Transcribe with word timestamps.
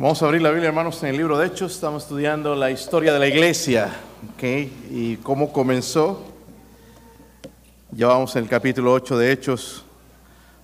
Vamos 0.00 0.22
a 0.22 0.24
abrir 0.24 0.40
la 0.40 0.48
Biblia, 0.48 0.68
hermanos, 0.68 1.02
en 1.02 1.10
el 1.10 1.18
libro 1.18 1.36
de 1.36 1.46
Hechos. 1.46 1.74
Estamos 1.74 2.04
estudiando 2.04 2.54
la 2.54 2.70
historia 2.70 3.12
de 3.12 3.18
la 3.18 3.28
iglesia, 3.28 3.94
¿ok? 4.32 4.42
Y 4.90 5.16
cómo 5.18 5.52
comenzó. 5.52 6.24
Ya 7.90 8.06
vamos 8.06 8.34
en 8.34 8.44
el 8.44 8.48
capítulo 8.48 8.94
8 8.94 9.18
de 9.18 9.30
Hechos. 9.30 9.84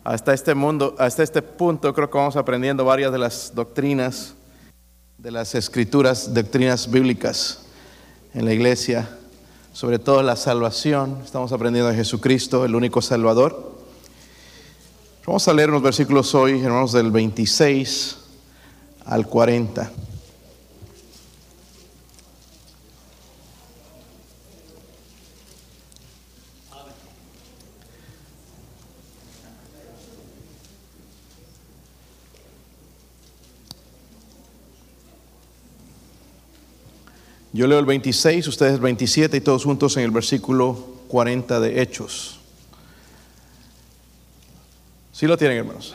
Hasta 0.05 0.33
este, 0.33 0.55
mundo, 0.55 0.97
hasta 0.99 1.23
este 1.23 1.43
punto 1.43 1.93
creo 1.93 2.09
que 2.09 2.17
vamos 2.17 2.35
aprendiendo 2.37 2.87
varias 2.87 3.13
de 3.13 3.19
las 3.19 3.55
doctrinas, 3.55 4.33
de 5.19 5.31
las 5.31 5.55
escrituras, 5.55 6.33
doctrinas 6.33 6.91
bíblicas 6.91 7.67
en 8.33 8.47
la 8.47 8.55
iglesia, 8.55 9.07
sobre 9.75 9.99
todo 9.99 10.23
la 10.23 10.37
salvación. 10.37 11.21
Estamos 11.23 11.53
aprendiendo 11.53 11.91
de 11.91 11.97
Jesucristo, 11.97 12.65
el 12.65 12.75
único 12.75 13.03
Salvador. 13.03 13.83
Vamos 15.27 15.47
a 15.47 15.53
leer 15.53 15.69
unos 15.69 15.83
versículos 15.83 16.35
hoy, 16.35 16.59
hermanos, 16.59 16.93
del 16.93 17.11
26 17.11 18.23
al 19.07 19.27
40. 19.27 19.91
Yo 37.53 37.67
leo 37.67 37.79
el 37.79 37.87
26, 37.87 38.49
ustedes 38.49 38.75
el 38.75 38.81
27 38.81 39.39
y 39.39 39.41
todos 39.41 39.65
juntos 39.65 39.97
en 39.97 40.03
el 40.03 40.11
versículo 40.11 40.75
40 41.09 41.59
de 41.59 41.81
Hechos. 41.81 42.39
¿Sí 45.11 45.27
lo 45.27 45.39
tienen, 45.39 45.57
hermanos? 45.57 45.95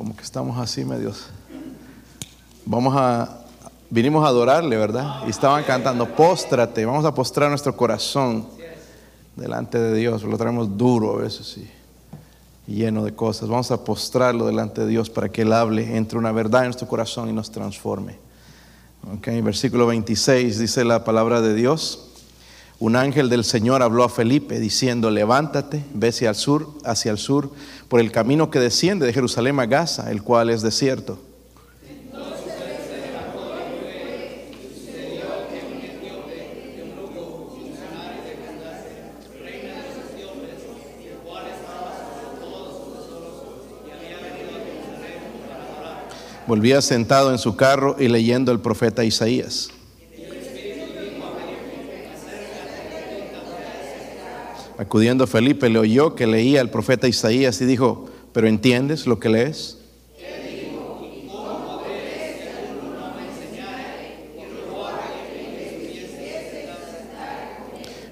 Como 0.00 0.16
que 0.16 0.22
estamos 0.22 0.56
así 0.58 0.82
medios. 0.82 1.26
Vamos 2.64 2.94
a, 2.96 3.42
vinimos 3.90 4.24
a 4.24 4.28
adorarle, 4.28 4.78
¿verdad? 4.78 5.26
Y 5.26 5.28
estaban 5.28 5.62
cantando, 5.62 6.06
póstrate, 6.06 6.86
vamos 6.86 7.04
a 7.04 7.12
postrar 7.12 7.50
nuestro 7.50 7.76
corazón 7.76 8.48
delante 9.36 9.78
de 9.78 9.94
Dios. 9.94 10.22
Lo 10.22 10.38
traemos 10.38 10.78
duro 10.78 11.12
a 11.12 11.20
veces 11.20 11.58
y 12.66 12.74
lleno 12.74 13.04
de 13.04 13.14
cosas. 13.14 13.50
Vamos 13.50 13.70
a 13.72 13.84
postrarlo 13.84 14.46
delante 14.46 14.80
de 14.80 14.86
Dios 14.86 15.10
para 15.10 15.28
que 15.28 15.42
Él 15.42 15.52
hable, 15.52 15.94
entre 15.94 16.16
una 16.16 16.32
verdad 16.32 16.62
en 16.62 16.68
nuestro 16.68 16.88
corazón 16.88 17.28
y 17.28 17.34
nos 17.34 17.50
transforme. 17.50 18.16
Ok, 19.14 19.28
versículo 19.42 19.86
26 19.86 20.60
dice 20.60 20.82
la 20.82 21.04
palabra 21.04 21.42
de 21.42 21.52
Dios. 21.52 22.09
Un 22.80 22.96
ángel 22.96 23.28
del 23.28 23.44
Señor 23.44 23.82
habló 23.82 24.04
a 24.04 24.08
Felipe 24.08 24.58
diciendo, 24.58 25.10
levántate, 25.10 25.84
ve 25.92 26.08
hacia 26.08 26.30
el 26.30 26.34
sur, 26.34 26.66
hacia 26.82 27.10
el 27.10 27.18
sur, 27.18 27.50
por 27.88 28.00
el 28.00 28.10
camino 28.10 28.50
que 28.50 28.58
desciende 28.58 29.04
de 29.04 29.12
Jerusalén 29.12 29.60
a 29.60 29.66
Gaza, 29.66 30.10
el 30.10 30.22
cual 30.22 30.48
es 30.48 30.62
desierto. 30.62 31.18
Volvía 46.46 46.80
sentado 46.80 47.30
en 47.30 47.38
su 47.38 47.56
carro 47.56 47.96
y 47.98 48.08
leyendo 48.08 48.50
el 48.52 48.60
profeta 48.60 49.04
Isaías. 49.04 49.68
Acudiendo 54.80 55.26
Felipe 55.26 55.68
le 55.68 55.78
oyó 55.78 56.14
que 56.14 56.26
leía 56.26 56.62
el 56.62 56.70
profeta 56.70 57.06
Isaías 57.06 57.60
y 57.60 57.66
dijo, 57.66 58.08
¿pero 58.32 58.48
entiendes 58.48 59.06
lo 59.06 59.20
que 59.20 59.28
lees? 59.28 59.76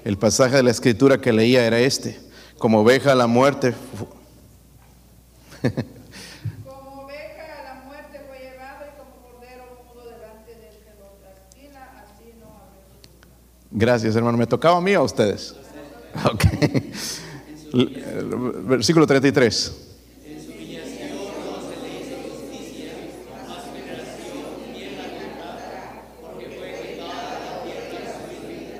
El 0.05 0.19
pasaje 0.19 0.57
de 0.57 0.63
la 0.63 0.69
escritura 0.69 1.19
que 1.19 1.33
leía 1.33 1.65
era 1.65 1.79
este, 1.79 2.19
como 2.59 2.81
oveja 2.81 3.13
a 3.13 3.15
la 3.15 3.25
muerte. 3.25 3.73
Como 6.63 7.01
oveja 7.01 7.61
a 7.61 7.63
la 7.63 7.83
muerte 7.87 8.21
fue 8.27 8.41
llevado 8.41 8.85
y 8.85 8.93
como 8.99 9.15
cordero 9.23 9.63
mudo 9.87 10.05
delante 10.05 10.51
del 10.51 10.77
que 10.83 10.93
lo 10.99 11.17
trasquila, 11.19 12.05
así 12.05 12.31
no. 12.39 12.47
Gracias, 13.71 14.15
hermano. 14.15 14.37
¿Me 14.37 14.45
tocaba 14.45 14.77
a 14.77 14.81
mí 14.81 14.95
o 14.95 14.99
a 14.99 15.03
ustedes? 15.03 15.55
Ok. 16.31 16.43
Versículo 18.67 19.05
33. 19.05 19.85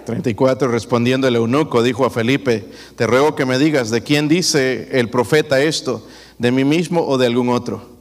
Treinta 0.06 0.30
y 0.32 0.34
cuatro, 0.34 0.70
respondiendo 0.70 1.28
el 1.28 1.36
eunuco, 1.36 1.84
dijo 1.84 2.04
a 2.04 2.10
Felipe, 2.10 2.66
te 2.96 3.06
ruego 3.06 3.36
que 3.36 3.46
me 3.46 3.60
digas, 3.60 3.92
¿de 3.92 4.02
quién 4.02 4.28
dice 4.28 4.90
el 4.92 5.12
profeta 5.12 5.62
esto? 5.62 6.04
¿De 6.40 6.52
mí 6.52 6.64
mismo 6.64 7.06
o 7.06 7.20
de 7.20 7.28
algún 7.28 7.50
otro? 7.50 7.99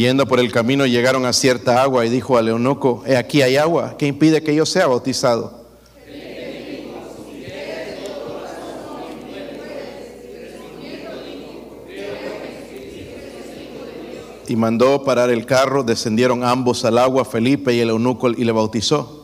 Yendo 0.00 0.26
por 0.26 0.40
el 0.40 0.52
camino 0.52 0.86
llegaron 0.86 1.24
a 1.24 1.32
cierta 1.32 1.82
agua 1.82 2.04
y 2.04 2.10
dijo 2.10 2.36
al 2.36 2.48
eunuco, 2.48 3.02
he 3.06 3.16
aquí 3.16 3.42
hay 3.42 3.56
agua, 3.56 3.96
¿qué 3.98 4.06
impide 4.06 4.42
que 4.42 4.54
yo 4.54 4.66
sea 4.66 4.86
bautizado? 4.86 5.64
Y 14.48 14.54
mandó 14.54 15.02
parar 15.02 15.30
el 15.30 15.44
carro, 15.44 15.82
descendieron 15.82 16.44
ambos 16.44 16.84
al 16.84 16.98
agua, 16.98 17.24
Felipe 17.24 17.74
y 17.74 17.80
el 17.80 17.88
eunuco, 17.88 18.30
y 18.30 18.44
le 18.44 18.52
bautizó. 18.52 19.15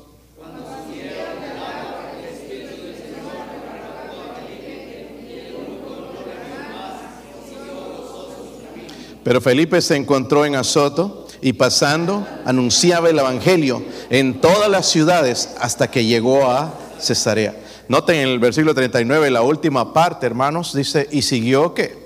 Pero 9.25 9.41
Felipe 9.41 9.81
se 9.81 9.97
encontró 9.97 10.45
en 10.45 10.57
Azoto 10.57 11.27
y 11.41 11.53
pasando 11.53 12.27
anunciaba 12.45 13.11
el 13.11 13.19
Evangelio 13.19 13.83
en 14.11 14.41
todas 14.41 14.69
las 14.69 14.87
ciudades 14.87 15.55
hasta 15.61 15.91
que 15.91 16.05
llegó 16.05 16.51
a 16.51 16.75
Cesarea. 16.99 17.57
Noten 17.89 18.17
en 18.17 18.29
el 18.29 18.39
versículo 18.39 18.75
39, 18.75 19.31
la 19.31 19.43
última 19.43 19.93
parte, 19.93 20.27
hermanos, 20.27 20.73
dice, 20.73 21.09
y 21.11 21.23
siguió 21.23 21.75
qué? 21.75 22.01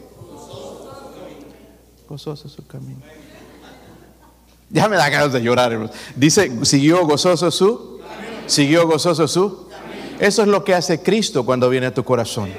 Gozoso 2.09 2.49
su 2.49 2.67
camino. 2.67 3.01
Ya 4.71 4.89
me 4.89 4.97
da 4.97 5.09
ganas 5.09 5.33
de 5.33 5.41
llorar, 5.41 5.73
hermanos. 5.73 5.95
Dice, 6.17 6.65
siguió 6.65 7.07
gozoso 7.07 7.51
su, 7.51 8.01
siguió 8.47 8.87
gozoso 8.87 9.29
su. 9.29 9.67
Eso 10.19 10.43
es 10.43 10.49
lo 10.49 10.65
que 10.65 10.75
hace 10.75 11.03
Cristo 11.03 11.45
cuando 11.45 11.69
viene 11.69 11.87
a 11.87 11.95
tu 11.95 12.05
corazón. 12.05 12.51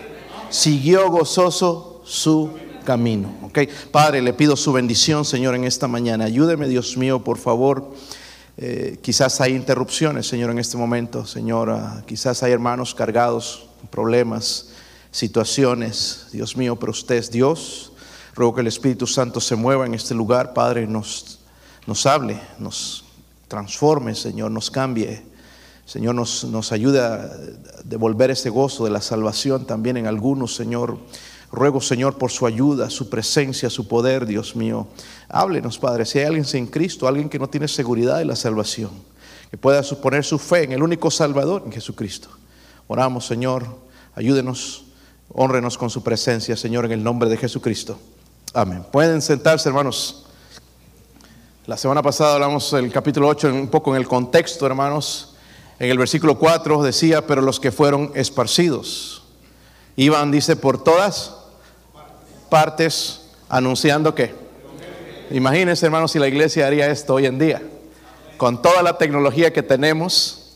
Siguió 0.49 1.09
gozoso 1.09 2.01
su 2.05 2.51
camino. 2.87 3.35
¿ok? 3.41 3.59
Padre, 3.91 4.21
le 4.21 4.31
pido 4.31 4.55
su 4.55 4.71
bendición, 4.71 5.25
Señor, 5.25 5.55
en 5.55 5.65
esta 5.65 5.89
mañana. 5.89 6.23
Ayúdeme, 6.23 6.69
Dios 6.69 6.95
mío, 6.95 7.21
por 7.21 7.37
favor. 7.37 7.91
Eh, 8.55 8.97
quizás 9.01 9.41
hay 9.41 9.55
interrupciones, 9.55 10.25
Señor, 10.25 10.51
en 10.51 10.57
este 10.57 10.77
momento, 10.77 11.25
Señor. 11.25 11.77
Quizás 12.05 12.43
hay 12.43 12.53
hermanos 12.53 12.95
cargados, 12.95 13.67
problemas, 13.89 14.69
situaciones. 15.11 16.27
Dios 16.31 16.55
mío, 16.55 16.77
pero 16.79 16.91
usted 16.93 17.15
es 17.15 17.29
Dios. 17.29 17.91
Ruego 18.33 18.55
que 18.55 18.61
el 18.61 18.67
Espíritu 18.67 19.05
Santo 19.05 19.41
se 19.41 19.57
mueva 19.57 19.85
en 19.85 19.93
este 19.93 20.13
lugar, 20.13 20.53
Padre, 20.53 20.87
nos, 20.87 21.39
nos 21.87 22.05
hable, 22.05 22.39
nos 22.57 23.03
transforme, 23.49 24.15
Señor, 24.15 24.49
nos 24.51 24.71
cambie. 24.71 25.23
Señor, 25.85 26.15
nos, 26.15 26.45
nos 26.45 26.71
ayude 26.71 27.01
a 27.01 27.29
devolver 27.83 28.31
ese 28.31 28.49
gozo 28.49 28.85
de 28.85 28.91
la 28.91 29.01
salvación 29.01 29.65
también 29.65 29.97
en 29.97 30.07
algunos, 30.07 30.55
Señor. 30.55 30.97
Ruego, 31.51 31.79
Señor, 31.79 32.17
por 32.17 32.29
su 32.29 32.45
ayuda, 32.45 32.89
su 32.89 33.09
presencia, 33.09 33.69
su 33.69 33.87
poder, 33.87 34.25
Dios 34.25 34.55
mío. 34.55 34.87
Háblenos, 35.29 35.77
Padre, 35.77 36.05
si 36.05 36.19
hay 36.19 36.25
alguien 36.25 36.45
sin 36.45 36.67
Cristo, 36.67 37.07
alguien 37.07 37.29
que 37.29 37.39
no 37.39 37.47
tiene 37.47 37.67
seguridad 37.67 38.17
de 38.17 38.25
la 38.25 38.35
salvación, 38.35 38.91
que 39.49 39.57
pueda 39.57 39.81
suponer 39.83 40.25
su 40.25 40.39
fe 40.39 40.63
en 40.63 40.73
el 40.73 40.83
único 40.83 41.09
Salvador, 41.09 41.63
en 41.65 41.71
Jesucristo. 41.71 42.29
Oramos, 42.87 43.25
Señor, 43.25 43.65
ayúdenos, 44.15 44.85
honrenos 45.29 45.77
con 45.77 45.89
su 45.89 46.03
presencia, 46.03 46.57
Señor, 46.57 46.85
en 46.85 46.91
el 46.91 47.03
nombre 47.03 47.29
de 47.29 47.37
Jesucristo. 47.37 47.97
Amén. 48.53 48.83
Pueden 48.91 49.21
sentarse, 49.21 49.69
hermanos. 49.69 50.25
La 51.65 51.77
semana 51.77 52.01
pasada 52.01 52.35
hablamos 52.35 52.71
del 52.71 52.91
capítulo 52.91 53.27
8 53.27 53.53
un 53.53 53.67
poco 53.67 53.91
en 53.91 54.01
el 54.01 54.07
contexto, 54.07 54.65
hermanos. 54.65 55.35
En 55.79 55.89
el 55.89 55.97
versículo 55.97 56.37
4 56.39 56.81
decía, 56.81 57.25
pero 57.25 57.41
los 57.41 57.59
que 57.59 57.71
fueron 57.71 58.11
esparcidos. 58.15 59.23
Iban, 59.95 60.31
dice, 60.31 60.55
por 60.55 60.83
todas 60.83 61.36
partes 62.49 63.21
anunciando 63.49 64.13
que. 64.15 64.33
Imagínense, 65.31 65.85
hermanos, 65.85 66.11
si 66.11 66.19
la 66.19 66.27
iglesia 66.27 66.67
haría 66.67 66.87
esto 66.89 67.15
hoy 67.15 67.25
en 67.25 67.37
día. 67.39 67.61
Con 68.37 68.61
toda 68.61 68.81
la 68.83 68.97
tecnología 68.97 69.51
que 69.51 69.63
tenemos, 69.63 70.53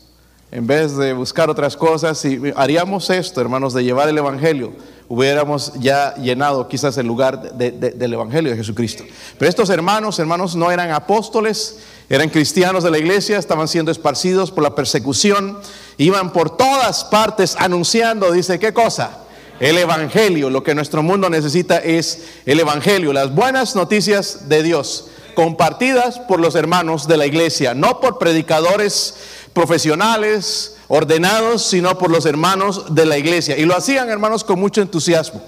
en 0.50 0.66
vez 0.66 0.96
de 0.96 1.12
buscar 1.12 1.50
otras 1.50 1.76
cosas, 1.76 2.18
si 2.18 2.40
haríamos 2.56 3.10
esto, 3.10 3.40
hermanos, 3.40 3.74
de 3.74 3.84
llevar 3.84 4.08
el 4.08 4.16
Evangelio, 4.18 4.72
hubiéramos 5.08 5.74
ya 5.74 6.14
llenado 6.14 6.68
quizás 6.68 6.96
el 6.96 7.06
lugar 7.06 7.52
de- 7.54 7.70
de- 7.72 7.90
del 7.90 8.14
Evangelio 8.14 8.50
de 8.52 8.56
Jesucristo. 8.56 9.04
Pero 9.38 9.48
estos 9.48 9.68
hermanos, 9.68 10.18
hermanos, 10.18 10.54
no 10.56 10.70
eran 10.70 10.90
apóstoles, 10.90 11.80
eran 12.08 12.28
cristianos 12.30 12.82
de 12.84 12.90
la 12.90 12.98
iglesia, 12.98 13.38
estaban 13.38 13.68
siendo 13.68 13.90
esparcidos 13.90 14.50
por 14.50 14.62
la 14.62 14.74
persecución, 14.74 15.58
iban 15.98 16.32
por 16.32 16.56
todas 16.56 17.04
partes 17.04 17.56
anunciando, 17.58 18.30
dice, 18.32 18.58
¿qué 18.58 18.72
cosa? 18.72 19.18
El 19.62 19.78
Evangelio, 19.78 20.50
lo 20.50 20.64
que 20.64 20.74
nuestro 20.74 21.04
mundo 21.04 21.30
necesita 21.30 21.78
es 21.78 22.24
el 22.46 22.58
Evangelio, 22.58 23.12
las 23.12 23.32
buenas 23.32 23.76
noticias 23.76 24.48
de 24.48 24.64
Dios, 24.64 25.06
compartidas 25.36 26.18
por 26.18 26.40
los 26.40 26.56
hermanos 26.56 27.06
de 27.06 27.16
la 27.16 27.26
iglesia, 27.26 27.72
no 27.72 28.00
por 28.00 28.18
predicadores 28.18 29.14
profesionales, 29.52 30.78
ordenados, 30.88 31.62
sino 31.62 31.96
por 31.96 32.10
los 32.10 32.26
hermanos 32.26 32.92
de 32.92 33.06
la 33.06 33.18
iglesia. 33.18 33.56
Y 33.56 33.64
lo 33.64 33.76
hacían, 33.76 34.10
hermanos, 34.10 34.42
con 34.42 34.58
mucho 34.58 34.82
entusiasmo. 34.82 35.40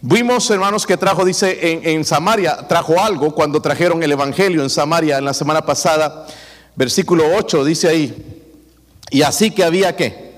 Vimos, 0.00 0.48
hermanos, 0.48 0.86
que 0.86 0.96
trajo, 0.96 1.22
dice, 1.22 1.72
en, 1.72 1.86
en 1.86 2.06
Samaria, 2.06 2.66
trajo 2.66 2.98
algo 2.98 3.34
cuando 3.34 3.60
trajeron 3.60 4.02
el 4.02 4.12
Evangelio 4.12 4.62
en 4.62 4.70
Samaria 4.70 5.18
en 5.18 5.26
la 5.26 5.34
semana 5.34 5.60
pasada, 5.60 6.26
versículo 6.74 7.36
8, 7.36 7.66
dice 7.66 7.86
ahí, 7.86 8.14
y 9.10 9.20
así 9.20 9.50
que 9.50 9.62
había 9.62 9.94
qué. 9.94 10.35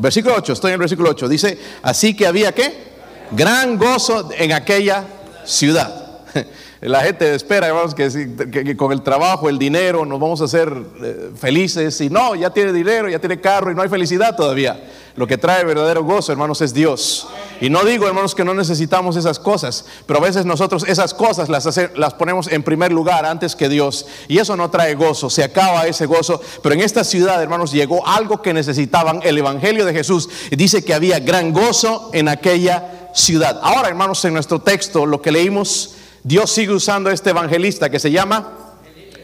Versículo 0.00 0.34
8, 0.38 0.54
estoy 0.54 0.70
en 0.70 0.74
el 0.74 0.80
versículo 0.80 1.10
8. 1.10 1.28
Dice, 1.28 1.58
así 1.82 2.14
que 2.14 2.26
había 2.26 2.52
qué? 2.52 2.90
Gran 3.32 3.76
gozo 3.76 4.30
en 4.32 4.52
aquella 4.52 5.04
ciudad. 5.44 6.20
La 6.80 7.02
gente 7.02 7.34
espera, 7.34 7.66
hermanos, 7.66 7.94
que, 7.94 8.74
con 8.74 8.90
el 8.92 9.02
trabajo, 9.02 9.50
el 9.50 9.58
dinero, 9.58 10.06
nos 10.06 10.18
vamos 10.18 10.40
a 10.40 10.44
hacer 10.44 10.72
eh, 11.02 11.30
felices. 11.38 12.00
Y 12.00 12.08
no, 12.08 12.34
ya 12.34 12.48
tiene 12.48 12.72
dinero, 12.72 13.10
ya 13.10 13.18
tiene 13.18 13.38
carro 13.38 13.70
y 13.70 13.74
no 13.74 13.82
hay 13.82 13.90
felicidad 13.90 14.34
todavía. 14.34 14.82
Lo 15.14 15.26
que 15.26 15.36
trae 15.36 15.62
verdadero 15.62 16.02
gozo, 16.04 16.32
hermanos, 16.32 16.62
es 16.62 16.72
Dios. 16.72 17.28
Y 17.60 17.68
no 17.68 17.84
digo, 17.84 18.06
hermanos, 18.06 18.34
que 18.34 18.46
no 18.46 18.54
necesitamos 18.54 19.16
esas 19.16 19.38
cosas, 19.38 19.84
pero 20.06 20.20
a 20.20 20.22
veces 20.22 20.46
nosotros 20.46 20.86
esas 20.88 21.12
cosas 21.12 21.50
las, 21.50 21.66
las 21.96 22.14
ponemos 22.14 22.50
en 22.50 22.62
primer 22.62 22.92
lugar 22.92 23.26
antes 23.26 23.54
que 23.54 23.68
Dios. 23.68 24.06
Y 24.26 24.38
eso 24.38 24.56
no 24.56 24.70
trae 24.70 24.94
gozo, 24.94 25.28
se 25.28 25.44
acaba 25.44 25.86
ese 25.86 26.06
gozo. 26.06 26.40
Pero 26.62 26.74
en 26.74 26.80
esta 26.80 27.04
ciudad, 27.04 27.42
hermanos, 27.42 27.72
llegó 27.72 28.06
algo 28.06 28.40
que 28.40 28.54
necesitaban, 28.54 29.20
el 29.22 29.36
Evangelio 29.36 29.84
de 29.84 29.92
Jesús. 29.92 30.30
Dice 30.50 30.82
que 30.82 30.94
había 30.94 31.18
gran 31.18 31.52
gozo 31.52 32.08
en 32.14 32.28
aquella 32.28 33.10
ciudad. 33.12 33.60
Ahora, 33.62 33.88
hermanos, 33.88 34.24
en 34.24 34.32
nuestro 34.32 34.60
texto, 34.60 35.04
lo 35.04 35.20
que 35.20 35.30
leímos, 35.32 35.96
Dios 36.22 36.50
sigue 36.52 36.72
usando 36.72 37.10
a 37.10 37.12
este 37.12 37.30
evangelista 37.30 37.90
que 37.90 37.98
se 37.98 38.10
llama 38.10 38.56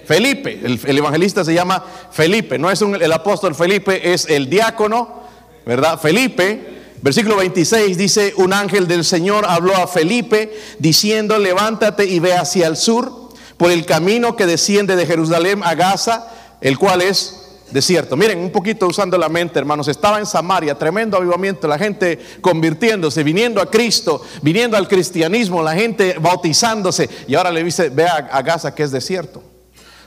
Felipe. 0.06 0.60
El, 0.62 0.80
el 0.84 0.98
evangelista 0.98 1.44
se 1.44 1.52
llama 1.54 1.84
Felipe. 2.10 2.58
No 2.58 2.70
es 2.70 2.80
un- 2.82 3.00
el 3.00 3.12
apóstol 3.12 3.54
Felipe, 3.54 4.12
es 4.12 4.26
el 4.28 4.48
diácono, 4.48 5.22
¿verdad? 5.66 5.98
Felipe. 6.00 6.74
Versículo 7.02 7.36
26 7.36 7.98
dice, 7.98 8.32
un 8.36 8.52
ángel 8.52 8.88
del 8.88 9.04
Señor 9.04 9.44
habló 9.46 9.76
a 9.76 9.86
Felipe 9.86 10.56
diciendo, 10.78 11.38
levántate 11.38 12.04
y 12.06 12.18
ve 12.20 12.34
hacia 12.34 12.66
el 12.66 12.76
sur 12.76 13.30
por 13.58 13.70
el 13.70 13.84
camino 13.86 14.34
que 14.36 14.46
desciende 14.46 14.96
de 14.96 15.06
Jerusalén 15.06 15.60
a 15.62 15.74
Gaza, 15.74 16.26
el 16.60 16.78
cual 16.78 17.02
es 17.02 17.42
desierto. 17.70 18.16
Miren, 18.16 18.38
un 18.38 18.50
poquito 18.50 18.86
usando 18.86 19.18
la 19.18 19.28
mente, 19.28 19.58
hermanos, 19.58 19.88
estaba 19.88 20.18
en 20.18 20.26
Samaria, 20.26 20.76
tremendo 20.76 21.16
avivamiento, 21.16 21.66
la 21.66 21.78
gente 21.78 22.18
convirtiéndose, 22.40 23.22
viniendo 23.22 23.60
a 23.60 23.70
Cristo, 23.70 24.22
viniendo 24.42 24.76
al 24.76 24.88
cristianismo, 24.88 25.62
la 25.62 25.74
gente 25.74 26.16
bautizándose, 26.20 27.08
y 27.26 27.34
ahora 27.34 27.50
le 27.50 27.64
dice, 27.64 27.88
ve 27.88 28.06
a, 28.06 28.16
a 28.16 28.42
Gaza 28.42 28.74
que 28.74 28.82
es 28.82 28.90
desierto. 28.90 29.42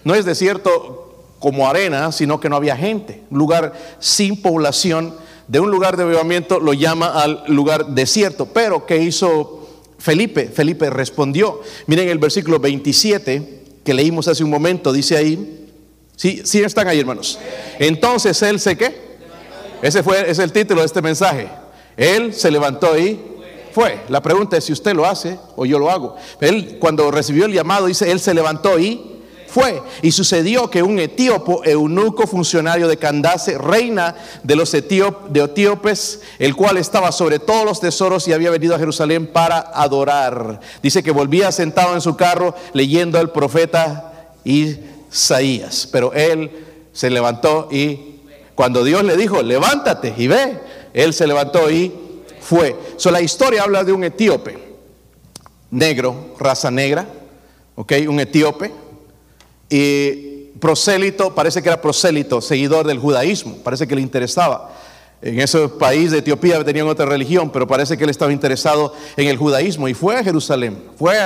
No 0.04 0.16
es 0.16 0.26
desierto 0.26 1.36
como 1.40 1.68
arena, 1.68 2.12
sino 2.12 2.40
que 2.40 2.50
no 2.50 2.56
había 2.56 2.76
gente, 2.76 3.24
un 3.30 3.38
lugar 3.38 3.74
sin 4.00 4.42
población, 4.42 5.14
de 5.50 5.60
un 5.60 5.72
lugar 5.72 5.98
de 5.98 6.04
avivamiento 6.04 6.60
lo 6.60 6.74
llama 6.74 7.08
al 7.08 7.44
lugar 7.48 7.88
desierto. 7.88 8.46
Pero, 8.54 8.86
¿qué 8.86 8.98
hizo 8.98 9.68
Felipe? 9.98 10.48
Felipe 10.48 10.92
respondió. 10.92 11.62
Miren 11.88 12.08
el 12.08 12.20
versículo 12.20 12.60
27 12.60 13.60
que 13.84 13.94
leímos 13.96 14.28
hace 14.28 14.44
un 14.44 14.52
momento, 14.52 14.94
dice 14.94 15.18
ahí, 15.18 15.59
Sí, 16.20 16.42
sí 16.44 16.62
están 16.62 16.86
ahí, 16.90 17.00
hermanos. 17.00 17.40
Entonces 17.80 18.42
él 18.42 18.60
se 18.60 18.76
qué? 18.76 18.94
Ese 19.82 20.04
fue 20.04 20.30
es 20.30 20.38
el 20.40 20.52
título 20.52 20.82
de 20.82 20.86
este 20.86 21.02
mensaje. 21.02 21.48
Él 21.96 22.34
se 22.34 22.52
levantó 22.52 23.00
y 23.00 23.18
fue. 23.72 24.02
La 24.10 24.22
pregunta 24.22 24.58
es 24.58 24.66
si 24.66 24.74
usted 24.74 24.94
lo 24.94 25.06
hace 25.06 25.40
o 25.56 25.66
yo 25.66 25.80
lo 25.80 25.90
hago. 25.90 26.18
Él 26.42 26.76
cuando 26.78 27.10
recibió 27.10 27.46
el 27.46 27.54
llamado 27.54 27.86
dice, 27.86 28.12
él 28.12 28.20
se 28.20 28.34
levantó 28.34 28.78
y 28.78 29.22
fue. 29.48 29.82
Y 30.02 30.12
sucedió 30.12 30.70
que 30.70 30.84
un 30.84 31.00
etíopo, 31.00 31.64
eunuco 31.64 32.28
funcionario 32.28 32.90
de 32.90 32.98
Candace, 32.98 33.58
reina 33.58 34.14
de 34.44 34.58
los 34.58 34.74
de 34.74 35.42
etíopes, 35.42 36.20
el 36.38 36.54
cual 36.54 36.76
estaba 36.76 37.14
sobre 37.14 37.40
todos 37.40 37.64
los 37.64 37.80
tesoros 37.80 38.28
y 38.28 38.34
había 38.34 38.52
venido 38.52 38.76
a 38.76 38.80
Jerusalén 38.80 39.26
para 39.26 39.60
adorar. 39.74 40.60
Dice 40.84 41.02
que 41.02 41.12
volvía 41.12 41.50
sentado 41.54 41.94
en 41.94 42.02
su 42.02 42.18
carro 42.18 42.56
leyendo 42.74 43.18
al 43.18 43.32
profeta 43.32 44.10
Isaías. 45.12 45.88
Pero 45.92 46.14
él 46.14 46.50
se 46.92 47.10
levantó 47.10 47.68
y 47.72 48.20
cuando 48.56 48.84
Dios 48.84 49.04
le 49.04 49.16
dijo, 49.16 49.42
levántate 49.42 50.14
y 50.18 50.28
ve, 50.28 50.60
él 50.94 51.14
se 51.14 51.26
levantó 51.26 51.72
y 51.72 51.94
fue. 52.42 52.76
So, 52.98 53.12
la 53.12 53.22
historia 53.22 53.64
habla 53.64 53.84
de 53.84 53.94
un 53.94 54.04
etíope, 54.04 54.58
negro, 55.72 56.36
raza 56.38 56.70
negra, 56.70 57.08
ok, 57.76 57.94
un 58.08 58.20
etíope, 58.20 58.72
y 59.70 60.50
prosélito, 60.60 61.34
parece 61.34 61.62
que 61.62 61.70
era 61.70 61.80
prosélito, 61.80 62.42
seguidor 62.42 62.86
del 62.86 63.00
judaísmo, 63.00 63.56
parece 63.64 63.88
que 63.88 63.96
le 63.96 64.02
interesaba. 64.02 64.74
En 65.22 65.40
ese 65.40 65.68
país 65.68 66.12
de 66.12 66.18
Etiopía 66.18 66.64
tenían 66.64 66.88
otra 66.88 67.06
religión, 67.06 67.52
pero 67.52 67.68
parece 67.68 67.98
que 67.98 68.04
él 68.06 68.10
estaba 68.10 68.32
interesado 68.32 68.94
en 69.16 69.28
el 69.28 69.38
judaísmo 69.38 69.88
y 69.88 69.94
fue 69.94 70.18
a 70.18 70.24
Jerusalén, 70.24 70.82
fue 70.98 71.18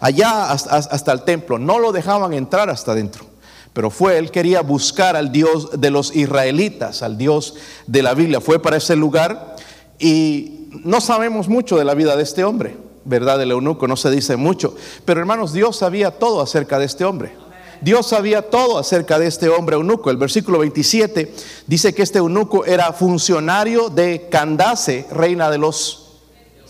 allá 0.00 0.50
hasta, 0.50 0.76
hasta 0.76 1.12
el 1.12 1.22
templo, 1.22 1.58
no 1.58 1.78
lo 1.78 1.92
dejaban 1.92 2.32
entrar 2.32 2.68
hasta 2.70 2.92
adentro, 2.92 3.24
pero 3.72 3.90
fue, 3.90 4.18
él 4.18 4.30
quería 4.30 4.60
buscar 4.60 5.16
al 5.16 5.32
Dios 5.32 5.80
de 5.80 5.90
los 5.90 6.14
israelitas, 6.14 7.02
al 7.02 7.16
Dios 7.16 7.54
de 7.86 8.02
la 8.02 8.14
Biblia, 8.14 8.40
fue 8.40 8.60
para 8.60 8.76
ese 8.76 8.96
lugar 8.96 9.56
y 9.98 10.68
no 10.84 11.00
sabemos 11.00 11.48
mucho 11.48 11.76
de 11.78 11.84
la 11.84 11.94
vida 11.94 12.16
de 12.16 12.22
este 12.22 12.44
hombre, 12.44 12.76
¿verdad? 13.04 13.38
Del 13.38 13.50
eunuco, 13.52 13.88
no 13.88 13.96
se 13.96 14.10
dice 14.10 14.36
mucho, 14.36 14.74
pero 15.04 15.20
hermanos, 15.20 15.52
Dios 15.52 15.76
sabía 15.76 16.10
todo 16.10 16.40
acerca 16.40 16.78
de 16.78 16.86
este 16.86 17.04
hombre. 17.04 17.42
Dios 17.82 18.06
sabía 18.06 18.48
todo 18.48 18.78
acerca 18.78 19.18
de 19.18 19.26
este 19.26 19.48
hombre 19.48 19.74
eunuco. 19.74 20.08
El 20.08 20.16
versículo 20.16 20.60
27 20.60 21.34
dice 21.66 21.92
que 21.92 22.02
este 22.02 22.18
eunuco 22.20 22.64
era 22.64 22.92
funcionario 22.92 23.88
de 23.88 24.28
Candace, 24.30 25.06
reina 25.10 25.50
de 25.50 25.58
los... 25.58 26.01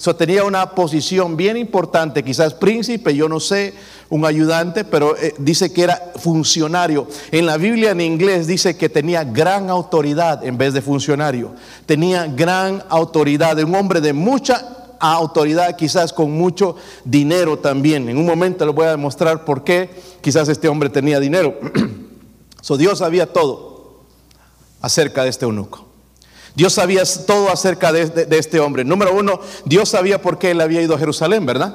So, 0.02 0.16
tenía 0.16 0.42
una 0.42 0.70
posición 0.70 1.36
bien 1.36 1.56
importante, 1.56 2.24
quizás 2.24 2.54
príncipe, 2.54 3.14
yo 3.14 3.28
no 3.28 3.38
sé, 3.38 3.72
un 4.08 4.26
ayudante, 4.26 4.82
pero 4.82 5.16
eh, 5.16 5.32
dice 5.38 5.72
que 5.72 5.84
era 5.84 6.10
funcionario. 6.16 7.06
En 7.30 7.46
la 7.46 7.56
Biblia 7.56 7.92
en 7.92 8.00
inglés 8.00 8.48
dice 8.48 8.76
que 8.76 8.88
tenía 8.88 9.22
gran 9.22 9.70
autoridad 9.70 10.44
en 10.44 10.58
vez 10.58 10.74
de 10.74 10.82
funcionario. 10.82 11.54
Tenía 11.86 12.26
gran 12.26 12.82
autoridad, 12.88 13.56
un 13.60 13.76
hombre 13.76 14.00
de 14.00 14.12
mucha 14.12 14.96
autoridad, 14.98 15.76
quizás 15.76 16.12
con 16.12 16.32
mucho 16.32 16.74
dinero 17.04 17.60
también. 17.60 18.08
En 18.08 18.16
un 18.16 18.26
momento 18.26 18.66
les 18.66 18.74
voy 18.74 18.86
a 18.86 18.90
demostrar 18.90 19.44
por 19.44 19.62
qué 19.62 19.88
quizás 20.20 20.48
este 20.48 20.66
hombre 20.66 20.88
tenía 20.88 21.20
dinero. 21.20 21.60
so, 22.60 22.76
Dios 22.76 22.98
sabía 22.98 23.32
todo 23.32 24.02
acerca 24.80 25.22
de 25.22 25.30
este 25.30 25.44
eunuco. 25.44 25.91
Dios 26.54 26.74
sabía 26.74 27.02
todo 27.26 27.50
acerca 27.50 27.92
de, 27.92 28.06
de- 28.06 28.26
de 28.26 28.38
este 28.38 28.60
hombre. 28.60 28.84
Número 28.84 29.14
uno, 29.14 29.40
Dios 29.64 29.88
sabía 29.88 30.20
por 30.20 30.38
qué 30.38 30.50
él 30.50 30.60
había 30.60 30.82
ido 30.82 30.94
a 30.94 30.98
Jerusalén, 30.98 31.46
¿verdad? 31.46 31.74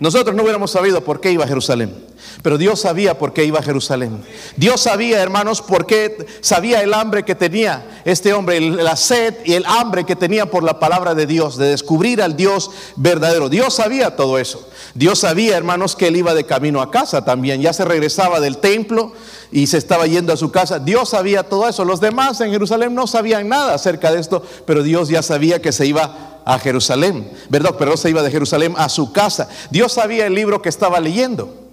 Nosotros 0.00 0.34
no 0.34 0.42
hubiéramos 0.42 0.72
sabido 0.72 1.02
por 1.02 1.20
qué 1.20 1.30
iba 1.30 1.44
a 1.44 1.48
Jerusalén, 1.48 1.94
pero 2.42 2.58
Dios 2.58 2.80
sabía 2.80 3.18
por 3.18 3.32
qué 3.32 3.44
iba 3.44 3.60
a 3.60 3.62
Jerusalén. 3.62 4.22
Dios 4.56 4.82
sabía, 4.82 5.22
hermanos, 5.22 5.62
por 5.62 5.86
qué 5.86 6.26
sabía 6.40 6.82
el 6.82 6.94
hambre 6.94 7.24
que 7.24 7.34
tenía 7.34 8.02
este 8.04 8.32
hombre, 8.32 8.60
la 8.60 8.96
sed 8.96 9.34
y 9.44 9.54
el 9.54 9.64
hambre 9.66 10.04
que 10.04 10.16
tenía 10.16 10.46
por 10.46 10.62
la 10.62 10.78
palabra 10.78 11.14
de 11.14 11.26
Dios, 11.26 11.56
de 11.56 11.68
descubrir 11.68 12.20
al 12.22 12.36
Dios 12.36 12.70
verdadero. 12.96 13.48
Dios 13.48 13.74
sabía 13.74 14.16
todo 14.16 14.38
eso. 14.38 14.68
Dios 14.94 15.20
sabía, 15.20 15.56
hermanos, 15.56 15.96
que 15.96 16.08
él 16.08 16.16
iba 16.16 16.34
de 16.34 16.44
camino 16.44 16.80
a 16.80 16.90
casa 16.90 17.24
también. 17.24 17.60
Ya 17.60 17.72
se 17.72 17.84
regresaba 17.84 18.40
del 18.40 18.58
templo 18.58 19.12
y 19.50 19.66
se 19.66 19.78
estaba 19.78 20.06
yendo 20.06 20.32
a 20.32 20.36
su 20.36 20.50
casa. 20.50 20.78
Dios 20.78 21.10
sabía 21.10 21.44
todo 21.44 21.68
eso. 21.68 21.84
Los 21.84 22.00
demás 22.00 22.40
en 22.40 22.50
Jerusalén 22.50 22.94
no 22.94 23.06
sabían 23.06 23.48
nada 23.48 23.74
acerca 23.74 24.12
de 24.12 24.20
esto, 24.20 24.42
pero 24.66 24.82
Dios 24.82 25.08
ya 25.08 25.22
sabía 25.22 25.62
que 25.62 25.72
se 25.72 25.86
iba 25.86 26.40
a 26.44 26.58
Jerusalén, 26.58 27.30
¿verdad? 27.48 27.74
Pero 27.78 27.96
se 27.96 28.10
iba 28.10 28.22
de 28.22 28.30
Jerusalén 28.30 28.74
a 28.76 28.88
su 28.88 29.12
casa. 29.12 29.48
Dios 29.70 29.92
sabía 29.92 30.26
el 30.26 30.34
libro 30.34 30.60
que 30.60 30.68
estaba 30.68 31.00
leyendo. 31.00 31.63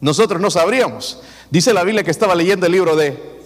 Nosotros 0.00 0.40
no 0.40 0.50
sabríamos. 0.50 1.18
Dice 1.50 1.72
la 1.72 1.84
Biblia 1.84 2.04
que 2.04 2.10
estaba 2.10 2.34
leyendo 2.34 2.66
el 2.66 2.72
libro 2.72 2.96
de... 2.96 3.36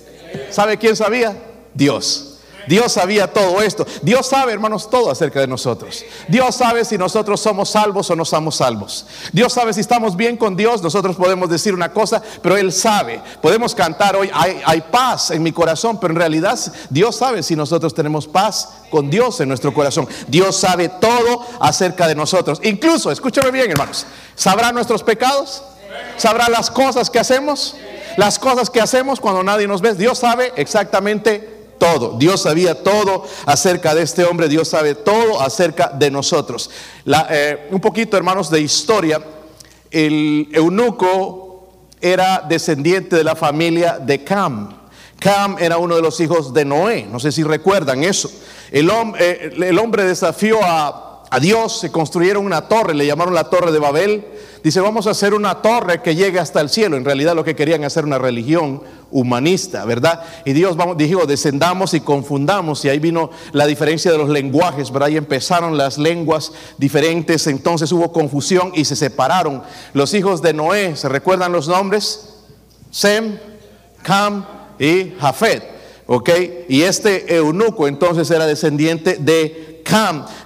¿Sabe 0.51 0.79
quién 0.79 0.97
sabía? 0.97 1.37
Dios. 1.75 2.31
Dios 2.67 2.93
sabía 2.93 3.33
todo 3.33 3.61
esto. 3.63 3.87
Dios 4.03 4.27
sabe, 4.27 4.53
hermanos, 4.53 4.89
todo 4.89 5.11
acerca 5.11 5.41
de 5.41 5.47
nosotros. 5.47 6.05
Dios 6.29 6.55
sabe 6.55 6.85
si 6.85 6.97
nosotros 6.99 7.41
somos 7.41 7.71
salvos 7.71 8.11
o 8.11 8.17
no 8.17 8.25
somos 8.25 8.57
salvos. 8.57 9.07
Dios 9.33 9.53
sabe 9.53 9.73
si 9.73 9.81
estamos 9.81 10.17
bien 10.17 10.37
con 10.37 10.57
Dios. 10.57 10.83
Nosotros 10.83 11.17
podemos 11.17 11.49
decir 11.49 11.75
una 11.75 11.93
cosa, 11.93 12.23
pero 12.43 12.57
Él 12.57 12.73
sabe. 12.73 13.21
Podemos 13.43 13.75
cantar 13.75 14.17
hoy, 14.17 14.31
hay, 14.33 14.81
paz 14.91 15.31
en 15.31 15.43
mi 15.43 15.53
corazón, 15.53 15.99
pero 16.01 16.13
en 16.13 16.19
realidad 16.19 16.59
Dios 16.89 17.17
sabe 17.17 17.43
si 17.43 17.57
nosotros 17.57 17.95
tenemos 17.95 18.27
paz 18.27 18.69
con 18.91 19.11
Dios 19.11 19.41
en 19.41 19.49
nuestro 19.49 19.73
corazón. 19.75 20.09
Dios 20.29 20.57
sabe 20.57 20.89
todo 20.89 21.45
acerca 21.61 22.07
de 22.07 22.15
nosotros. 22.15 22.61
Incluso, 22.63 23.11
escúchame 23.11 23.51
bien, 23.51 23.71
hermanos, 23.71 24.07
¿sabrá 24.35 24.73
nuestros 24.73 25.03
pecados? 25.03 25.63
¿Sabrá 26.17 26.49
las 26.49 26.71
cosas 26.71 27.11
que 27.11 27.19
hacemos? 27.19 27.77
Las 28.17 28.39
cosas 28.39 28.71
que 28.71 28.81
hacemos 28.81 29.21
cuando 29.21 29.43
nadie 29.43 29.67
nos 29.67 29.81
ve. 29.81 29.95
Dios 29.95 30.19
sabe 30.19 30.53
exactamente 30.57 31.61
todo. 31.79 32.17
Dios 32.19 32.43
sabía 32.43 32.83
todo 32.83 33.25
acerca 33.47 33.95
de 33.95 34.03
este 34.03 34.25
hombre, 34.25 34.49
Dios 34.49 34.69
sabe 34.69 34.95
todo 34.95 35.41
acerca 35.41 35.89
de 35.89 36.11
nosotros. 36.11 36.71
Eh, 37.31 37.69
un 37.71 37.81
poquito, 37.81 38.17
hermanos, 38.17 38.51
de 38.51 38.61
historia. 38.61 39.21
El 39.91 40.49
eunuco 40.53 41.69
era 42.01 42.45
descendiente 42.49 43.17
de 43.17 43.25
la 43.25 43.35
familia 43.35 43.99
de 43.99 44.23
Cam. 44.23 44.79
Cam 45.19 45.57
era 45.59 45.79
uno 45.79 45.97
de 45.97 46.03
los 46.03 46.21
hijos 46.21 46.55
de 46.55 46.65
Noé. 46.65 47.07
No 47.11 47.19
sé 47.19 47.33
si 47.33 47.43
recuerdan 47.43 48.05
eso. 48.05 48.31
El, 48.71 48.91
eh, 49.19 49.53
el 49.61 49.79
hombre 49.79 50.05
desafió 50.05 50.59
a 50.63 51.10
a 51.33 51.39
Dios, 51.39 51.79
se 51.79 51.93
construyeron 51.93 52.45
una 52.45 52.63
torre, 52.63 52.93
le 52.93 53.07
llamaron 53.07 53.35
la 53.35 53.51
torre 53.51 53.71
de 53.71 53.79
Babel. 53.79 54.27
Dice, 54.65 54.81
vamos 54.81 55.07
a 55.07 55.11
hacer 55.11 55.33
una 55.33 55.63
torre 55.63 56.03
que 56.03 56.17
llegue 56.17 56.41
hasta 56.41 56.61
el 56.61 56.69
cielo. 56.69 56.97
En 56.97 57.05
realidad 57.05 57.37
lo 57.37 57.45
que 57.45 57.55
querían 57.55 57.85
hacer 57.85 58.05
una 58.05 58.19
religión 58.19 58.83
humanista, 59.13 59.85
¿verdad? 59.85 60.25
Y 60.45 60.55
Dios 60.55 60.77
dijo, 60.97 61.27
descendamos 61.27 61.95
y 61.95 62.01
confundamos. 62.01 62.85
Y 62.85 62.89
ahí 62.89 62.99
vino 62.99 63.31
la 63.53 63.67
diferencia 63.67 64.11
de 64.11 64.19
los 64.19 64.29
lenguajes, 64.29 64.91
¿verdad? 64.91 65.07
Ahí 65.07 65.17
empezaron 65.17 65.79
las 65.79 65.99
lenguas 65.99 66.51
diferentes, 66.79 67.47
entonces 67.47 67.93
hubo 67.93 68.11
confusión 68.13 68.73
y 68.75 68.85
se 68.85 68.97
separaron. 68.97 69.63
Los 69.93 70.15
hijos 70.15 70.43
de 70.43 70.53
Noé, 70.53 70.97
¿se 70.97 71.09
recuerdan 71.09 71.53
los 71.53 71.69
nombres? 71.69 72.39
Sem, 72.91 73.39
Cam 74.03 74.45
y 74.81 75.13
Jafet, 75.21 75.63
¿ok? 76.09 76.31
Y 76.69 76.83
este 76.83 77.37
eunuco 77.37 77.87
entonces 77.87 78.29
era 78.33 78.47
descendiente 78.47 79.17
de 79.17 79.70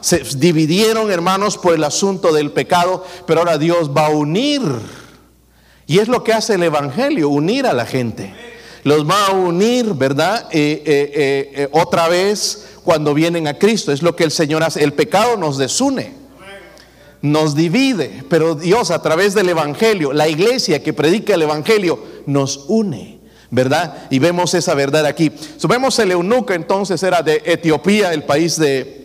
Se 0.00 0.18
dividieron, 0.36 1.10
hermanos, 1.10 1.58
por 1.58 1.74
el 1.74 1.84
asunto 1.84 2.32
del 2.32 2.50
pecado, 2.52 3.04
pero 3.26 3.40
ahora 3.40 3.58
Dios 3.58 3.90
va 3.96 4.06
a 4.06 4.10
unir. 4.10 4.62
Y 5.86 5.98
es 5.98 6.08
lo 6.08 6.24
que 6.24 6.32
hace 6.32 6.54
el 6.54 6.62
Evangelio, 6.62 7.28
unir 7.28 7.66
a 7.66 7.72
la 7.72 7.86
gente. 7.86 8.34
Los 8.84 9.08
va 9.08 9.26
a 9.26 9.32
unir, 9.32 9.94
¿verdad? 9.94 10.48
Eh, 10.50 10.82
eh, 10.84 11.52
eh, 11.54 11.68
otra 11.72 12.08
vez 12.08 12.76
cuando 12.84 13.14
vienen 13.14 13.48
a 13.48 13.58
Cristo. 13.58 13.92
Es 13.92 14.02
lo 14.02 14.14
que 14.14 14.24
el 14.24 14.30
Señor 14.30 14.62
hace. 14.62 14.82
El 14.82 14.92
pecado 14.92 15.36
nos 15.36 15.58
desune 15.58 16.24
nos 17.24 17.54
divide, 17.54 18.22
pero 18.28 18.54
Dios 18.54 18.90
a 18.90 19.00
través 19.00 19.32
del 19.32 19.48
Evangelio, 19.48 20.12
la 20.12 20.28
iglesia 20.28 20.82
que 20.82 20.92
predica 20.92 21.32
el 21.32 21.40
Evangelio, 21.40 21.98
nos 22.26 22.66
une, 22.68 23.18
¿verdad? 23.50 24.08
Y 24.10 24.18
vemos 24.18 24.52
esa 24.52 24.74
verdad 24.74 25.06
aquí. 25.06 25.32
vemos 25.66 25.98
el 26.00 26.10
eunuco 26.10 26.52
entonces 26.52 27.02
era 27.02 27.22
de 27.22 27.40
Etiopía, 27.46 28.12
el 28.12 28.24
país 28.24 28.58
de, 28.58 29.03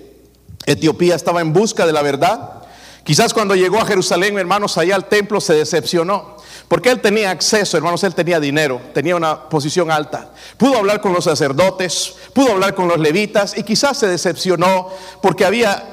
Etiopía 0.69 1.15
estaba 1.15 1.41
en 1.41 1.53
busca 1.53 1.85
de 1.85 1.93
la 1.93 2.01
verdad. 2.01 2.63
Quizás 3.03 3.33
cuando 3.33 3.55
llegó 3.55 3.79
a 3.79 3.85
Jerusalén, 3.85 4.38
hermanos, 4.38 4.77
allá 4.77 4.95
al 4.95 5.05
templo 5.07 5.41
se 5.41 5.53
decepcionó. 5.53 6.38
Porque 6.67 6.91
él 6.91 7.01
tenía 7.01 7.31
acceso, 7.31 7.75
hermanos, 7.77 8.03
él 8.03 8.13
tenía 8.13 8.39
dinero, 8.39 8.79
tenía 8.93 9.15
una 9.15 9.49
posición 9.49 9.89
alta. 9.89 10.29
Pudo 10.55 10.77
hablar 10.77 11.01
con 11.01 11.11
los 11.13 11.23
sacerdotes, 11.23 12.13
pudo 12.33 12.51
hablar 12.51 12.75
con 12.75 12.88
los 12.88 12.99
levitas 12.99 13.57
y 13.57 13.63
quizás 13.63 13.97
se 13.97 14.07
decepcionó 14.07 14.89
porque 15.19 15.45
había, 15.45 15.91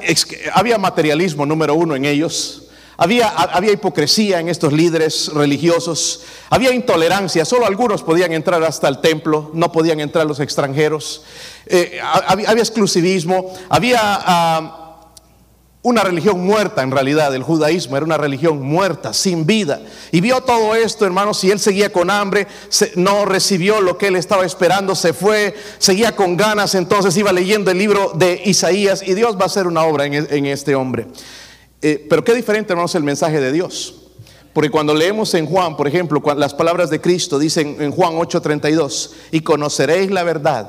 había 0.52 0.76
materialismo 0.76 1.46
número 1.46 1.74
uno 1.74 1.96
en 1.96 2.04
ellos. 2.04 2.65
Había, 2.98 3.28
había, 3.28 3.72
hipocresía 3.72 4.40
en 4.40 4.48
estos 4.48 4.72
líderes 4.72 5.28
religiosos, 5.28 6.22
había 6.48 6.72
intolerancia, 6.72 7.44
solo 7.44 7.66
algunos 7.66 8.02
podían 8.02 8.32
entrar 8.32 8.62
hasta 8.64 8.88
el 8.88 9.00
templo, 9.00 9.50
no 9.52 9.70
podían 9.70 10.00
entrar 10.00 10.26
los 10.26 10.40
extranjeros, 10.40 11.22
eh, 11.66 12.00
había, 12.26 12.52
exclusivismo, 12.52 13.52
había 13.68 14.00
ah, 14.02 14.86
una 15.86 16.02
religión 16.02 16.40
muerta 16.40 16.82
en 16.82 16.90
realidad, 16.90 17.32
el 17.34 17.42
judaísmo 17.42 17.96
era 17.96 18.04
una 18.04 18.16
religión 18.16 18.60
muerta, 18.60 19.12
sin 19.12 19.46
vida. 19.46 19.82
Y 20.10 20.20
vio 20.20 20.40
todo 20.40 20.74
esto, 20.74 21.04
hermanos, 21.04 21.44
y 21.44 21.52
él 21.52 21.60
seguía 21.60 21.92
con 21.92 22.10
hambre, 22.10 22.48
no 22.96 23.24
recibió 23.24 23.80
lo 23.80 23.96
que 23.96 24.08
él 24.08 24.16
estaba 24.16 24.44
esperando, 24.44 24.96
se 24.96 25.12
fue, 25.12 25.54
seguía 25.78 26.16
con 26.16 26.36
ganas, 26.36 26.74
entonces 26.74 27.16
iba 27.16 27.30
leyendo 27.30 27.70
el 27.70 27.78
libro 27.78 28.12
de 28.16 28.42
Isaías. 28.46 29.02
Y 29.06 29.14
Dios 29.14 29.36
va 29.36 29.42
a 29.42 29.46
hacer 29.46 29.68
una 29.68 29.84
obra 29.84 30.06
en, 30.06 30.14
en 30.14 30.46
este 30.46 30.74
hombre. 30.74 31.06
Eh, 31.88 32.04
pero 32.10 32.24
qué 32.24 32.34
diferente, 32.34 32.72
hermanos, 32.72 32.96
el 32.96 33.04
mensaje 33.04 33.40
de 33.40 33.52
Dios. 33.52 33.94
Porque 34.52 34.70
cuando 34.70 34.92
leemos 34.92 35.32
en 35.34 35.46
Juan, 35.46 35.76
por 35.76 35.86
ejemplo, 35.86 36.20
las 36.36 36.52
palabras 36.52 36.90
de 36.90 37.00
Cristo 37.00 37.38
dicen 37.38 37.76
en 37.78 37.92
Juan 37.92 38.14
8:32, 38.14 39.12
y 39.30 39.42
conoceréis 39.42 40.10
la 40.10 40.24
verdad, 40.24 40.68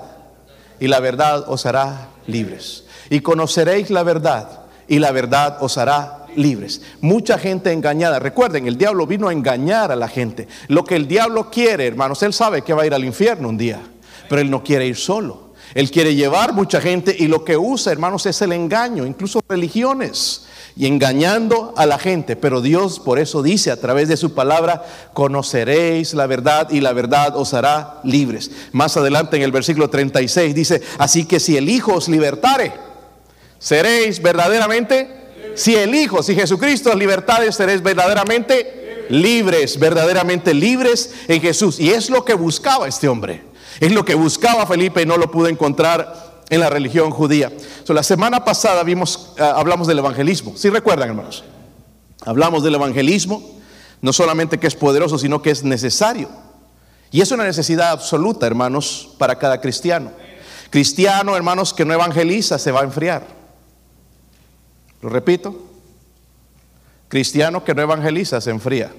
y 0.79 0.85
la 0.85 0.99
verdad 0.99 1.49
os 1.49 1.65
hará 1.65 2.09
libres. 2.27 2.83
Y 3.09 3.21
conoceréis 3.21 3.89
la 3.89 4.03
verdad, 4.03 4.65
y 4.87 4.99
la 4.99 5.11
verdad 5.11 5.57
os 5.59 5.79
hará 5.79 6.27
libres. 6.35 6.83
Mucha 7.01 7.39
gente 7.39 7.71
engañada. 7.71 8.19
Recuerden, 8.19 8.67
el 8.67 8.77
diablo 8.77 9.07
vino 9.07 9.27
a 9.27 9.33
engañar 9.33 9.91
a 9.91 9.95
la 9.95 10.09
gente. 10.09 10.47
Lo 10.67 10.83
que 10.83 10.97
el 10.97 11.07
diablo 11.07 11.49
quiere, 11.49 11.87
hermanos, 11.87 12.21
él 12.21 12.31
sabe 12.31 12.61
que 12.61 12.75
va 12.75 12.83
a 12.83 12.85
ir 12.85 12.93
al 12.93 13.03
infierno 13.03 13.49
un 13.49 13.57
día, 13.57 13.81
pero 14.29 14.39
él 14.39 14.51
no 14.51 14.63
quiere 14.63 14.85
ir 14.85 14.97
solo. 14.97 15.46
Él 15.73 15.91
quiere 15.91 16.15
llevar 16.15 16.53
mucha 16.53 16.81
gente 16.81 17.15
y 17.17 17.27
lo 17.27 17.43
que 17.43 17.57
usa, 17.57 17.91
hermanos, 17.91 18.25
es 18.25 18.41
el 18.41 18.51
engaño, 18.51 19.05
incluso 19.05 19.41
religiones 19.47 20.47
y 20.77 20.85
engañando 20.85 21.73
a 21.75 21.85
la 21.85 21.97
gente. 21.97 22.35
Pero 22.35 22.61
Dios 22.61 22.99
por 22.99 23.19
eso 23.19 23.41
dice 23.41 23.71
a 23.71 23.81
través 23.81 24.07
de 24.07 24.17
su 24.17 24.33
palabra, 24.33 24.85
conoceréis 25.13 26.13
la 26.13 26.27
verdad 26.27 26.69
y 26.69 26.81
la 26.81 26.93
verdad 26.93 27.35
os 27.35 27.53
hará 27.53 27.99
libres. 28.03 28.51
Más 28.71 28.95
adelante 28.95 29.37
en 29.37 29.43
el 29.43 29.51
versículo 29.51 29.89
36 29.89 30.53
dice, 30.53 30.81
así 30.99 31.25
que 31.25 31.39
si 31.39 31.57
el 31.57 31.69
Hijo 31.69 31.95
os 31.95 32.07
libertare, 32.07 32.73
seréis 33.57 34.21
verdaderamente, 34.21 35.09
si 35.55 35.75
el 35.75 35.95
Hijo, 35.95 36.21
si 36.21 36.35
Jesucristo 36.35 36.91
os 36.91 36.95
libertare, 36.95 37.51
seréis 37.51 37.81
verdaderamente 37.81 39.05
libres, 39.09 39.79
verdaderamente 39.79 40.53
libres 40.53 41.11
en 41.27 41.41
Jesús. 41.41 41.79
Y 41.79 41.89
es 41.89 42.09
lo 42.09 42.23
que 42.23 42.35
buscaba 42.35 42.87
este 42.87 43.07
hombre. 43.07 43.46
Es 43.79 43.91
lo 43.91 44.05
que 44.05 44.15
buscaba 44.15 44.65
Felipe 44.65 45.01
y 45.01 45.05
no 45.05 45.17
lo 45.17 45.29
pudo 45.29 45.47
encontrar 45.47 46.43
en 46.49 46.59
la 46.59 46.69
religión 46.69 47.11
judía. 47.11 47.51
la 47.87 48.03
semana 48.03 48.45
pasada 48.45 48.83
vimos, 48.83 49.33
ah, 49.39 49.55
hablamos 49.57 49.87
del 49.87 49.99
evangelismo. 49.99 50.55
Si 50.55 50.69
recuerdan, 50.69 51.09
hermanos? 51.09 51.43
Hablamos 52.25 52.63
del 52.63 52.75
evangelismo, 52.75 53.41
no 54.01 54.13
solamente 54.13 54.59
que 54.59 54.67
es 54.67 54.75
poderoso, 54.75 55.17
sino 55.17 55.41
que 55.41 55.51
es 55.51 55.63
necesario. 55.63 56.29
Y 57.11 57.21
es 57.21 57.31
una 57.31 57.43
necesidad 57.43 57.91
absoluta, 57.91 58.47
hermanos, 58.47 59.09
para 59.17 59.37
cada 59.37 59.61
cristiano. 59.61 60.11
Cristiano, 60.69 61.35
hermanos, 61.35 61.73
que 61.73 61.85
no 61.85 61.93
evangeliza, 61.93 62.59
se 62.59 62.71
va 62.71 62.81
a 62.81 62.83
enfriar. 62.83 63.25
Lo 65.01 65.09
repito. 65.09 65.55
Cristiano 67.07 67.63
que 67.63 67.73
no 67.73 67.81
evangeliza, 67.81 68.41
se 68.41 68.49
enfría. 68.49 68.91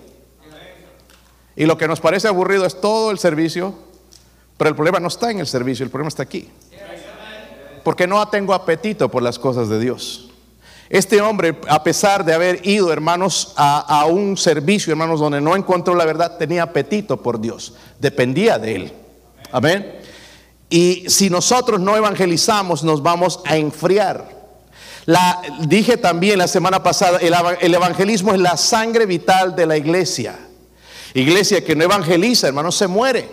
Y 1.56 1.66
lo 1.66 1.76
que 1.76 1.88
nos 1.88 2.00
parece 2.00 2.28
aburrido 2.28 2.64
es 2.64 2.80
todo 2.80 3.10
el 3.10 3.18
servicio, 3.18 3.74
pero 4.58 4.68
el 4.68 4.76
problema 4.76 5.00
no 5.00 5.08
está 5.08 5.30
en 5.30 5.38
el 5.40 5.46
servicio, 5.46 5.84
el 5.84 5.90
problema 5.90 6.08
está 6.08 6.24
aquí 6.24 6.50
porque 7.88 8.06
no 8.06 8.28
tengo 8.28 8.52
apetito 8.52 9.10
por 9.10 9.22
las 9.22 9.38
cosas 9.38 9.70
de 9.70 9.80
Dios. 9.80 10.28
Este 10.90 11.22
hombre, 11.22 11.58
a 11.68 11.82
pesar 11.82 12.22
de 12.22 12.34
haber 12.34 12.66
ido, 12.68 12.92
hermanos, 12.92 13.54
a, 13.56 14.04
un 14.04 14.36
servicio, 14.36 14.90
hermanos, 14.90 15.20
donde 15.20 15.40
no 15.40 15.56
encontró 15.56 15.94
la 15.94 16.04
verdad, 16.04 16.36
tenía 16.36 16.64
apetito 16.64 17.22
por 17.22 17.40
Dios, 17.40 17.72
dependía 17.98 18.58
de 18.58 18.76
él. 18.76 18.92
Amén. 19.52 20.00
Y 20.68 21.04
si 21.08 21.30
nosotros 21.30 21.80
no 21.80 21.96
evangelizamos, 21.96 22.84
nos 22.84 23.02
vamos 23.02 23.40
a 23.46 23.56
enfriar. 23.56 24.36
La, 25.06 25.40
dije 25.66 25.96
también 25.96 26.38
la 26.38 26.46
semana 26.46 26.82
pasada, 26.82 27.20
el, 27.22 27.34
el 27.60 27.74
evangelismo 27.74 28.34
es 28.34 28.40
la 28.40 28.58
sangre 28.58 29.06
vital 29.06 29.56
de 29.56 29.64
la 29.64 29.78
iglesia. 29.78 30.38
Iglesia 31.14 31.64
que 31.64 31.74
no 31.74 31.84
evangeliza, 31.84 32.48
hermanos, 32.48 32.76
se 32.76 32.86
muere 32.86 33.30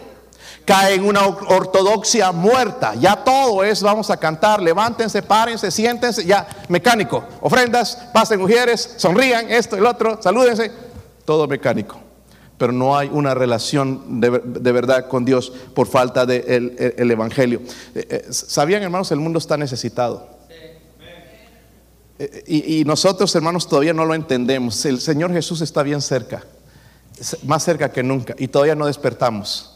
cae 0.65 0.95
en 0.95 1.05
una 1.05 1.25
ortodoxia 1.27 2.31
muerta. 2.31 2.95
Ya 2.95 3.23
todo 3.23 3.63
es, 3.63 3.81
vamos 3.81 4.09
a 4.09 4.17
cantar, 4.17 4.61
levántense, 4.61 5.21
párense, 5.21 5.71
siéntense, 5.71 6.25
ya, 6.25 6.47
mecánico. 6.67 7.23
Ofrendas, 7.41 7.95
pasen 8.11 8.39
mujeres, 8.39 8.95
sonrían, 8.97 9.49
esto, 9.49 9.77
el 9.77 9.85
otro, 9.85 10.19
salúdense. 10.21 10.71
Todo 11.23 11.47
mecánico. 11.47 11.99
Pero 12.57 12.71
no 12.71 12.97
hay 12.97 13.09
una 13.11 13.33
relación 13.33 14.21
de, 14.21 14.71
verdad 14.71 15.07
con 15.07 15.25
Dios 15.25 15.51
por 15.73 15.87
falta 15.87 16.25
del 16.25 16.75
de 16.75 16.95
el, 16.97 17.11
Evangelio. 17.11 17.61
Eh, 17.93 18.07
eh, 18.09 18.25
¿Sabían, 18.29 18.81
hermanos? 18.81 19.11
El 19.11 19.19
mundo 19.19 19.39
está 19.39 19.57
necesitado. 19.57 20.35
Eh, 22.17 22.43
y, 22.47 22.79
y 22.79 22.85
nosotros, 22.85 23.35
hermanos, 23.35 23.67
todavía 23.67 23.93
no 23.93 24.05
lo 24.05 24.13
entendemos. 24.13 24.85
El 24.85 25.01
Señor 25.01 25.33
Jesús 25.33 25.59
está 25.59 25.83
bien 25.83 26.01
cerca, 26.01 26.43
más 27.43 27.63
cerca 27.63 27.91
que 27.91 28.03
nunca, 28.03 28.35
y 28.37 28.47
todavía 28.47 28.75
no 28.75 28.85
despertamos. 28.85 29.74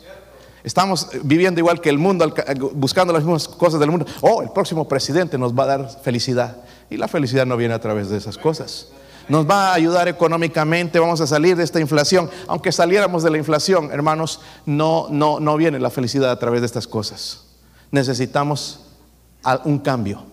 Estamos 0.64 1.10
viviendo 1.24 1.60
igual 1.60 1.80
que 1.80 1.90
el 1.90 1.98
mundo, 1.98 2.34
buscando 2.74 3.14
las 3.14 3.24
mismas 3.24 3.48
cosas 3.48 3.80
del 3.80 3.92
mundo. 3.92 4.06
Oh, 4.22 4.42
el 4.42 4.50
próximo 4.50 4.88
presidente 4.88 5.38
nos 5.38 5.54
va 5.54 5.64
a 5.64 5.68
dar 5.78 5.90
felicidad. 6.04 6.58
Y 6.90 6.98
la 6.98 7.08
felicidad 7.08 7.46
no 7.46 7.56
viene 7.56 7.74
a 7.74 7.80
través 7.80 8.10
de 8.10 8.18
esas 8.18 8.38
cosas. 8.38 8.88
Nos 9.30 9.48
va 9.48 9.70
a 9.70 9.74
ayudar 9.76 10.08
económicamente, 10.08 10.98
vamos 11.00 11.22
a 11.22 11.28
salir 11.28 11.56
de 11.56 11.64
esta 11.64 11.80
inflación. 11.80 12.30
Aunque 12.48 12.72
saliéramos 12.72 13.24
de 13.24 13.30
la 13.30 13.38
inflación, 13.38 13.92
hermanos, 13.92 14.42
no, 14.66 15.08
no, 15.12 15.40
no 15.40 15.56
viene 15.56 15.80
la 15.80 15.92
felicidad 15.92 16.32
a 16.32 16.40
través 16.40 16.62
de 16.62 16.66
estas 16.66 16.88
cosas. 16.88 17.46
Necesitamos 17.92 18.82
un 19.64 19.80
cambio. 19.80 20.24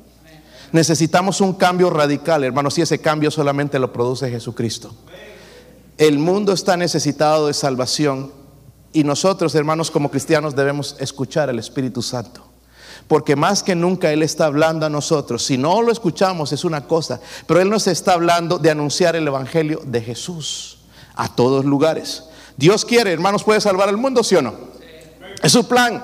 Necesitamos 0.73 1.41
un 1.41 1.53
cambio 1.53 1.91
radical, 1.91 2.43
hermanos, 2.43 2.77
y 2.79 2.83
ese 2.83 2.99
cambio 2.99 3.31
solamente 3.31 3.79
lo 3.79 3.93
produce 3.93 4.31
Jesucristo. 4.31 4.93
El 5.99 6.19
mundo 6.19 6.53
está 6.53 6.77
necesitado 6.77 7.47
de 7.47 7.55
salvación 7.55 8.33
y 8.97 9.05
nosotros, 9.05 9.55
hermanos, 9.55 9.91
como 9.91 10.11
cristianos 10.11 10.57
debemos 10.57 10.97
escuchar 10.99 11.51
al 11.51 11.59
Espíritu 11.59 12.01
Santo. 12.01 12.43
Porque 13.07 13.37
más 13.37 13.63
que 13.63 13.75
nunca 13.75 14.11
Él 14.11 14.23
está 14.23 14.47
hablando 14.47 14.87
a 14.87 14.89
nosotros. 14.89 15.45
Si 15.45 15.59
no 15.59 15.83
lo 15.83 15.93
escuchamos 15.93 16.51
es 16.55 16.65
una 16.65 16.87
cosa, 16.87 17.21
pero 17.47 17.61
Él 17.61 17.69
nos 17.69 17.89
está 17.89 18.15
hablando 18.15 18.57
de 18.57 18.71
anunciar 18.71 19.15
el 19.15 19.29
Evangelio 19.29 19.83
de 19.85 20.01
Jesús 20.01 20.79
a 21.15 21.29
todos 21.29 21.67
lugares. 21.67 22.25
Dios 22.57 22.87
quiere, 22.87 23.13
hermanos, 23.13 23.45
puede 23.45 23.61
salvar 23.61 23.91
al 23.91 23.99
mundo, 23.99 24.25
¿sí 24.25 24.35
o 24.35 24.41
no? 24.41 24.55
Es 25.43 25.53
su 25.53 25.69
plan 25.69 26.03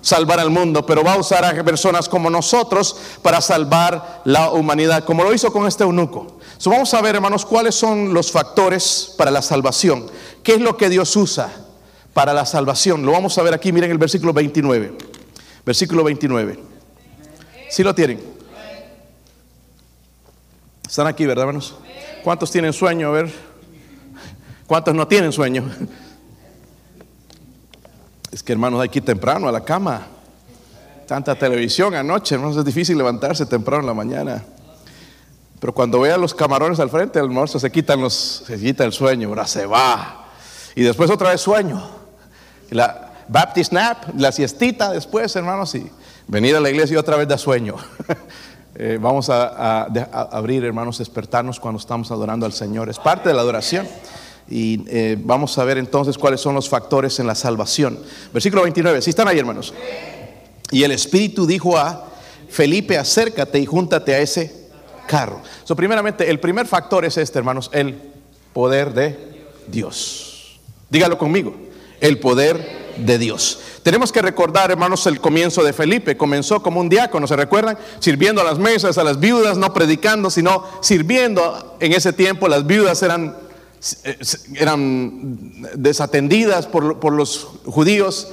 salvar 0.00 0.38
al 0.38 0.50
mundo, 0.50 0.86
pero 0.86 1.02
va 1.02 1.14
a 1.14 1.18
usar 1.18 1.44
a 1.44 1.64
personas 1.64 2.08
como 2.08 2.30
nosotros 2.30 2.94
para 3.20 3.40
salvar 3.40 4.22
la 4.24 4.52
humanidad, 4.52 5.02
como 5.02 5.24
lo 5.24 5.34
hizo 5.34 5.52
con 5.52 5.66
este 5.66 5.82
eunuco. 5.82 6.38
So, 6.56 6.70
vamos 6.70 6.94
a 6.94 7.00
ver, 7.00 7.16
hermanos, 7.16 7.44
cuáles 7.44 7.74
son 7.74 8.14
los 8.14 8.30
factores 8.30 9.12
para 9.18 9.32
la 9.32 9.42
salvación. 9.42 10.06
¿Qué 10.44 10.54
es 10.54 10.60
lo 10.60 10.76
que 10.76 10.88
Dios 10.88 11.16
usa 11.16 11.64
para 12.18 12.34
la 12.34 12.44
salvación? 12.44 13.06
Lo 13.06 13.12
vamos 13.12 13.38
a 13.38 13.44
ver 13.44 13.54
aquí, 13.54 13.70
miren 13.70 13.92
el 13.92 13.96
versículo 13.96 14.32
29. 14.32 14.92
Versículo 15.64 16.02
29. 16.02 16.58
¿Sí 17.70 17.84
lo 17.84 17.94
tienen? 17.94 18.20
Están 20.84 21.06
aquí, 21.06 21.24
¿verdad, 21.26 21.42
hermanos? 21.42 21.76
¿Cuántos 22.24 22.50
tienen 22.50 22.72
sueño? 22.72 23.06
A 23.06 23.10
ver. 23.12 23.32
¿Cuántos 24.66 24.96
no 24.96 25.06
tienen 25.06 25.30
sueño? 25.30 25.70
Es 28.32 28.42
que 28.42 28.50
hermanos, 28.52 28.80
hay 28.80 28.88
que 28.88 28.98
ir 28.98 29.04
temprano 29.04 29.48
a 29.48 29.52
la 29.52 29.60
cama. 29.60 30.08
Tanta 31.06 31.36
televisión 31.36 31.94
anoche, 31.94 32.34
hermanos, 32.34 32.56
es 32.56 32.64
difícil 32.64 32.98
levantarse 32.98 33.46
temprano 33.46 33.82
en 33.82 33.86
la 33.86 33.94
mañana. 33.94 34.44
Pero 35.60 35.72
cuando 35.72 36.00
vean 36.00 36.20
los 36.20 36.34
camarones 36.34 36.80
al 36.80 36.90
frente 36.90 37.20
del 37.20 37.28
almuerzo, 37.28 37.60
se 37.60 37.70
quitan 37.70 38.00
los, 38.00 38.42
se 38.44 38.58
quita 38.58 38.84
el 38.84 38.92
sueño, 38.92 39.28
ahora 39.28 39.46
se 39.46 39.66
va. 39.66 40.26
Y 40.74 40.82
después 40.82 41.10
otra 41.10 41.30
vez 41.30 41.40
sueño. 41.40 41.97
La 42.70 43.12
Baptist 43.28 43.72
nap, 43.72 44.14
la 44.16 44.32
siestita 44.32 44.90
después, 44.90 45.34
hermanos, 45.36 45.74
y 45.74 45.90
venir 46.26 46.56
a 46.56 46.60
la 46.60 46.70
iglesia 46.70 46.98
otra 46.98 47.16
vez 47.16 47.28
da 47.28 47.38
sueño. 47.38 47.76
Eh, 48.80 48.96
vamos 49.00 49.28
a, 49.28 49.86
abrir, 50.30 50.64
hermanos, 50.64 50.98
despertarnos 50.98 51.58
cuando 51.58 51.80
estamos 51.80 52.12
adorando 52.12 52.46
al 52.46 52.52
Señor. 52.52 52.88
Es 52.88 53.00
parte 53.00 53.28
de 53.28 53.34
la 53.34 53.40
adoración. 53.40 53.88
Y 54.48 54.84
eh, 54.86 55.16
vamos 55.18 55.58
a 55.58 55.64
ver 55.64 55.78
entonces 55.78 56.16
cuáles 56.16 56.40
son 56.40 56.54
los 56.54 56.68
factores 56.68 57.18
en 57.18 57.26
la 57.26 57.34
salvación. 57.34 57.98
Versículo 58.32 58.62
29, 58.62 59.02
si 59.02 59.10
están 59.10 59.26
ahí, 59.26 59.36
hermanos. 59.36 59.74
Y 60.70 60.84
el 60.84 60.92
Espíritu 60.92 61.44
dijo 61.44 61.76
a 61.76 62.04
Felipe, 62.48 62.96
acércate 62.96 63.58
y 63.58 63.66
júntate 63.66 64.14
a 64.14 64.20
ese 64.20 64.68
carro. 65.08 65.40
So, 65.64 65.74
primeramente, 65.74 66.30
el 66.30 66.38
primer 66.38 66.68
factor 66.68 67.04
es 67.04 67.16
este, 67.16 67.38
hermanos, 67.38 67.70
el 67.72 68.00
poder 68.52 68.94
de 68.94 69.44
Dios. 69.66 70.60
Dígalo 70.88 71.18
conmigo, 71.18 71.54
el 72.00 72.18
poder 72.18 72.94
de 72.98 73.18
Dios. 73.18 73.60
Tenemos 73.82 74.12
que 74.12 74.22
recordar, 74.22 74.70
hermanos, 74.70 75.06
el 75.06 75.20
comienzo 75.20 75.62
de 75.62 75.72
Felipe. 75.72 76.16
Comenzó 76.16 76.62
como 76.62 76.80
un 76.80 76.88
diácono, 76.88 77.26
¿se 77.26 77.36
recuerdan? 77.36 77.78
Sirviendo 78.00 78.40
a 78.40 78.44
las 78.44 78.58
mesas, 78.58 78.98
a 78.98 79.04
las 79.04 79.20
viudas, 79.20 79.56
no 79.56 79.72
predicando, 79.72 80.30
sino 80.30 80.64
sirviendo. 80.80 81.76
En 81.80 81.92
ese 81.92 82.12
tiempo 82.12 82.48
las 82.48 82.66
viudas 82.66 83.02
eran 83.02 83.48
eran 84.56 85.54
desatendidas 85.74 86.66
por, 86.66 86.98
por 86.98 87.12
los 87.12 87.46
judíos 87.64 88.32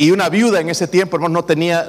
y 0.00 0.12
una 0.12 0.30
viuda 0.30 0.60
en 0.60 0.70
ese 0.70 0.88
tiempo, 0.88 1.16
hermano, 1.16 1.34
no 1.34 1.44
tenía 1.44 1.86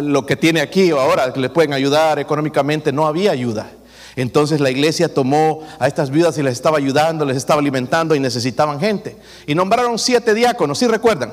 lo 0.00 0.24
que 0.24 0.36
tiene 0.36 0.60
aquí 0.60 0.92
o 0.92 1.00
ahora, 1.00 1.32
que 1.32 1.40
le 1.40 1.50
pueden 1.50 1.72
ayudar 1.72 2.20
económicamente, 2.20 2.92
no 2.92 3.08
había 3.08 3.32
ayuda. 3.32 3.72
Entonces 4.16 4.60
la 4.60 4.70
iglesia 4.70 5.12
tomó 5.12 5.62
a 5.78 5.86
estas 5.86 6.10
viudas 6.10 6.36
y 6.38 6.42
les 6.42 6.54
estaba 6.54 6.78
ayudando, 6.78 7.24
les 7.24 7.36
estaba 7.36 7.60
alimentando 7.60 8.14
y 8.14 8.20
necesitaban 8.20 8.80
gente. 8.80 9.16
Y 9.46 9.54
nombraron 9.54 9.98
siete 9.98 10.34
diáconos, 10.34 10.78
¿sí 10.78 10.86
recuerdan? 10.86 11.32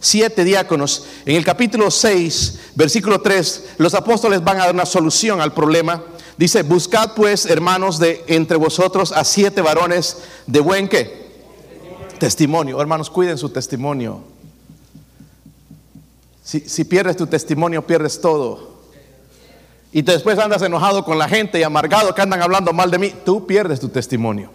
Siete 0.00 0.44
diáconos. 0.44 1.06
En 1.26 1.36
el 1.36 1.44
capítulo 1.44 1.90
6, 1.90 2.72
versículo 2.74 3.20
3, 3.20 3.70
los 3.78 3.94
apóstoles 3.94 4.44
van 4.44 4.60
a 4.60 4.66
dar 4.66 4.74
una 4.74 4.86
solución 4.86 5.40
al 5.40 5.52
problema. 5.52 6.02
Dice, 6.36 6.62
buscad 6.62 7.14
pues, 7.14 7.46
hermanos, 7.46 7.98
de 7.98 8.24
entre 8.28 8.56
vosotros 8.56 9.10
a 9.12 9.24
siete 9.24 9.60
varones 9.60 10.18
de 10.46 10.60
buen 10.60 10.88
qué? 10.88 11.28
Testimonio. 12.20 12.80
Hermanos, 12.80 13.10
cuiden 13.10 13.38
su 13.38 13.48
testimonio. 13.48 14.22
Si, 16.44 16.60
si 16.60 16.84
pierdes 16.84 17.16
tu 17.16 17.26
testimonio, 17.26 17.84
pierdes 17.84 18.20
todo. 18.20 18.77
Y 19.92 20.02
después 20.02 20.38
andas 20.38 20.62
enojado 20.62 21.04
con 21.04 21.18
la 21.18 21.28
gente 21.28 21.58
y 21.58 21.62
amargado 21.62 22.14
que 22.14 22.20
andan 22.20 22.42
hablando 22.42 22.72
mal 22.72 22.90
de 22.90 22.98
mí, 22.98 23.14
tú 23.24 23.46
pierdes 23.46 23.80
tu 23.80 23.88
testimonio. 23.88 24.50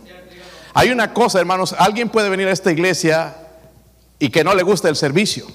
Hay 0.74 0.90
una 0.90 1.14
cosa, 1.14 1.40
hermanos, 1.40 1.76
alguien 1.78 2.10
puede 2.10 2.30
venir 2.30 2.48
a 2.48 2.52
esta 2.52 2.72
iglesia 2.72 3.36
y 4.20 4.30
que 4.30 4.44
no 4.44 4.56
le 4.56 4.64
gusta 4.64 4.90
el 4.90 4.96
servicio, 4.96 5.46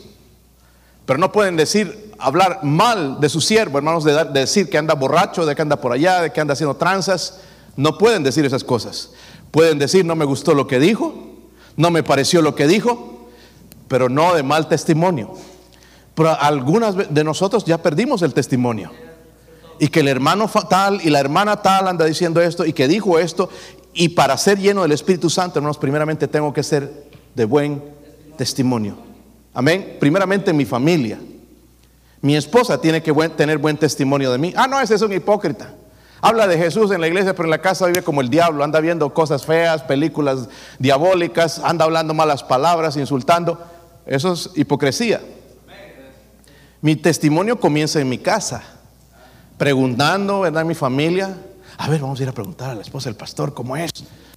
pero 1.07 1.19
no 1.19 1.33
pueden 1.33 1.57
decir, 1.57 2.13
hablar 2.19 2.61
mal 2.63 3.21
de 3.21 3.29
su 3.29 3.41
siervo, 3.41 3.79
hermanos, 3.79 4.05
de, 4.05 4.25
decir 4.27 4.69
que 4.69 4.79
anda 4.79 4.95
borracho, 4.95 5.47
de 5.47 5.55
que 5.55 5.63
anda 5.63 5.81
por 5.81 5.93
allá, 5.93 6.23
de 6.23 6.33
que 6.33 6.41
anda 6.41 6.53
haciendo 6.53 6.77
tranzas. 6.77 7.41
No 7.77 7.97
pueden 7.97 8.23
decir 8.23 8.45
esas 8.45 8.65
cosas. 8.65 9.11
Pueden 9.51 9.79
decir, 9.79 10.05
no 10.05 10.17
me 10.17 10.25
gustó 10.25 10.55
lo 10.55 10.67
que 10.67 10.79
dijo, 10.79 11.15
no 11.77 11.91
me 11.91 12.03
pareció 12.03 12.43
lo 12.43 12.55
que 12.55 12.67
dijo, 12.67 13.29
pero 13.89 14.09
no 14.09 14.35
de 14.35 14.43
mal 14.43 14.69
testimonio. 14.69 15.33
Pero 16.15 16.37
algunas 16.39 17.15
de 17.15 17.25
nosotros 17.25 17.65
ya 17.65 17.79
perdimos 17.79 18.23
el 18.23 18.35
testimonio. 18.35 18.91
Y 19.79 19.89
que 19.89 20.01
el 20.01 20.09
hermano 20.09 20.51
tal 20.69 21.01
y 21.03 21.11
la 21.11 21.21
hermana 21.21 21.63
tal 21.63 21.87
anda 21.89 22.05
diciendo 22.05 22.41
esto 22.41 22.65
y 22.67 22.73
que 22.73 22.89
dijo 22.89 23.19
esto. 23.19 23.49
Y 23.95 24.11
para 24.11 24.37
ser 24.37 24.59
lleno 24.59 24.83
del 24.83 24.93
Espíritu 24.93 25.31
Santo, 25.31 25.59
hermanos, 25.59 25.79
primeramente 25.79 26.29
tengo 26.29 26.53
que 26.53 26.63
ser 26.63 27.09
de 27.35 27.45
buen 27.45 27.83
testimonio. 28.37 28.97
Amén. 29.55 29.97
Primeramente 30.01 30.51
en 30.51 30.57
mi 30.57 30.65
familia. 30.65 31.19
Mi 32.21 32.37
esposa 32.37 32.81
tiene 32.81 33.03
que 33.03 33.13
buen- 33.13 33.31
tener 33.37 33.59
buen 33.59 33.77
testimonio 33.77 34.33
de 34.33 34.39
mí. 34.39 34.53
Ah, 34.57 34.67
no, 34.67 34.81
ese 34.81 34.95
es 34.97 35.03
un 35.03 35.13
hipócrita. 35.13 35.75
Habla 36.21 36.49
de 36.49 36.59
Jesús 36.59 36.91
en 36.91 37.01
la 37.01 37.07
iglesia, 37.07 37.33
pero 37.33 37.45
en 37.45 37.51
la 37.51 37.61
casa 37.63 37.87
vive 37.87 38.03
como 38.03 38.21
el 38.21 38.29
diablo. 38.29 38.65
Anda 38.65 38.81
viendo 38.81 39.15
cosas 39.15 39.47
feas, 39.47 39.83
películas 39.85 40.49
diabólicas, 40.81 41.61
anda 41.63 41.85
hablando 41.85 42.15
malas 42.15 42.43
palabras, 42.43 42.97
insultando. 42.97 43.61
Eso 44.05 44.33
es 44.33 44.51
hipocresía. 44.57 45.21
Mi 46.81 46.97
testimonio 46.97 47.59
comienza 47.61 48.01
en 48.01 48.09
mi 48.09 48.19
casa, 48.19 48.63
preguntando, 49.59 50.41
¿verdad? 50.41 50.65
Mi 50.65 50.75
familia. 50.75 51.37
A 51.77 51.89
ver, 51.89 52.01
vamos 52.01 52.19
a 52.19 52.23
ir 52.23 52.29
a 52.29 52.33
preguntar 52.33 52.71
a 52.71 52.75
la 52.75 52.83
esposa 52.83 53.09
del 53.09 53.17
pastor 53.17 53.53
cómo 53.53 53.77
es, 53.77 53.91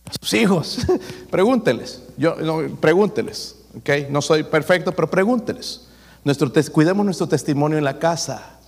a 0.06 0.14
sus 0.20 0.34
hijos. 0.34 0.80
pregúnteles, 1.32 2.04
yo, 2.18 2.36
no, 2.36 2.76
pregúnteles, 2.80 3.56
¿ok? 3.78 4.10
No 4.10 4.22
soy 4.22 4.44
perfecto, 4.44 4.92
pero 4.92 5.10
pregúnteles. 5.10 5.88
Nuestro, 6.24 6.52
cuidemos 6.72 7.06
nuestro 7.06 7.28
testimonio 7.28 7.78
en 7.78 7.84
la 7.84 7.98
casa. 7.98 8.60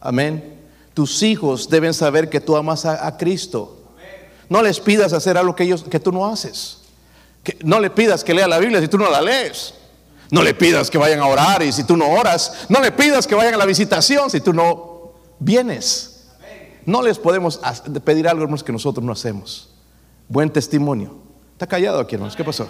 Amén. 0.00 0.58
Tus 0.94 1.22
hijos 1.22 1.68
deben 1.68 1.92
saber 1.92 2.30
que 2.30 2.40
tú 2.40 2.56
amas 2.56 2.84
a, 2.84 3.06
a 3.06 3.16
Cristo. 3.16 3.76
No 4.48 4.62
les 4.62 4.80
pidas 4.80 5.12
hacer 5.12 5.36
algo 5.36 5.54
que, 5.54 5.64
ellos, 5.64 5.84
que 5.84 6.00
tú 6.00 6.12
no 6.12 6.26
haces. 6.26 6.78
Que, 7.42 7.58
no 7.62 7.78
le 7.80 7.90
pidas 7.90 8.24
que 8.24 8.32
lea 8.32 8.48
la 8.48 8.58
Biblia 8.58 8.80
si 8.80 8.88
tú 8.88 8.96
no 8.96 9.10
la 9.10 9.20
lees. 9.20 9.74
No 10.30 10.42
le 10.42 10.54
pidas 10.54 10.90
que 10.90 10.98
vayan 10.98 11.20
a 11.20 11.26
orar 11.26 11.62
y 11.62 11.72
si 11.72 11.84
tú 11.84 11.96
no 11.96 12.08
oras. 12.08 12.66
No 12.68 12.80
le 12.80 12.92
pidas 12.92 13.26
que 13.26 13.34
vayan 13.34 13.54
a 13.54 13.58
la 13.58 13.66
visitación 13.66 14.30
si 14.30 14.40
tú 14.40 14.52
no 14.52 14.97
vienes. 15.38 16.26
No 16.86 17.02
les 17.02 17.18
podemos 17.18 17.60
pedir 18.04 18.28
algo 18.28 18.42
hermanos, 18.42 18.64
que 18.64 18.72
nosotros 18.72 19.04
no 19.04 19.12
hacemos. 19.12 19.70
Buen 20.28 20.50
testimonio. 20.50 21.16
Está 21.52 21.66
callado 21.66 22.00
aquí, 22.00 22.14
hermanos. 22.14 22.34
¿Qué 22.34 22.44
pasó? 22.44 22.66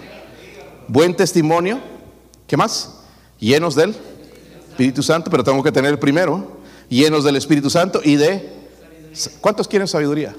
Buen 0.88 1.14
testimonio. 1.14 1.78
¿Qué 2.46 2.56
más? 2.56 3.00
Llenos 3.38 3.74
del 3.74 3.94
Espíritu 4.70 5.02
Santo, 5.02 5.30
pero 5.30 5.44
tengo 5.44 5.62
que 5.62 5.70
tener 5.70 5.92
el 5.92 5.98
primero. 5.98 6.58
Llenos 6.88 7.22
del 7.22 7.36
Espíritu 7.36 7.70
Santo 7.70 8.00
y 8.02 8.16
de... 8.16 8.56
¿Cuántos 9.40 9.68
quieren 9.68 9.86
sabiduría? 9.86 10.34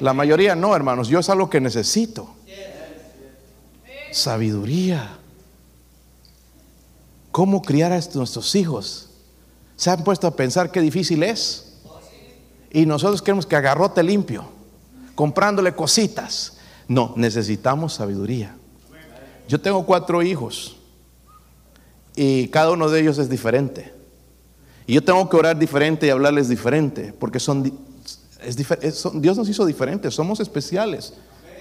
La 0.00 0.14
mayoría 0.14 0.54
no, 0.54 0.74
hermanos. 0.74 1.08
Yo 1.08 1.18
es 1.18 1.28
algo 1.28 1.50
que 1.50 1.60
necesito. 1.60 2.34
Sabiduría. 4.10 5.18
¿Cómo 7.30 7.60
criar 7.62 7.92
a 7.92 8.00
nuestros 8.14 8.54
hijos? 8.54 9.09
¿Se 9.80 9.88
han 9.88 10.04
puesto 10.04 10.26
a 10.26 10.36
pensar 10.36 10.70
qué 10.70 10.82
difícil 10.82 11.22
es? 11.22 11.72
Y 12.70 12.84
nosotros 12.84 13.22
queremos 13.22 13.46
que 13.46 13.56
agarrote 13.56 14.02
limpio, 14.02 14.44
comprándole 15.14 15.74
cositas. 15.74 16.58
No, 16.86 17.14
necesitamos 17.16 17.94
sabiduría. 17.94 18.54
Yo 19.48 19.58
tengo 19.58 19.86
cuatro 19.86 20.22
hijos 20.22 20.76
Y 22.14 22.48
cada 22.48 22.72
uno 22.72 22.90
de 22.90 23.00
ellos 23.00 23.16
es 23.16 23.30
diferente. 23.30 23.94
Y 24.86 24.92
yo 24.92 25.02
tengo 25.02 25.26
que 25.30 25.36
orar 25.38 25.58
diferente 25.58 26.06
y 26.08 26.10
hablarles 26.10 26.50
diferente, 26.50 27.14
porque 27.18 27.40
son, 27.40 27.72
es- 28.42 28.94
son- 28.98 29.22
Dios 29.22 29.38
nos 29.38 29.48
hizo 29.48 29.64
diferentes, 29.64 30.12
somos 30.14 30.40
especiales 30.40 31.14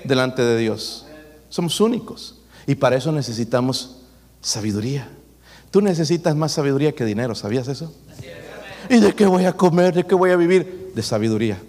delante 0.03 0.41
de 0.41 0.57
Dios. 0.57 1.05
Somos 1.47 1.79
únicos. 1.79 2.41
Y 2.67 2.75
para 2.75 2.97
eso 2.97 3.13
necesitamos 3.13 4.01
sabiduría. 4.41 5.07
Tú 5.71 5.79
necesitas 5.81 6.35
más 6.35 6.51
sabiduría 6.51 6.93
que 6.93 7.05
dinero, 7.05 7.33
¿sabías 7.35 7.67
eso? 7.69 7.93
¿Y 8.89 8.99
de 8.99 9.13
qué 9.13 9.25
voy 9.25 9.45
a 9.45 9.53
comer? 9.53 9.93
¿De 9.93 10.05
qué 10.05 10.15
voy 10.15 10.31
a 10.31 10.35
vivir? 10.35 10.91
De 10.95 11.03
sabiduría. 11.03 11.59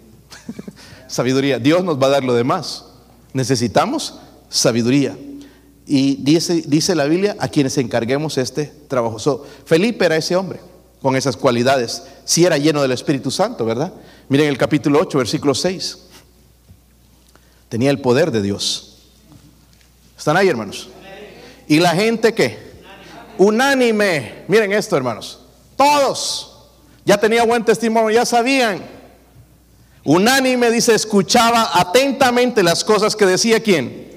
sabiduría. 1.07 1.59
Dios 1.59 1.83
nos 1.83 2.01
va 2.01 2.07
a 2.07 2.09
dar 2.09 2.23
lo 2.23 2.33
demás. 2.33 2.85
Necesitamos 3.33 4.19
sabiduría. 4.49 5.15
Y 5.85 6.15
dice, 6.15 6.63
dice 6.65 6.95
la 6.95 7.05
Biblia 7.05 7.35
a 7.39 7.47
quienes 7.47 7.77
encarguemos 7.77 8.37
este 8.37 8.65
trabajo. 8.87 9.19
So, 9.19 9.45
Felipe 9.65 10.05
era 10.05 10.17
ese 10.17 10.35
hombre 10.35 10.59
con 11.01 11.15
esas 11.15 11.37
cualidades. 11.37 12.03
Si 12.25 12.45
era 12.45 12.57
lleno 12.57 12.81
del 12.81 12.91
Espíritu 12.91 13.29
Santo, 13.29 13.65
¿verdad? 13.65 13.93
Miren 14.29 14.47
el 14.47 14.57
capítulo 14.57 14.99
8, 14.99 15.17
versículo 15.17 15.53
6. 15.53 15.99
Tenía 17.69 17.91
el 17.91 18.01
poder 18.01 18.31
de 18.31 18.41
Dios. 18.41 18.97
¿Están 20.17 20.37
ahí, 20.37 20.47
hermanos? 20.47 20.89
¿Y 21.67 21.79
la 21.79 21.91
gente 21.91 22.33
qué? 22.33 22.71
Unánime. 23.37 24.43
Miren 24.47 24.73
esto, 24.73 24.97
hermanos. 24.97 25.39
Todos. 25.75 26.50
Ya 27.05 27.17
tenía 27.17 27.43
buen 27.43 27.65
testimonio, 27.65 28.11
ya 28.11 28.25
sabían. 28.25 28.81
Unánime 30.03 30.71
dice, 30.71 30.95
escuchaba 30.95 31.71
atentamente 31.73 32.63
las 32.63 32.83
cosas 32.83 33.15
que 33.15 33.25
decía 33.25 33.61
quién. 33.61 34.09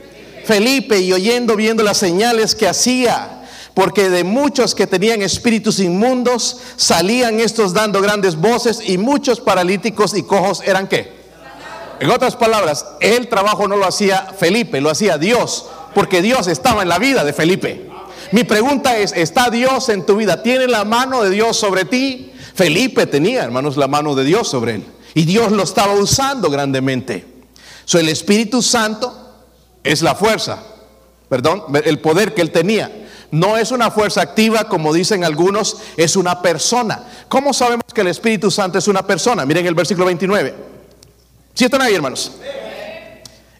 Felipe 0.45 0.99
y 0.99 1.13
oyendo, 1.13 1.57
viendo 1.57 1.83
las 1.83 1.99
señales 1.99 2.55
que 2.55 2.69
hacía. 2.69 3.43
Porque 3.75 4.09
de 4.09 4.23
muchos 4.23 4.75
que 4.75 4.87
tenían 4.87 5.21
espíritus 5.23 5.81
inmundos 5.81 6.59
salían 6.77 7.41
estos 7.41 7.75
dando 7.75 8.01
grandes 8.01 8.37
voces 8.37 8.79
y 8.87 8.99
muchos 8.99 9.41
paralíticos 9.41 10.17
y 10.17 10.23
cojos 10.23 10.63
eran 10.65 10.87
qué. 10.87 11.13
En 12.01 12.11
otras 12.11 12.37
palabras, 12.37 12.87
el 13.01 13.29
trabajo 13.29 13.67
no 13.67 13.77
lo 13.77 13.87
hacía 13.87 14.33
Felipe, 14.39 14.81
lo 14.81 14.91
hacía 14.91 15.19
Dios, 15.19 15.67
porque 15.95 16.23
Dios 16.23 16.47
estaba 16.49 16.83
en 16.83 16.89
la 16.89 16.99
vida 16.99 17.25
de 17.25 17.33
Felipe. 17.33 17.94
Mi 18.33 18.45
pregunta 18.45 18.97
es, 18.99 19.13
¿está 19.13 19.51
Dios 19.51 19.89
en 19.89 20.05
tu 20.07 20.17
vida? 20.17 20.43
¿Tiene 20.43 20.67
la 20.67 20.85
mano 20.85 21.23
de 21.23 21.31
Dios 21.31 21.57
sobre 21.57 21.85
ti? 21.85 22.33
Felipe 22.55 23.07
tenía, 23.07 23.43
hermanos, 23.43 23.77
la 23.77 23.89
mano 23.89 24.15
de 24.15 24.25
Dios 24.25 24.49
sobre 24.49 24.77
él. 24.77 24.85
Y 25.15 25.25
Dios 25.25 25.53
lo 25.53 25.63
estaba 25.63 25.95
usando 25.95 26.51
grandemente. 26.51 27.27
So, 27.85 27.99
el 27.99 28.09
Espíritu 28.09 28.63
Santo 28.63 29.13
es 29.83 30.03
la 30.03 30.15
fuerza, 30.15 30.63
perdón, 31.29 31.65
el 31.85 31.99
poder 32.01 32.35
que 32.35 32.43
él 32.43 32.51
tenía. 32.51 32.91
No 33.31 33.57
es 33.57 33.73
una 33.73 33.91
fuerza 33.91 34.23
activa, 34.23 34.69
como 34.69 34.93
dicen 34.93 35.25
algunos, 35.25 35.79
es 35.97 36.17
una 36.17 36.41
persona. 36.41 37.05
¿Cómo 37.29 37.53
sabemos 37.53 37.85
que 37.93 38.01
el 38.01 38.07
Espíritu 38.07 38.51
Santo 38.51 38.79
es 38.79 38.89
una 38.89 39.07
persona? 39.07 39.45
Miren 39.45 39.67
el 39.67 39.75
versículo 39.75 40.07
29. 40.07 40.55
¿Sí 41.53 41.65
están 41.65 41.83
ahí, 41.83 41.95
hermanos? 41.95 42.33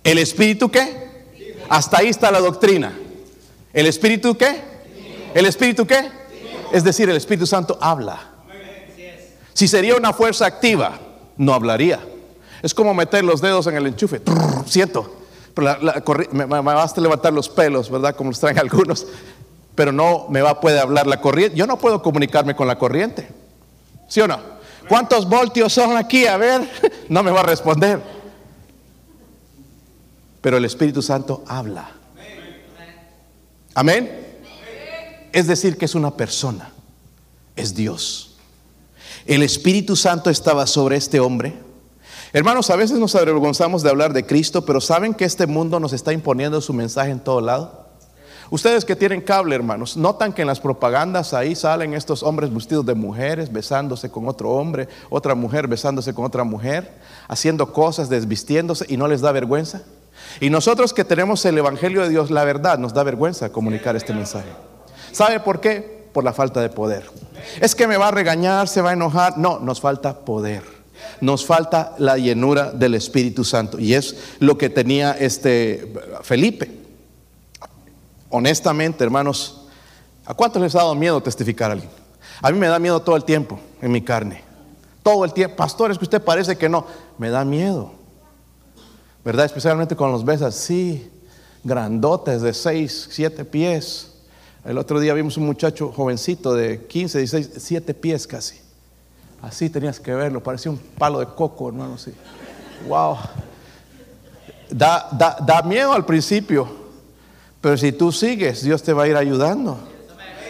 ¿El 0.03 0.19
Espíritu 0.19 0.71
qué? 0.71 1.05
Hasta 1.69 1.99
ahí 1.99 2.09
está 2.09 2.31
la 2.31 2.41
doctrina. 2.41 2.97
¿El 3.75 3.87
Espíritu 3.87 4.37
qué? 4.37 4.63
¿El 5.35 5.47
Espíritu 5.47 5.87
qué? 5.87 6.09
Es 6.73 6.83
decir, 6.85 7.11
el 7.11 7.17
Espíritu 7.17 7.47
Santo 7.47 7.77
habla. 7.81 8.31
Si 9.53 9.69
sería 9.69 9.97
una 9.97 10.13
fuerza 10.13 10.47
activa, 10.47 10.99
no 11.37 11.53
hablaría. 11.55 12.01
Es 12.63 12.73
como 12.75 12.95
meter 12.95 13.25
los 13.25 13.41
dedos 13.41 13.67
en 13.67 13.77
el 13.77 13.87
enchufe. 13.87 14.21
Siento. 14.67 15.19
La- 15.57 15.79
me- 16.33 16.47
me 16.47 16.61
basta 16.61 17.01
levantar 17.01 17.33
los 17.33 17.49
pelos, 17.49 17.91
¿verdad? 17.91 18.17
Como 18.17 18.31
los 18.31 18.41
traen 18.41 18.59
algunos. 18.61 19.07
Pero 19.75 19.93
no 19.93 20.27
me 20.31 20.41
va, 20.41 20.61
puede 20.61 20.81
hablar 20.81 21.07
la 21.07 21.21
corriente. 21.21 21.57
Yo 21.57 21.67
no 21.67 21.79
puedo 21.79 22.01
comunicarme 22.03 22.57
con 22.57 22.67
la 22.67 22.79
corriente. 22.79 23.29
¿Sí 24.09 24.21
o 24.21 24.29
no? 24.29 24.39
¿Cuántos 24.89 25.29
voltios 25.29 25.73
son 25.73 25.97
aquí? 25.97 26.27
A 26.27 26.37
ver, 26.37 26.69
no 27.09 27.23
me 27.23 27.31
va 27.31 27.41
a 27.41 27.45
responder. 27.45 28.01
Pero 30.41 30.57
el 30.59 30.65
Espíritu 30.65 31.03
Santo 31.03 31.43
habla. 31.47 31.91
Amén. 33.75 34.25
Es 35.33 35.47
decir, 35.47 35.77
que 35.77 35.85
es 35.85 35.95
una 35.95 36.17
persona. 36.17 36.73
Es 37.57 37.75
Dios. 37.75 38.37
El 39.27 39.43
Espíritu 39.43 39.97
Santo 39.97 40.31
estaba 40.31 40.67
sobre 40.67 40.97
este 40.97 41.19
hombre. 41.19 41.55
Hermanos, 42.33 42.71
a 42.71 42.77
veces 42.77 42.99
nos 42.99 43.15
avergonzamos 43.15 43.83
de 43.83 43.91
hablar 43.91 44.13
de 44.13 44.27
Cristo, 44.27 44.65
pero 44.65 44.81
¿saben 44.81 45.15
que 45.15 45.25
este 45.25 45.47
mundo 45.47 45.79
nos 45.81 45.93
está 45.93 46.13
imponiendo 46.13 46.61
su 46.61 46.73
mensaje 46.73 47.11
en 47.11 47.21
todo 47.21 47.41
lado? 47.41 47.85
Ustedes 48.51 48.85
que 48.85 48.95
tienen 48.95 49.21
cable, 49.21 49.55
hermanos, 49.55 49.97
notan 49.97 50.33
que 50.33 50.43
en 50.43 50.49
las 50.49 50.61
propagandas 50.61 51.33
ahí 51.33 51.57
salen 51.57 51.95
estos 51.95 52.23
hombres 52.23 52.53
vestidos 52.53 52.85
de 52.85 52.95
mujeres, 52.95 53.51
besándose 53.51 54.11
con 54.11 54.29
otro 54.29 54.51
hombre, 54.51 54.89
otra 55.11 55.35
mujer 55.35 55.67
besándose 55.67 56.13
con 56.13 56.25
otra 56.25 56.45
mujer, 56.45 56.93
haciendo 57.27 57.73
cosas, 57.73 58.09
desvistiéndose 58.09 58.85
y 58.89 58.97
no 58.97 59.09
les 59.09 59.23
da 59.23 59.33
vergüenza. 59.33 59.83
Y 60.41 60.51
nosotros 60.51 60.93
que 60.93 61.05
tenemos 61.05 61.45
el 61.45 61.59
Evangelio 61.59 62.03
de 62.03 62.09
Dios, 62.09 62.31
la 62.31 62.45
verdad, 62.45 62.79
nos 62.79 62.93
da 62.93 63.03
vergüenza 63.03 63.51
comunicar 63.51 63.97
este 63.97 64.13
mensaje. 64.13 64.49
¿Sabe 65.13 65.41
por 65.41 65.61
qué? 65.61 66.09
Por 66.13 66.25
la 66.25 66.33
falta 66.33 66.61
de 66.61 66.69
poder. 66.69 67.05
Es 67.61 67.75
que 67.75 67.87
me 67.87 67.97
va 67.97 68.09
a 68.09 68.11
regañar, 68.11 68.69
se 68.69 68.81
va 68.81 68.91
a 68.91 68.93
enojar. 68.95 69.39
No, 69.39 69.59
nos 69.59 69.81
falta 69.81 70.21
poder. 70.21 70.63
Nos 71.21 71.45
falta 71.45 71.95
la 71.99 72.17
llenura 72.17 72.73
del 72.73 72.95
Espíritu 72.95 73.45
Santo. 73.45 73.79
Y 73.79 73.95
es 73.95 74.17
lo 74.41 74.59
que 74.59 74.71
tenía 74.71 75.13
este 75.13 75.93
Felipe. 76.23 76.71
Honestamente, 78.31 79.05
hermanos, 79.05 79.67
¿a 80.25 80.35
cuántos 80.35 80.61
les 80.61 80.75
ha 80.75 80.79
dado 80.79 80.95
miedo 80.95 81.23
testificar 81.23 81.71
a 81.71 81.75
alguien? 81.75 81.91
A 82.43 82.51
mí 82.51 82.59
me 82.59 82.67
da 82.67 82.79
miedo 82.79 83.01
todo 83.01 83.17
el 83.17 83.25
tiempo 83.25 83.61
en 83.81 83.93
mi 83.93 84.03
carne. 84.03 84.43
Todo 85.03 85.25
el 85.25 85.33
tiempo. 85.33 85.57
Pastor, 85.57 85.91
es 85.91 85.99
que 85.99 86.05
usted 86.05 86.23
parece 86.23 86.57
que 86.57 86.69
no. 86.69 86.87
Me 87.19 87.31
da 87.31 87.45
miedo. 87.45 87.93
¿Verdad? 89.25 89.47
Especialmente 89.47 89.97
con 89.97 90.13
los 90.13 90.25
besas. 90.25 90.55
Sí, 90.55 91.11
grandotes 91.63 92.43
de 92.43 92.53
6, 92.53 93.09
7 93.11 93.45
pies. 93.45 94.13
El 94.65 94.79
otro 94.79 95.01
día 95.01 95.15
vimos 95.15 95.37
un 95.37 95.47
muchacho 95.47 95.93
jovencito 95.93 96.55
de 96.55 96.87
15, 96.87 97.19
16, 97.19 97.51
7 97.57 97.95
pies 97.95 98.27
casi. 98.27 98.61
Así 99.43 99.69
tenías 99.69 100.01
que 100.01 100.15
verlo, 100.15 100.43
parecía 100.43 100.73
un 100.73 100.79
palo 100.79 101.21
de 101.21 101.27
coco, 101.27 101.69
hermano. 101.69 101.99
Sí. 101.99 102.13
Wow. 102.89 103.17
Da, 104.71 105.09
da, 105.13 105.37
da 105.41 105.63
miedo 105.63 105.93
al 105.93 106.05
principio, 106.05 106.67
pero 107.61 107.77
si 107.77 107.93
tú 107.93 108.11
sigues, 108.11 108.63
Dios 108.63 108.83
te 108.83 108.93
va 108.93 109.05
a 109.05 109.09
ir 109.09 109.17
ayudando. 109.17 109.79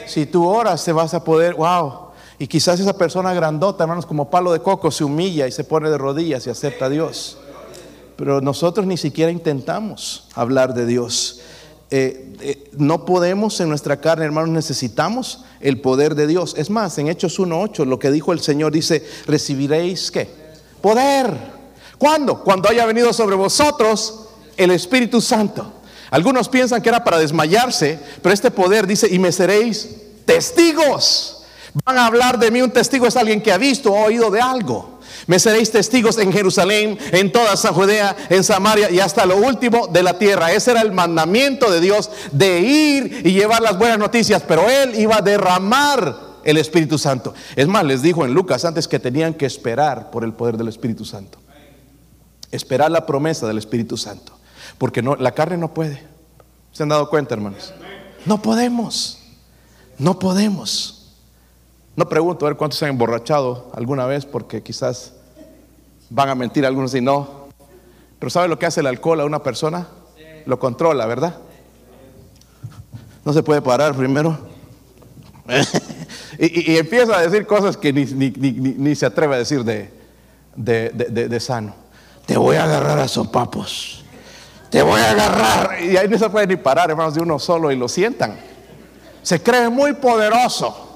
Si 0.06 0.26
tú 0.26 0.46
oras, 0.46 0.84
te 0.84 0.92
vas 0.92 1.14
a 1.14 1.24
poder, 1.24 1.54
wow. 1.54 2.04
Y 2.38 2.46
quizás 2.46 2.78
esa 2.78 2.96
persona 2.96 3.32
grandota, 3.34 3.84
hermanos, 3.84 4.06
como 4.06 4.30
palo 4.30 4.52
de 4.52 4.60
coco, 4.60 4.90
se 4.90 5.04
humilla 5.04 5.46
y 5.46 5.52
se 5.52 5.64
pone 5.64 5.90
de 5.90 5.98
rodillas 5.98 6.46
y 6.46 6.50
acepta 6.50 6.86
a 6.86 6.88
Dios. 6.88 7.38
Pero 8.16 8.40
nosotros 8.40 8.86
ni 8.86 8.96
siquiera 8.96 9.30
intentamos 9.30 10.28
hablar 10.34 10.74
de 10.74 10.86
Dios. 10.86 11.40
Eh, 11.90 12.32
eh, 12.40 12.70
no 12.76 13.04
podemos 13.04 13.60
en 13.60 13.68
nuestra 13.68 14.00
carne, 14.00 14.24
hermanos, 14.24 14.50
necesitamos 14.50 15.44
el 15.60 15.80
poder 15.80 16.14
de 16.14 16.26
Dios. 16.26 16.54
Es 16.56 16.70
más, 16.70 16.98
en 16.98 17.08
Hechos 17.08 17.38
1.8, 17.38 17.84
lo 17.84 17.98
que 17.98 18.10
dijo 18.10 18.32
el 18.32 18.40
Señor 18.40 18.72
dice, 18.72 19.04
recibiréis 19.26 20.10
qué? 20.10 20.28
Poder. 20.80 21.34
¿Cuándo? 21.98 22.42
Cuando 22.42 22.68
haya 22.68 22.86
venido 22.86 23.12
sobre 23.12 23.36
vosotros 23.36 24.26
el 24.56 24.70
Espíritu 24.70 25.20
Santo. 25.20 25.72
Algunos 26.10 26.48
piensan 26.48 26.82
que 26.82 26.88
era 26.88 27.02
para 27.02 27.18
desmayarse, 27.18 27.98
pero 28.22 28.32
este 28.32 28.50
poder 28.50 28.86
dice, 28.86 29.08
y 29.10 29.18
me 29.18 29.32
seréis 29.32 29.96
testigos. 30.24 31.44
Van 31.84 31.98
a 31.98 32.06
hablar 32.06 32.38
de 32.38 32.50
mí, 32.50 32.62
un 32.62 32.70
testigo 32.70 33.06
es 33.06 33.16
alguien 33.16 33.42
que 33.42 33.50
ha 33.50 33.58
visto 33.58 33.92
o 33.92 34.04
oído 34.04 34.30
de 34.30 34.40
algo. 34.40 34.93
Me 35.26 35.38
seréis 35.38 35.70
testigos 35.70 36.18
en 36.18 36.32
Jerusalén, 36.32 36.98
en 37.12 37.32
toda 37.32 37.54
esa 37.54 37.72
Judea, 37.72 38.16
en 38.28 38.44
Samaria 38.44 38.90
y 38.90 39.00
hasta 39.00 39.24
lo 39.26 39.36
último 39.36 39.86
de 39.86 40.02
la 40.02 40.18
tierra. 40.18 40.52
Ese 40.52 40.72
era 40.72 40.82
el 40.82 40.92
mandamiento 40.92 41.70
de 41.70 41.80
Dios 41.80 42.10
de 42.32 42.60
ir 42.60 43.22
y 43.24 43.32
llevar 43.32 43.62
las 43.62 43.78
buenas 43.78 43.98
noticias, 43.98 44.42
pero 44.46 44.68
Él 44.68 44.98
iba 44.98 45.16
a 45.16 45.22
derramar 45.22 46.34
el 46.44 46.58
Espíritu 46.58 46.98
Santo. 46.98 47.34
Es 47.56 47.66
más, 47.66 47.84
les 47.84 48.02
dijo 48.02 48.24
en 48.24 48.34
Lucas 48.34 48.64
antes 48.64 48.86
que 48.86 48.98
tenían 48.98 49.34
que 49.34 49.46
esperar 49.46 50.10
por 50.10 50.24
el 50.24 50.32
poder 50.32 50.56
del 50.56 50.68
Espíritu 50.68 51.04
Santo. 51.04 51.38
Esperar 52.50 52.90
la 52.90 53.06
promesa 53.06 53.46
del 53.46 53.58
Espíritu 53.58 53.96
Santo. 53.96 54.32
Porque 54.78 55.02
la 55.02 55.32
carne 55.32 55.56
no 55.56 55.72
puede. 55.72 56.02
¿Se 56.72 56.82
han 56.82 56.88
dado 56.88 57.08
cuenta, 57.08 57.34
hermanos? 57.34 57.72
No 58.26 58.42
podemos. 58.42 59.18
No 59.98 60.18
podemos. 60.18 60.93
No 61.96 62.08
pregunto 62.08 62.44
a 62.46 62.48
ver 62.48 62.56
cuántos 62.56 62.78
se 62.78 62.84
han 62.86 62.90
emborrachado 62.92 63.70
alguna 63.74 64.06
vez 64.06 64.26
porque 64.26 64.62
quizás 64.62 65.12
van 66.10 66.28
a 66.28 66.34
mentir 66.34 66.66
algunos 66.66 66.94
y 66.94 67.00
no. 67.00 67.44
Pero 68.18 68.30
¿sabe 68.30 68.48
lo 68.48 68.58
que 68.58 68.66
hace 68.66 68.80
el 68.80 68.86
alcohol 68.86 69.20
a 69.20 69.24
una 69.24 69.42
persona? 69.42 69.86
Lo 70.46 70.58
controla, 70.58 71.06
¿verdad? 71.06 71.36
No 73.24 73.32
se 73.32 73.42
puede 73.42 73.62
parar 73.62 73.94
primero. 73.94 74.36
y, 76.38 76.72
y- 76.72 76.78
empieza 76.78 77.16
a 77.18 77.22
decir 77.22 77.46
cosas 77.46 77.76
que 77.76 77.92
ni, 77.92 78.04
ni- 78.06 78.30
ni- 78.30 78.52
ni- 78.52 78.94
se 78.94 79.06
atreve 79.06 79.34
a 79.34 79.38
decir 79.38 79.62
de, 79.64 79.90
de- 80.56 80.90
de- 80.90 81.04
de- 81.06 81.28
de 81.28 81.40
sano. 81.40 81.74
Te 82.26 82.36
voy 82.36 82.56
a 82.56 82.64
agarrar 82.64 82.98
a 82.98 83.06
sopapos. 83.08 84.02
Te 84.70 84.82
voy 84.82 85.00
a 85.00 85.10
agarrar. 85.10 85.82
Y 85.82 85.96
ahí 85.96 86.08
no 86.08 86.18
se 86.18 86.28
puede 86.30 86.46
ni 86.46 86.56
parar, 86.56 86.90
hermanos, 86.90 87.14
de 87.14 87.20
uno 87.20 87.38
solo 87.38 87.70
y 87.70 87.76
lo 87.76 87.88
sientan. 87.88 88.36
Se 89.22 89.42
cree 89.42 89.68
muy 89.68 89.92
poderoso. 89.94 90.93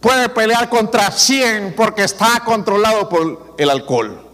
Puede 0.00 0.28
pelear 0.28 0.68
contra 0.68 1.10
100 1.10 1.74
porque 1.76 2.04
está 2.04 2.42
controlado 2.44 3.08
por 3.08 3.54
el 3.58 3.70
alcohol. 3.70 4.24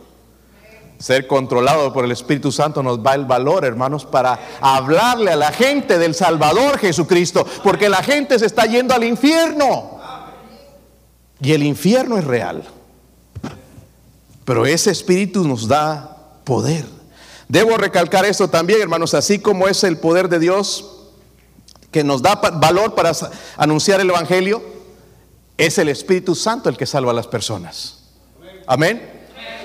Ser 0.99 1.27
controlado 1.27 1.93
por 1.93 2.05
el 2.05 2.13
Espíritu 2.13 2.53
Santo 2.53 2.83
nos 2.83 3.03
da 3.03 3.15
el 3.15 3.25
valor, 3.25 3.65
hermanos, 3.65 4.05
para 4.05 4.39
hablarle 4.61 5.33
a 5.33 5.37
la 5.37 5.53
gente 5.53 5.99
del 5.99 6.15
Salvador 6.15 6.79
Jesucristo, 6.79 7.47
porque 7.63 7.89
la 7.89 8.03
gente 8.03 8.39
se 8.39 8.47
está 8.47 8.67
yendo 8.67 8.95
al 8.95 9.05
infierno. 9.05 9.99
Y 11.41 11.53
el 11.53 11.63
infierno 11.63 12.17
es 12.17 12.25
real. 12.25 12.63
Pero 14.45 14.67
ese 14.67 14.91
Espíritu 14.91 15.47
nos 15.47 15.67
da 15.67 16.17
poder. 16.45 16.87
Debo 17.49 17.77
recalcar 17.77 18.25
esto 18.25 18.49
también, 18.49 18.81
hermanos, 18.81 19.15
así 19.15 19.39
como 19.39 19.69
es 19.69 19.85
el 19.85 19.99
poder 19.99 20.29
de 20.29 20.39
Dios 20.39 20.91
que 21.91 22.03
nos 22.03 22.23
da 22.23 22.35
valor 22.35 22.95
para 22.95 23.13
anunciar 23.57 24.01
el 24.01 24.11
Evangelio, 24.11 24.74
es 25.57 25.79
el 25.79 25.89
Espíritu 25.89 26.35
Santo 26.35 26.69
el 26.69 26.77
que 26.77 26.87
salva 26.87 27.13
a 27.13 27.15
las 27.15 27.27
personas. 27.27 27.99
Amén. 28.67 29.15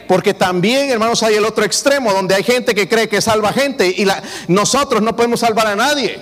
Porque 0.08 0.34
también, 0.34 0.89
hermanos, 0.89 1.21
hay 1.21 1.36
el 1.36 1.45
otro 1.45 1.63
extremo 1.63 2.12
donde 2.12 2.34
hay 2.34 2.43
gente 2.43 2.73
que 2.73 2.89
cree 2.89 3.08
que 3.08 3.21
salva 3.21 3.54
gente 3.54 3.88
y 3.88 4.08
nosotros 4.47 5.02
no 5.02 5.15
podemos 5.15 5.39
salvar 5.39 5.67
a 5.67 5.75
nadie. 5.75 6.19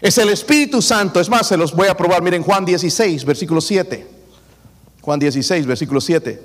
Es 0.00 0.16
el 0.18 0.28
Espíritu 0.28 0.80
Santo. 0.80 1.20
Es 1.20 1.28
más, 1.28 1.48
se 1.48 1.56
los 1.56 1.74
voy 1.74 1.88
a 1.88 1.96
probar. 1.96 2.22
Miren 2.22 2.42
Juan 2.42 2.64
16, 2.64 3.24
versículo 3.24 3.60
7. 3.60 4.06
Juan 5.00 5.18
16, 5.18 5.66
versículo 5.66 6.00
7. 6.00 6.40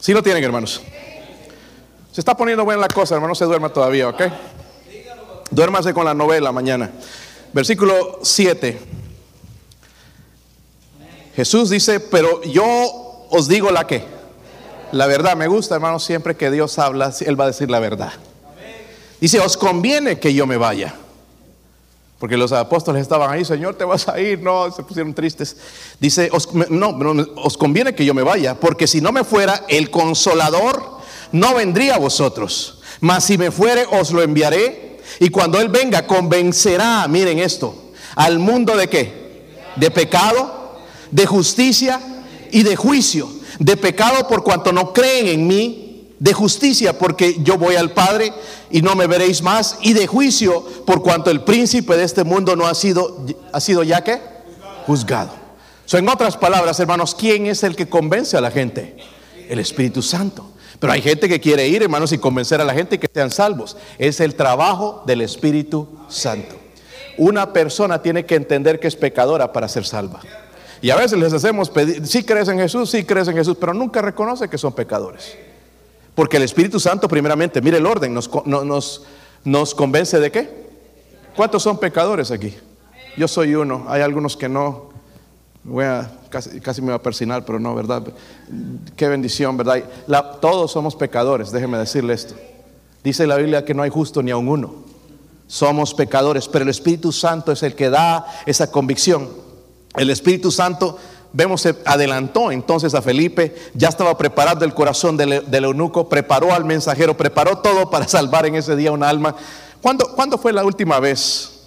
Si 0.00 0.12
lo 0.12 0.22
tienen, 0.22 0.42
hermanos. 0.42 0.82
Se 2.18 2.22
está 2.22 2.36
poniendo 2.36 2.64
buena 2.64 2.80
la 2.80 2.88
cosa, 2.88 3.14
hermano. 3.14 3.28
No 3.30 3.34
se 3.36 3.44
duerma 3.44 3.68
todavía, 3.68 4.08
¿ok? 4.08 4.20
Duérmase 5.52 5.94
con 5.94 6.04
la 6.04 6.14
novela 6.14 6.50
mañana. 6.50 6.90
Versículo 7.52 8.18
7. 8.24 8.76
Jesús 11.36 11.70
dice, 11.70 12.00
pero 12.00 12.42
yo 12.42 13.28
os 13.30 13.46
digo 13.46 13.70
la 13.70 13.86
que. 13.86 14.02
La 14.90 15.06
verdad, 15.06 15.36
me 15.36 15.46
gusta, 15.46 15.76
hermano, 15.76 16.00
siempre 16.00 16.36
que 16.36 16.50
Dios 16.50 16.80
habla, 16.80 17.14
Él 17.20 17.40
va 17.40 17.44
a 17.44 17.46
decir 17.46 17.70
la 17.70 17.78
verdad. 17.78 18.12
Dice, 19.20 19.38
os 19.38 19.56
conviene 19.56 20.18
que 20.18 20.34
yo 20.34 20.44
me 20.44 20.56
vaya. 20.56 20.96
Porque 22.18 22.36
los 22.36 22.50
apóstoles 22.50 23.00
estaban 23.00 23.30
ahí, 23.30 23.44
Señor, 23.44 23.76
te 23.76 23.84
vas 23.84 24.08
a 24.08 24.18
ir. 24.18 24.42
No, 24.42 24.72
se 24.72 24.82
pusieron 24.82 25.14
tristes. 25.14 25.56
Dice, 26.00 26.30
os, 26.32 26.52
no, 26.52 26.98
os 27.36 27.56
conviene 27.56 27.94
que 27.94 28.04
yo 28.04 28.12
me 28.12 28.24
vaya, 28.24 28.58
porque 28.58 28.88
si 28.88 29.00
no 29.00 29.12
me 29.12 29.22
fuera, 29.22 29.64
el 29.68 29.92
consolador 29.92 30.97
no 31.32 31.54
vendría 31.54 31.96
a 31.96 31.98
vosotros. 31.98 32.80
Mas 33.00 33.24
si 33.24 33.38
me 33.38 33.50
fuere, 33.50 33.86
os 33.90 34.10
lo 34.10 34.22
enviaré 34.22 34.88
y 35.20 35.30
cuando 35.30 35.60
Él 35.60 35.68
venga, 35.68 36.06
convencerá, 36.06 37.06
miren 37.08 37.38
esto, 37.38 37.74
al 38.14 38.38
mundo 38.38 38.76
de 38.76 38.88
qué? 38.88 39.46
De 39.76 39.90
pecado, 39.90 40.78
de 41.10 41.26
justicia 41.26 42.00
y 42.50 42.62
de 42.62 42.76
juicio. 42.76 43.28
De 43.58 43.76
pecado 43.76 44.28
por 44.28 44.44
cuanto 44.44 44.72
no 44.72 44.92
creen 44.92 45.28
en 45.28 45.46
mí. 45.46 45.84
De 46.18 46.32
justicia 46.32 46.98
porque 46.98 47.38
yo 47.42 47.58
voy 47.58 47.76
al 47.76 47.92
Padre 47.92 48.32
y 48.70 48.82
no 48.82 48.94
me 48.94 49.06
veréis 49.06 49.42
más. 49.42 49.78
Y 49.82 49.92
de 49.92 50.06
juicio 50.06 50.64
por 50.84 51.02
cuanto 51.02 51.30
el 51.30 51.42
príncipe 51.42 51.96
de 51.96 52.04
este 52.04 52.24
mundo 52.24 52.56
no 52.56 52.66
ha 52.66 52.74
sido, 52.74 53.24
ha 53.52 53.60
sido 53.60 53.82
ya 53.82 54.02
que 54.02 54.20
juzgado. 54.86 55.30
en 55.92 56.08
otras 56.08 56.36
palabras, 56.36 56.80
hermanos, 56.80 57.14
¿quién 57.14 57.46
es 57.46 57.62
el 57.62 57.76
que 57.76 57.88
convence 57.88 58.36
a 58.36 58.40
la 58.40 58.50
gente? 58.50 58.96
El 59.48 59.58
Espíritu 59.58 60.02
Santo. 60.02 60.52
Pero 60.80 60.92
hay 60.92 61.02
gente 61.02 61.28
que 61.28 61.40
quiere 61.40 61.66
ir, 61.66 61.82
hermanos, 61.82 62.12
y 62.12 62.18
convencer 62.18 62.60
a 62.60 62.64
la 62.64 62.72
gente 62.72 62.98
que 62.98 63.08
sean 63.12 63.30
salvos. 63.30 63.76
Es 63.98 64.20
el 64.20 64.34
trabajo 64.34 65.02
del 65.06 65.22
Espíritu 65.22 65.88
Santo. 66.08 66.54
Una 67.16 67.52
persona 67.52 68.00
tiene 68.00 68.24
que 68.24 68.36
entender 68.36 68.78
que 68.78 68.86
es 68.86 68.94
pecadora 68.94 69.52
para 69.52 69.68
ser 69.68 69.84
salva. 69.84 70.20
Y 70.80 70.90
a 70.90 70.96
veces 70.96 71.18
les 71.18 71.32
hacemos 71.32 71.68
pedir, 71.68 72.06
sí 72.06 72.22
crees 72.22 72.48
en 72.48 72.58
Jesús, 72.58 72.90
sí 72.90 73.02
crees 73.02 73.26
en 73.26 73.34
Jesús, 73.34 73.56
pero 73.58 73.74
nunca 73.74 74.00
reconoce 74.00 74.48
que 74.48 74.56
son 74.56 74.72
pecadores. 74.72 75.36
Porque 76.14 76.36
el 76.36 76.44
Espíritu 76.44 76.78
Santo, 76.78 77.08
primeramente, 77.08 77.60
mire 77.60 77.78
el 77.78 77.86
orden, 77.86 78.14
nos 78.14 79.74
convence 79.74 80.20
de 80.20 80.30
qué. 80.30 80.68
¿Cuántos 81.34 81.64
son 81.64 81.78
pecadores 81.78 82.30
aquí? 82.30 82.54
Yo 83.16 83.26
soy 83.26 83.56
uno, 83.56 83.86
hay 83.88 84.02
algunos 84.02 84.36
que 84.36 84.48
no. 84.48 84.92
Voy 85.64 85.84
a 85.84 86.10
casi, 86.30 86.82
me 86.82 86.90
va 86.90 86.96
a 86.96 87.02
persinar, 87.02 87.44
pero 87.44 87.58
no, 87.58 87.74
¿verdad? 87.74 88.02
Qué 88.96 89.08
bendición, 89.08 89.56
¿verdad? 89.56 89.82
todos 90.40 90.72
somos 90.72 90.94
pecadores, 90.96 91.50
déjeme 91.50 91.78
decirle 91.78 92.14
esto. 92.14 92.34
Dice 93.02 93.26
la 93.26 93.36
Biblia 93.36 93.64
que 93.64 93.74
no 93.74 93.82
hay 93.82 93.90
justo 93.90 94.22
ni 94.22 94.30
aun 94.30 94.48
uno. 94.48 94.74
Somos 95.46 95.94
pecadores, 95.94 96.46
pero 96.48 96.64
el 96.64 96.68
Espíritu 96.68 97.10
Santo 97.10 97.52
es 97.52 97.62
el 97.62 97.74
que 97.74 97.90
da 97.90 98.26
esa 98.44 98.70
convicción. 98.70 99.28
El 99.96 100.10
Espíritu 100.10 100.50
Santo, 100.50 100.98
vemos, 101.32 101.62
se 101.62 101.74
adelantó 101.86 102.52
entonces 102.52 102.94
a 102.94 103.00
Felipe, 103.00 103.54
ya 103.74 103.88
estaba 103.88 104.16
preparado 104.18 104.64
el 104.64 104.74
corazón 104.74 105.16
del, 105.16 105.50
del 105.50 105.64
eunuco, 105.64 106.08
preparó 106.08 106.52
al 106.52 106.64
mensajero, 106.64 107.16
preparó 107.16 107.58
todo 107.58 107.88
para 107.88 108.06
salvar 108.06 108.46
en 108.46 108.56
ese 108.56 108.76
día 108.76 108.92
un 108.92 109.02
alma. 109.02 109.34
¿Cuándo, 109.80 110.14
¿Cuándo 110.14 110.36
fue 110.36 110.52
la 110.52 110.64
última 110.64 111.00
vez? 111.00 111.58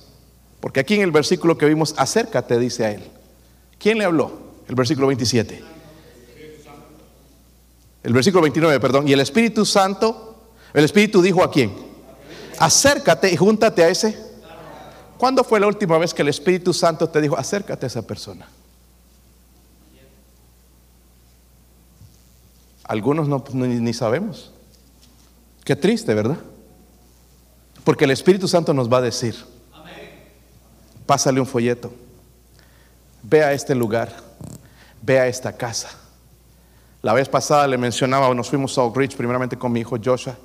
Porque 0.59 0.79
aquí 0.79 0.95
en 0.95 1.01
el 1.01 1.11
versículo 1.11 1.57
que 1.57 1.65
vimos, 1.65 1.95
acércate, 1.97 2.59
dice 2.59 2.85
a 2.85 2.91
él. 2.91 3.20
¿Quién 3.81 3.97
le 3.97 4.05
habló? 4.05 4.41
el 4.71 4.75
versículo 4.75 5.07
27. 5.07 5.63
El 8.03 8.13
versículo 8.13 8.41
29, 8.41 8.79
perdón. 8.79 9.05
Y 9.05 9.11
el 9.11 9.19
Espíritu 9.19 9.65
Santo, 9.65 10.53
el 10.73 10.85
Espíritu 10.85 11.21
dijo 11.21 11.43
a 11.43 11.51
quién? 11.51 11.73
Acércate 12.57 13.29
y 13.31 13.35
júntate 13.35 13.83
a 13.83 13.89
ese. 13.89 14.17
¿Cuándo 15.17 15.43
fue 15.43 15.59
la 15.59 15.67
última 15.67 15.97
vez 15.97 16.13
que 16.13 16.21
el 16.21 16.29
Espíritu 16.29 16.73
Santo 16.73 17.09
te 17.09 17.19
dijo, 17.19 17.37
acércate 17.37 17.85
a 17.85 17.87
esa 17.87 18.01
persona? 18.07 18.47
Algunos 22.85 23.27
no, 23.27 23.43
ni, 23.53 23.67
ni 23.67 23.93
sabemos. 23.93 24.53
Qué 25.65 25.75
triste, 25.75 26.13
¿verdad? 26.13 26.37
Porque 27.83 28.05
el 28.05 28.11
Espíritu 28.11 28.47
Santo 28.47 28.73
nos 28.73 28.91
va 28.91 28.99
a 28.99 29.01
decir, 29.01 29.35
pásale 31.05 31.41
un 31.41 31.45
folleto, 31.45 31.91
ve 33.23 33.43
a 33.43 33.53
este 33.53 33.75
lugar 33.75 34.31
ve 35.01 35.19
a 35.19 35.27
esta 35.27 35.53
casa. 35.53 35.89
La 37.01 37.13
vez 37.13 37.27
pasada 37.27 37.67
le 37.67 37.77
mencionaba, 37.77 38.33
nos 38.33 38.49
fuimos 38.49 38.77
a 38.77 38.83
Oak 38.83 38.95
Ridge 38.95 39.15
primeramente 39.15 39.57
con 39.57 39.71
mi 39.71 39.79
hijo 39.79 39.97
Joshua. 40.03 40.35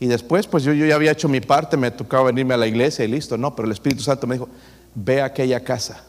Y 0.00 0.06
después, 0.06 0.46
pues 0.46 0.64
yo, 0.64 0.72
yo 0.72 0.86
ya 0.86 0.96
había 0.96 1.12
hecho 1.12 1.28
mi 1.28 1.40
parte, 1.40 1.76
me 1.76 1.90
tocaba 1.90 2.24
venirme 2.24 2.54
a 2.54 2.56
la 2.56 2.66
iglesia 2.66 3.04
y 3.04 3.08
listo, 3.08 3.36
no, 3.36 3.54
pero 3.54 3.66
el 3.66 3.72
Espíritu 3.72 4.02
Santo 4.02 4.26
me 4.26 4.34
dijo, 4.34 4.48
ve 4.94 5.20
a 5.20 5.26
aquella 5.26 5.62
casa. 5.62 6.02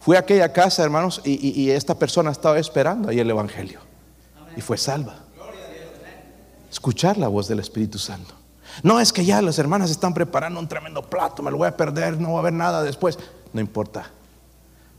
Fui 0.00 0.16
a 0.16 0.20
aquella 0.20 0.52
casa, 0.52 0.82
hermanos, 0.82 1.20
y, 1.24 1.70
esta 1.70 1.98
persona 1.98 2.30
estaba 2.30 2.58
esperando 2.58 3.08
ahí 3.08 3.20
el 3.20 3.30
Evangelio. 3.30 3.80
Y 4.56 4.60
fue 4.60 4.78
salva. 4.78 5.16
Escuchar 6.70 7.16
la 7.18 7.28
voz 7.28 7.48
del 7.48 7.60
Espíritu 7.60 7.98
Santo. 7.98 8.34
No 8.82 9.00
es 9.00 9.12
que 9.12 9.24
ya 9.24 9.40
las 9.42 9.58
hermanas 9.58 9.90
están 9.90 10.12
preparando 10.12 10.60
un 10.60 10.68
tremendo 10.68 11.02
plato, 11.02 11.42
me 11.42 11.50
lo 11.50 11.58
voy 11.58 11.68
a 11.68 11.76
perder, 11.76 12.20
no 12.20 12.32
va 12.32 12.36
a 12.36 12.40
haber 12.40 12.52
nada 12.52 12.82
después. 12.82 13.18
No 13.52 13.60
importa. 13.60 14.10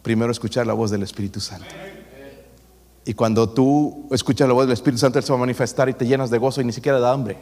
Primero 0.07 0.31
escuchar 0.31 0.65
la 0.65 0.71
voz 0.71 0.89
del 0.89 1.03
Espíritu 1.03 1.41
Santo. 1.41 1.65
Y 3.03 3.13
cuando 3.13 3.49
tú 3.49 4.07
escuchas 4.09 4.47
la 4.47 4.53
voz 4.53 4.65
del 4.65 4.71
Espíritu 4.71 4.99
Santo, 4.99 5.19
Él 5.19 5.25
se 5.25 5.33
va 5.33 5.37
a 5.37 5.41
manifestar 5.41 5.89
y 5.89 5.93
te 5.95 6.05
llenas 6.05 6.29
de 6.29 6.37
gozo 6.37 6.61
y 6.61 6.63
ni 6.63 6.71
siquiera 6.71 6.97
da 6.97 7.11
hambre. 7.11 7.35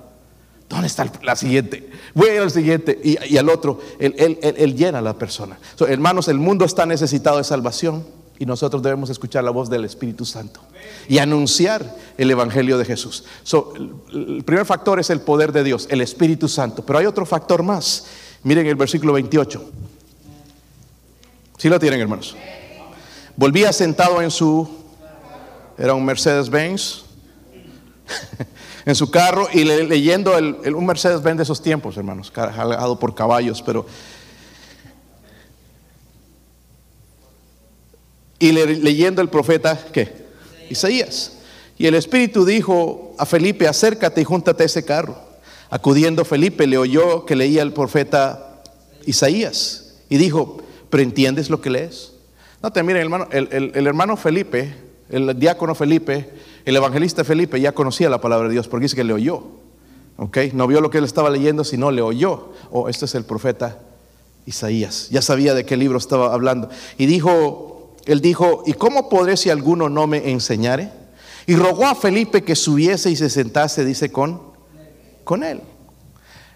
¿Dónde 0.67 0.87
está 0.87 1.07
la 1.21 1.35
siguiente? 1.35 1.91
Voy 2.15 2.29
al 2.29 2.49
siguiente 2.49 2.99
y, 3.03 3.37
al 3.37 3.49
otro. 3.49 3.79
Él, 3.99 4.75
llena 4.75 4.97
a 4.97 5.01
la 5.03 5.15
persona. 5.15 5.59
hermanos, 5.87 6.27
el 6.27 6.39
mundo 6.39 6.65
está 6.65 6.87
necesitado 6.87 7.37
de 7.37 7.43
salvación 7.43 8.03
y 8.39 8.47
nosotros 8.47 8.81
debemos 8.81 9.11
escuchar 9.11 9.43
la 9.43 9.51
voz 9.51 9.69
del 9.69 9.85
Espíritu 9.85 10.25
Santo 10.25 10.59
y 11.07 11.19
anunciar 11.19 11.95
el 12.17 12.31
Evangelio 12.31 12.79
de 12.79 12.85
Jesús. 12.85 13.25
el 14.11 14.43
primer 14.43 14.65
factor 14.65 14.99
es 14.99 15.11
el 15.11 15.21
poder 15.21 15.51
de 15.51 15.63
Dios, 15.63 15.85
el 15.91 16.01
Espíritu 16.01 16.47
Santo. 16.47 16.83
Pero 16.83 16.97
hay 16.97 17.05
otro 17.05 17.27
factor 17.27 17.61
más. 17.61 18.07
Miren 18.41 18.65
el 18.65 18.75
versículo 18.75 19.13
28. 19.13 19.71
Si 21.57 21.63
¿Sí 21.63 21.69
lo 21.69 21.79
tienen, 21.79 22.01
hermanos. 22.01 22.35
Volvía 23.35 23.71
sentado 23.71 24.21
en 24.21 24.31
su 24.31 24.85
era 25.77 25.93
un 25.93 26.05
Mercedes-Benz 26.05 27.03
en 28.85 28.95
su 28.95 29.09
carro 29.11 29.47
y 29.53 29.63
leyendo 29.63 30.37
el, 30.37 30.75
un 30.75 30.85
Mercedes-Benz 30.85 31.37
de 31.37 31.43
esos 31.43 31.61
tiempos, 31.61 31.97
hermanos, 31.97 32.31
jalado 32.31 32.99
por 32.99 33.15
caballos, 33.15 33.61
pero... 33.61 33.85
Y 38.37 38.51
leyendo 38.51 39.21
el 39.21 39.29
profeta, 39.29 39.79
¿qué? 39.93 40.25
Isaías. 40.69 41.37
Y 41.77 41.87
el 41.87 41.95
Espíritu 41.95 42.45
dijo 42.45 43.15
a 43.17 43.25
Felipe, 43.25 43.67
acércate 43.67 44.21
y 44.21 44.23
júntate 44.25 44.63
a 44.63 44.65
ese 44.65 44.83
carro. 44.83 45.17
Acudiendo 45.69 46.25
Felipe 46.25 46.67
le 46.67 46.77
oyó 46.77 47.25
que 47.25 47.35
leía 47.35 47.61
el 47.61 47.71
profeta 47.71 48.61
Isaías 49.05 49.95
y 50.09 50.17
dijo, 50.17 50.57
pero 50.95 51.03
¿entiendes 51.03 51.49
lo 51.49 51.59
que 51.59 51.69
lees? 51.69 52.13
No 52.63 52.71
te 52.71 52.81
miren, 52.81 53.01
hermano, 53.01 53.27
el 53.29 53.85
hermano 53.85 54.15
Felipe 54.15 54.73
el 55.09 55.37
diácono 55.37 55.75
Felipe 55.75 56.29
El 56.63 56.77
evangelista 56.77 57.25
Felipe 57.25 57.59
ya 57.59 57.73
conocía 57.73 58.09
la 58.09 58.21
palabra 58.21 58.47
de 58.47 58.53
Dios 58.53 58.69
porque 58.69 58.85
dice 58.85 58.95
que 58.95 59.03
le 59.03 59.11
oyó. 59.11 59.43
¿Ok? 60.15 60.37
No 60.53 60.65
vio 60.65 60.79
lo 60.79 60.89
que 60.89 60.99
él 60.99 61.03
estaba 61.03 61.29
leyendo, 61.29 61.65
sino 61.65 61.91
le 61.91 62.01
oyó. 62.01 62.53
Oh, 62.71 62.87
este 62.87 63.03
es 63.03 63.15
el 63.15 63.25
profeta 63.25 63.77
Isaías. 64.45 65.09
Ya 65.11 65.21
sabía 65.21 65.53
de 65.53 65.65
qué 65.65 65.75
libro 65.75 65.97
estaba 65.97 66.33
hablando. 66.33 66.69
Y 66.97 67.07
dijo, 67.07 67.93
él 68.05 68.21
dijo, 68.21 68.63
¿y 68.65 68.71
cómo 68.73 69.09
podré 69.09 69.35
si 69.35 69.49
alguno 69.49 69.89
no 69.89 70.07
me 70.07 70.31
enseñare? 70.31 70.89
Y 71.45 71.57
rogó 71.57 71.85
a 71.85 71.95
Felipe 71.95 72.43
que 72.43 72.55
subiese 72.55 73.11
y 73.11 73.17
se 73.17 73.29
sentase, 73.29 73.83
dice, 73.83 74.09
con, 74.09 74.41
con 75.25 75.43
él. 75.43 75.61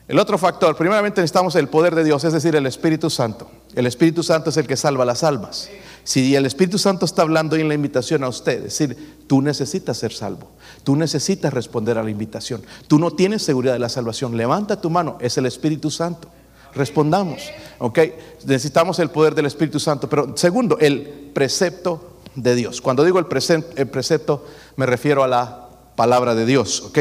El 0.10 0.18
otro 0.18 0.40
factor, 0.40 0.76
primeramente 0.76 1.22
necesitamos 1.22 1.54
el 1.54 1.68
poder 1.68 1.94
de 1.94 2.04
Dios, 2.04 2.24
es 2.24 2.34
decir, 2.34 2.56
el 2.56 2.66
Espíritu 2.66 3.12
Santo. 3.12 3.48
El 3.76 3.86
Espíritu 3.86 4.24
Santo 4.24 4.50
es 4.50 4.58
el 4.58 4.66
que 4.66 4.76
salva 4.76 5.06
las 5.06 5.24
almas. 5.24 5.70
Si 6.04 6.36
el 6.36 6.48
Espíritu 6.48 6.80
Santo 6.80 7.06
está 7.06 7.22
hablando 7.22 7.56
en 7.56 7.68
la 7.68 7.76
invitación 7.76 8.24
a 8.24 8.28
usted, 8.28 8.58
es 8.66 8.80
decir, 8.80 9.20
tú 9.28 9.44
necesitas 9.44 9.98
ser 9.98 10.12
salvo, 10.12 10.50
tú 10.82 10.96
necesitas 10.96 11.54
responder 11.54 12.00
a 12.00 12.04
la 12.04 12.10
invitación, 12.10 12.64
tú 12.88 12.98
no 12.98 13.12
tienes 13.12 13.44
seguridad 13.44 13.74
de 13.74 13.80
la 13.80 13.88
salvación, 13.88 14.36
levanta 14.36 14.82
tu 14.82 14.90
mano, 14.90 15.20
es 15.22 15.38
el 15.38 15.46
Espíritu 15.46 15.92
Santo. 15.92 16.28
Respondamos, 16.74 17.44
¿ok? 17.78 18.00
Necesitamos 18.46 18.98
el 18.98 19.12
poder 19.12 19.36
del 19.36 19.46
Espíritu 19.46 19.80
Santo. 19.80 20.10
Pero 20.10 20.36
segundo, 20.36 20.80
el 20.80 21.30
precepto 21.36 22.16
de 22.34 22.56
Dios. 22.56 22.82
Cuando 22.82 23.04
digo 23.04 23.20
el, 23.20 23.28
el 23.76 23.88
precepto, 23.88 24.46
me 24.76 24.88
refiero 24.88 25.24
a 25.24 25.28
la 25.28 25.69
palabra 26.00 26.34
de 26.34 26.46
Dios, 26.46 26.82
¿ok? 26.84 26.98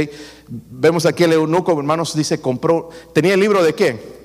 Vemos 0.49 1.07
aquí 1.07 1.23
el 1.23 1.33
eunuco, 1.33 1.71
hermanos, 1.79 2.17
dice, 2.17 2.41
compró, 2.41 2.89
tenía 3.13 3.35
el 3.35 3.39
libro 3.39 3.63
de 3.63 3.73
qué? 3.73 4.19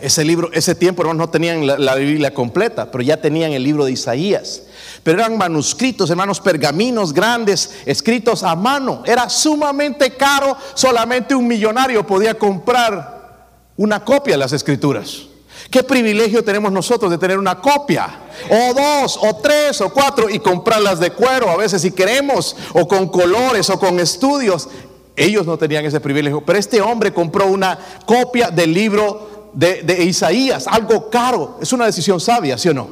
Ese 0.00 0.24
libro, 0.24 0.48
ese 0.54 0.74
tiempo, 0.74 1.02
hermanos, 1.02 1.26
no 1.26 1.30
tenían 1.30 1.66
la, 1.66 1.94
Biblia 1.96 2.32
completa, 2.32 2.90
pero 2.90 3.04
ya 3.04 3.20
tenían 3.20 3.52
el 3.52 3.62
libro 3.62 3.84
de 3.84 3.92
Isaías. 3.92 4.62
Pero 5.02 5.18
eran 5.18 5.36
manuscritos, 5.36 6.08
hermanos, 6.08 6.40
pergaminos 6.40 7.12
grandes, 7.12 7.82
escritos 7.84 8.42
a 8.44 8.56
mano. 8.56 9.02
Era 9.04 9.28
sumamente 9.28 10.16
caro, 10.16 10.56
solamente 10.72 11.34
un 11.34 11.46
millonario 11.46 12.06
podía 12.06 12.32
comprar 12.32 13.50
una 13.76 14.02
copia 14.02 14.36
de 14.36 14.38
las 14.38 14.54
escrituras. 14.54 15.26
¿Qué 15.70 15.84
privilegio 15.84 16.42
tenemos 16.42 16.72
nosotros 16.72 17.10
de 17.12 17.18
tener 17.18 17.38
una 17.38 17.60
copia? 17.60 18.08
O 18.50 18.74
dos, 18.74 19.18
o 19.22 19.36
tres, 19.36 19.80
o 19.80 19.92
cuatro, 19.92 20.28
y 20.28 20.40
comprarlas 20.40 20.98
de 20.98 21.12
cuero 21.12 21.48
a 21.48 21.56
veces 21.56 21.82
si 21.82 21.92
queremos, 21.92 22.56
o 22.74 22.88
con 22.88 23.08
colores, 23.08 23.70
o 23.70 23.78
con 23.78 24.00
estudios. 24.00 24.68
Ellos 25.14 25.46
no 25.46 25.56
tenían 25.56 25.84
ese 25.84 26.00
privilegio, 26.00 26.40
pero 26.40 26.58
este 26.58 26.80
hombre 26.80 27.12
compró 27.12 27.46
una 27.46 27.78
copia 28.04 28.50
del 28.50 28.72
libro 28.72 29.50
de, 29.52 30.02
Isaías, 30.02 30.66
algo 30.66 31.08
caro. 31.08 31.58
Es 31.62 31.72
una 31.72 31.86
decisión 31.86 32.18
sabia, 32.18 32.58
¿sí 32.58 32.68
o 32.68 32.74
no? 32.74 32.88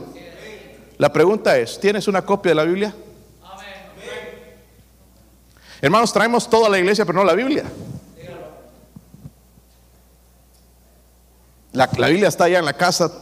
La 0.98 1.12
pregunta 1.12 1.58
es, 1.58 1.80
¿tienes 1.80 2.06
una 2.06 2.22
copia 2.22 2.50
de 2.50 2.54
la 2.56 2.64
Biblia? 2.64 2.94
Hermanos, 5.80 6.12
traemos 6.12 6.48
toda 6.48 6.68
la 6.68 6.78
iglesia, 6.78 7.04
pero 7.04 7.18
no 7.18 7.24
la 7.24 7.34
Biblia. 7.34 7.64
La, 11.72 11.86
Biblia 11.86 12.28
está 12.28 12.44
allá 12.44 12.58
en 12.58 12.64
la 12.64 12.72
casa 12.72 13.12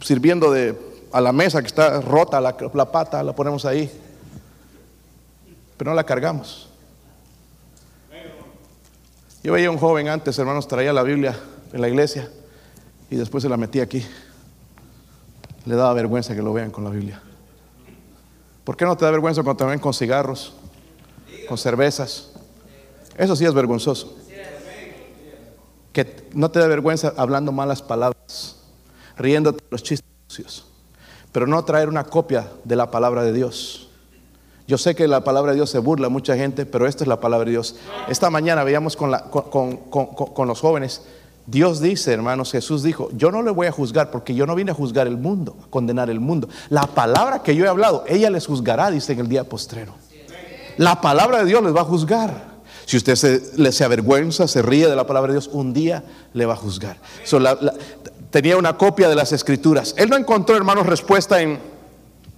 sirviendo 0.00 0.50
de, 0.50 0.78
a 1.12 1.20
la 1.20 1.32
mesa 1.32 1.60
que 1.60 1.68
está 1.68 2.00
rota 2.00 2.40
la, 2.40 2.56
la 2.74 2.92
pata, 2.92 3.22
la 3.22 3.34
ponemos 3.34 3.64
ahí, 3.64 3.90
pero 5.76 5.90
no 5.90 5.94
la 5.94 6.04
cargamos. 6.04 6.68
Yo 9.42 9.54
veía 9.54 9.70
un 9.70 9.78
joven 9.78 10.08
antes, 10.08 10.38
hermanos, 10.38 10.68
traía 10.68 10.92
la 10.92 11.02
Biblia 11.02 11.38
en 11.72 11.80
la 11.80 11.88
iglesia 11.88 12.28
y 13.10 13.16
después 13.16 13.42
se 13.42 13.48
la 13.48 13.56
metía 13.56 13.82
aquí. 13.82 14.04
Le 15.64 15.74
daba 15.74 15.94
vergüenza 15.94 16.34
que 16.34 16.42
lo 16.42 16.52
vean 16.52 16.70
con 16.70 16.84
la 16.84 16.90
Biblia. 16.90 17.22
¿Por 18.64 18.76
qué 18.76 18.84
no 18.84 18.96
te 18.96 19.06
da 19.06 19.10
vergüenza 19.10 19.42
cuando 19.42 19.64
te 19.64 19.70
ven 19.70 19.78
con 19.78 19.94
cigarros, 19.94 20.52
con 21.48 21.56
cervezas? 21.56 22.32
Eso 23.16 23.34
sí 23.34 23.46
es 23.46 23.54
vergonzoso 23.54 24.19
que 25.92 26.28
no 26.34 26.50
te 26.50 26.60
da 26.60 26.66
vergüenza 26.66 27.12
hablando 27.16 27.52
malas 27.52 27.82
palabras, 27.82 28.56
riéndote 29.16 29.64
los 29.70 29.82
chistes 29.82 30.08
sucios, 30.28 30.66
pero 31.32 31.46
no 31.46 31.64
traer 31.64 31.88
una 31.88 32.04
copia 32.04 32.48
de 32.64 32.76
la 32.76 32.90
palabra 32.90 33.22
de 33.22 33.32
Dios. 33.32 33.88
Yo 34.66 34.78
sé 34.78 34.94
que 34.94 35.08
la 35.08 35.24
palabra 35.24 35.50
de 35.50 35.56
Dios 35.56 35.70
se 35.70 35.80
burla 35.80 36.06
a 36.06 36.10
mucha 36.10 36.36
gente, 36.36 36.64
pero 36.64 36.86
esta 36.86 37.02
es 37.02 37.08
la 37.08 37.18
palabra 37.18 37.44
de 37.46 37.50
Dios. 37.50 37.74
Esta 38.08 38.30
mañana 38.30 38.62
veíamos 38.62 38.96
con, 38.96 39.10
con, 39.40 40.46
los 40.46 40.60
jóvenes, 40.60 41.02
Dios 41.46 41.80
dice, 41.80 42.12
hermanos, 42.12 42.52
Jesús 42.52 42.84
dijo, 42.84 43.08
yo 43.12 43.32
no 43.32 43.42
le 43.42 43.50
voy 43.50 43.66
a 43.66 43.72
juzgar 43.72 44.12
porque 44.12 44.32
yo 44.32 44.46
no 44.46 44.54
vine 44.54 44.70
a 44.70 44.74
juzgar 44.74 45.08
el 45.08 45.16
mundo, 45.16 45.56
a 45.66 45.70
condenar 45.70 46.08
el 46.08 46.20
mundo. 46.20 46.48
La 46.68 46.82
palabra 46.82 47.42
que 47.42 47.56
yo 47.56 47.64
he 47.64 47.68
hablado, 47.68 48.04
ella 48.06 48.30
les 48.30 48.46
juzgará, 48.46 48.92
dice 48.92 49.12
en 49.12 49.18
el 49.18 49.28
día 49.28 49.42
postrero. 49.42 49.94
La 50.76 51.00
palabra 51.00 51.40
de 51.40 51.46
Dios 51.46 51.64
les 51.64 51.74
va 51.74 51.80
a 51.80 51.84
juzgar. 51.84 52.49
Si 52.90 52.96
usted 52.96 53.14
se, 53.14 53.70
se 53.70 53.84
avergüenza, 53.84 54.48
se 54.48 54.62
ríe 54.62 54.88
de 54.88 54.96
la 54.96 55.06
palabra 55.06 55.28
de 55.32 55.38
Dios, 55.38 55.48
un 55.52 55.72
día 55.72 56.02
le 56.34 56.44
va 56.44 56.54
a 56.54 56.56
juzgar. 56.56 56.96
tenía 58.30 58.56
una 58.56 58.76
copia 58.76 59.08
de 59.08 59.14
las 59.14 59.30
escrituras. 59.30 59.94
Él 59.96 60.10
no 60.10 60.16
encontró, 60.16 60.56
hermanos, 60.56 60.86
respuesta 60.86 61.40
en, 61.40 61.60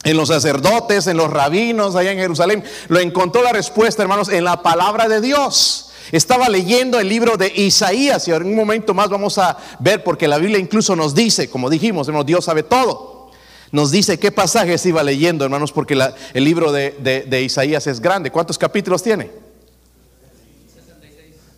en 0.04 0.16
los 0.18 0.28
sacerdotes, 0.28 1.06
en 1.06 1.16
los 1.16 1.30
rabinos 1.30 1.96
allá 1.96 2.12
en 2.12 2.18
Jerusalén. 2.18 2.62
Lo 2.88 3.00
encontró 3.00 3.42
la 3.42 3.52
respuesta, 3.52 4.02
hermanos, 4.02 4.28
en 4.28 4.44
la 4.44 4.60
palabra 4.60 5.08
de 5.08 5.22
Dios. 5.22 5.90
Estaba 6.12 6.50
leyendo 6.50 7.00
el 7.00 7.08
libro 7.08 7.38
de 7.38 7.50
Isaías 7.56 8.28
y 8.28 8.32
en 8.32 8.42
un 8.42 8.54
momento 8.54 8.92
más 8.92 9.08
vamos 9.08 9.38
a 9.38 9.56
ver 9.78 10.04
porque 10.04 10.28
la 10.28 10.36
Biblia 10.36 10.58
incluso 10.58 10.94
nos 10.94 11.14
dice, 11.14 11.48
como 11.48 11.70
dijimos, 11.70 12.08
hermanos, 12.08 12.26
Dios 12.26 12.44
sabe 12.44 12.62
todo. 12.62 13.30
Nos 13.70 13.90
dice 13.90 14.18
qué 14.18 14.30
pasajes 14.30 14.84
iba 14.84 15.02
leyendo, 15.02 15.46
hermanos, 15.46 15.72
porque 15.72 15.98
el 16.34 16.44
libro 16.44 16.72
de, 16.72 17.24
de 17.26 17.42
Isaías 17.42 17.86
es 17.86 18.00
grande. 18.00 18.30
¿Cuántos 18.30 18.58
capítulos 18.58 19.02
tiene? 19.02 19.30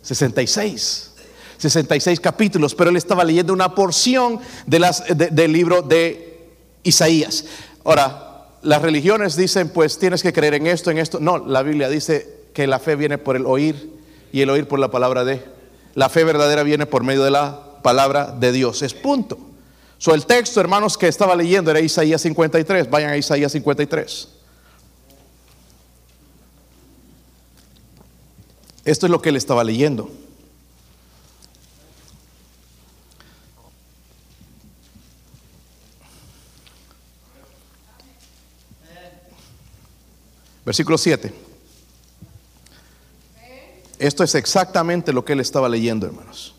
66. 0.05 1.11
66 1.57 2.19
capítulos, 2.19 2.75
pero 2.75 2.89
él 2.89 2.95
estaba 2.95 3.23
leyendo 3.23 3.53
una 3.53 3.73
porción 3.73 4.39
de 4.67 4.79
las, 4.79 5.03
del 5.07 5.51
libro 5.51 5.81
de 5.81 6.47
Isaías. 6.83 7.45
Ahora, 7.83 8.47
las 8.61 8.81
religiones 8.81 9.35
dicen, 9.35 9.69
pues 9.69 9.97
tienes 9.97 10.21
que 10.21 10.33
creer 10.33 10.55
en 10.55 10.67
esto, 10.67 10.91
en 10.91 10.97
esto. 10.97 11.19
No, 11.19 11.37
la 11.39 11.63
Biblia 11.63 11.89
dice 11.89 12.45
que 12.53 12.67
la 12.67 12.79
fe 12.79 12.95
viene 12.95 13.17
por 13.17 13.35
el 13.35 13.45
oír 13.45 13.89
y 14.31 14.41
el 14.41 14.49
oír 14.49 14.67
por 14.67 14.79
la 14.79 14.91
palabra 14.91 15.23
de. 15.23 15.43
La 15.93 16.09
fe 16.09 16.23
verdadera 16.23 16.63
viene 16.63 16.85
por 16.85 17.03
medio 17.03 17.23
de 17.23 17.31
la 17.31 17.81
palabra 17.81 18.35
de 18.37 18.51
Dios. 18.51 18.81
Es 18.81 18.93
punto. 18.93 19.37
So, 19.97 20.13
el 20.13 20.25
texto, 20.25 20.59
hermanos, 20.59 20.97
que 20.97 21.07
estaba 21.07 21.35
leyendo 21.35 21.71
era 21.71 21.79
Isaías 21.79 22.21
53. 22.21 22.89
Vayan 22.89 23.11
a 23.11 23.17
Isaías 23.17 23.51
53. 23.53 24.27
Esto 28.85 29.07
es 29.07 29.11
lo 29.11 29.19
que 29.19 29.29
él 29.29 29.35
estaba 29.35 29.63
leyendo. 29.63 30.11
Versículo 40.63 40.97
7. 40.97 41.33
Esto 43.97 44.23
es 44.23 44.35
exactamente 44.35 45.13
lo 45.13 45.25
que 45.25 45.33
él 45.33 45.39
estaba 45.39 45.67
leyendo, 45.67 46.05
hermanos. 46.05 46.53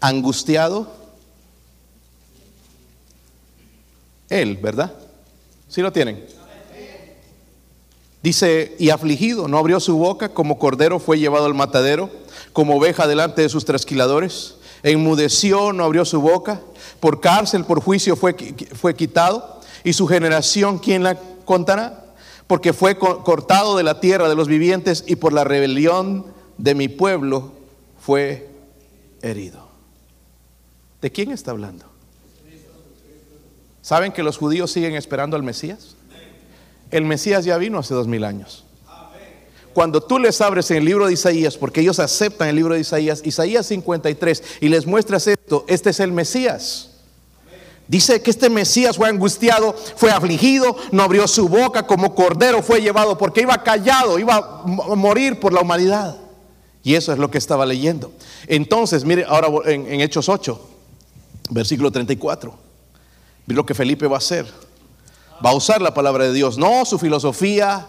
Angustiado. 0.00 0.92
Él, 4.28 4.56
¿verdad? 4.58 4.94
¿Sí 5.68 5.80
lo 5.80 5.92
tienen? 5.92 6.37
Dice, 8.28 8.76
y 8.78 8.90
afligido, 8.90 9.48
no 9.48 9.56
abrió 9.56 9.80
su 9.80 9.96
boca, 9.96 10.28
como 10.28 10.58
cordero 10.58 10.98
fue 10.98 11.18
llevado 11.18 11.46
al 11.46 11.54
matadero, 11.54 12.10
como 12.52 12.76
oveja 12.76 13.06
delante 13.06 13.40
de 13.40 13.48
sus 13.48 13.64
trasquiladores. 13.64 14.56
Enmudeció, 14.82 15.72
no 15.72 15.82
abrió 15.82 16.04
su 16.04 16.20
boca, 16.20 16.60
por 17.00 17.22
cárcel, 17.22 17.64
por 17.64 17.80
juicio 17.80 18.16
fue, 18.16 18.36
fue 18.74 18.94
quitado. 18.94 19.62
Y 19.82 19.94
su 19.94 20.06
generación, 20.06 20.78
¿quién 20.78 21.04
la 21.04 21.18
contará? 21.46 22.04
Porque 22.46 22.74
fue 22.74 22.98
cortado 22.98 23.78
de 23.78 23.82
la 23.82 23.98
tierra 23.98 24.28
de 24.28 24.34
los 24.34 24.46
vivientes 24.46 25.04
y 25.06 25.16
por 25.16 25.32
la 25.32 25.44
rebelión 25.44 26.26
de 26.58 26.74
mi 26.74 26.88
pueblo 26.88 27.52
fue 27.98 28.50
herido. 29.22 29.66
¿De 31.00 31.10
quién 31.10 31.30
está 31.30 31.52
hablando? 31.52 31.86
¿Saben 33.80 34.12
que 34.12 34.22
los 34.22 34.36
judíos 34.36 34.70
siguen 34.70 34.96
esperando 34.96 35.34
al 35.34 35.42
Mesías? 35.42 35.96
El 36.90 37.04
Mesías 37.04 37.44
ya 37.44 37.58
vino 37.58 37.78
hace 37.78 37.94
dos 37.94 38.06
mil 38.06 38.24
años. 38.24 38.64
Cuando 39.74 40.00
tú 40.00 40.18
les 40.18 40.40
abres 40.40 40.70
en 40.70 40.78
el 40.78 40.84
libro 40.86 41.06
de 41.06 41.12
Isaías, 41.12 41.56
porque 41.56 41.80
ellos 41.80 42.00
aceptan 42.00 42.48
el 42.48 42.56
libro 42.56 42.74
de 42.74 42.80
Isaías, 42.80 43.22
Isaías 43.24 43.66
53, 43.66 44.42
y 44.60 44.68
les 44.68 44.86
muestras 44.86 45.26
esto, 45.28 45.64
este 45.68 45.90
es 45.90 46.00
el 46.00 46.10
Mesías. 46.10 46.90
Dice 47.86 48.20
que 48.20 48.30
este 48.30 48.50
Mesías 48.50 48.96
fue 48.96 49.08
angustiado, 49.08 49.74
fue 49.96 50.10
afligido, 50.10 50.76
no 50.92 51.02
abrió 51.02 51.26
su 51.26 51.48
boca, 51.48 51.86
como 51.86 52.14
cordero 52.14 52.62
fue 52.62 52.82
llevado, 52.82 53.16
porque 53.16 53.42
iba 53.42 53.62
callado, 53.62 54.18
iba 54.18 54.36
a 54.36 54.94
morir 54.94 55.40
por 55.40 55.52
la 55.52 55.60
humanidad. 55.60 56.18
Y 56.82 56.94
eso 56.94 57.12
es 57.12 57.18
lo 57.18 57.30
que 57.30 57.38
estaba 57.38 57.64
leyendo. 57.64 58.12
Entonces, 58.46 59.04
mire, 59.04 59.24
ahora 59.26 59.48
en, 59.70 60.00
Hechos 60.00 60.28
8, 60.28 60.68
versículo 61.50 61.90
34, 61.90 62.54
mire 63.46 63.56
lo 63.56 63.64
que 63.64 63.74
Felipe 63.74 64.06
va 64.06 64.16
a 64.16 64.18
hacer. 64.18 64.46
Va 65.44 65.50
a 65.50 65.54
usar 65.54 65.80
la 65.82 65.94
palabra 65.94 66.24
de 66.24 66.32
Dios, 66.32 66.58
no 66.58 66.84
su 66.84 66.98
filosofía, 66.98 67.86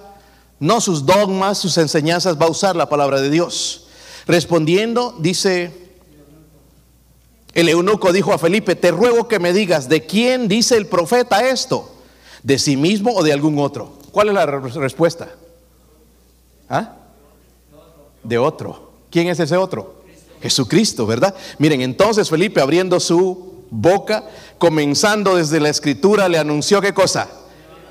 no 0.60 0.82
sus 0.82 1.06
dogmas, 1.06 1.58
sus 1.58 1.78
enseñanzas, 1.78 2.40
va 2.40 2.46
a 2.46 2.50
usar 2.52 2.76
la 2.76 2.90
palabra 2.90 3.22
de 3.22 3.30
Dios. 3.30 3.88
Respondiendo, 4.28 5.16
dice 5.20 5.90
el 7.54 7.68
eunuco 7.68 8.14
dijo 8.14 8.32
a 8.32 8.38
Felipe, 8.38 8.76
te 8.76 8.92
ruego 8.92 9.28
que 9.28 9.40
me 9.40 9.52
digas, 9.54 9.90
¿de 9.90 10.06
quién 10.06 10.48
dice 10.48 10.78
el 10.78 10.86
profeta 10.86 11.50
esto? 11.50 11.92
¿De 12.44 12.60
sí 12.60 12.78
mismo 12.78 13.14
o 13.16 13.24
de 13.24 13.34
algún 13.34 13.58
otro? 13.60 13.94
¿Cuál 14.12 14.30
es 14.30 14.34
la 14.36 14.46
re- 14.46 14.70
respuesta? 14.70 15.30
¿Ah? 16.70 16.94
De 18.24 18.38
otro. 18.38 18.92
¿Quién 19.10 19.28
es 19.28 19.40
ese 19.40 19.58
otro? 19.58 20.04
Jesucristo, 20.42 21.06
¿verdad? 21.08 21.34
Miren, 21.58 21.82
entonces 21.82 22.30
Felipe 22.30 22.62
abriendo 22.62 23.00
su 23.00 23.59
boca, 23.72 24.24
comenzando 24.58 25.36
desde 25.36 25.60
la 25.60 25.70
escritura, 25.70 26.28
le 26.28 26.38
anunció 26.38 26.82
qué 26.82 26.94
cosa? 26.94 27.28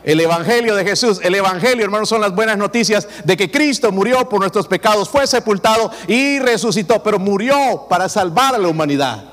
El 0.05 0.20
Evangelio 0.20 0.74
de 0.74 0.85
Jesús. 0.85 1.20
El 1.22 1.35
Evangelio, 1.35 1.85
hermanos, 1.85 2.09
son 2.09 2.20
las 2.20 2.35
buenas 2.35 2.57
noticias 2.57 3.09
de 3.24 3.37
que 3.37 3.51
Cristo 3.51 3.93
murió 3.93 4.29
por 4.29 4.41
nuestros 4.41 4.66
pecados, 4.66 5.09
fue 5.09 5.26
sepultado 5.26 5.91
y 6.07 6.39
resucitó, 6.39 7.03
pero 7.03 7.18
murió 7.18 7.87
para 7.89 8.09
salvar 8.09 8.55
a 8.55 8.59
la 8.59 8.68
humanidad. 8.68 9.24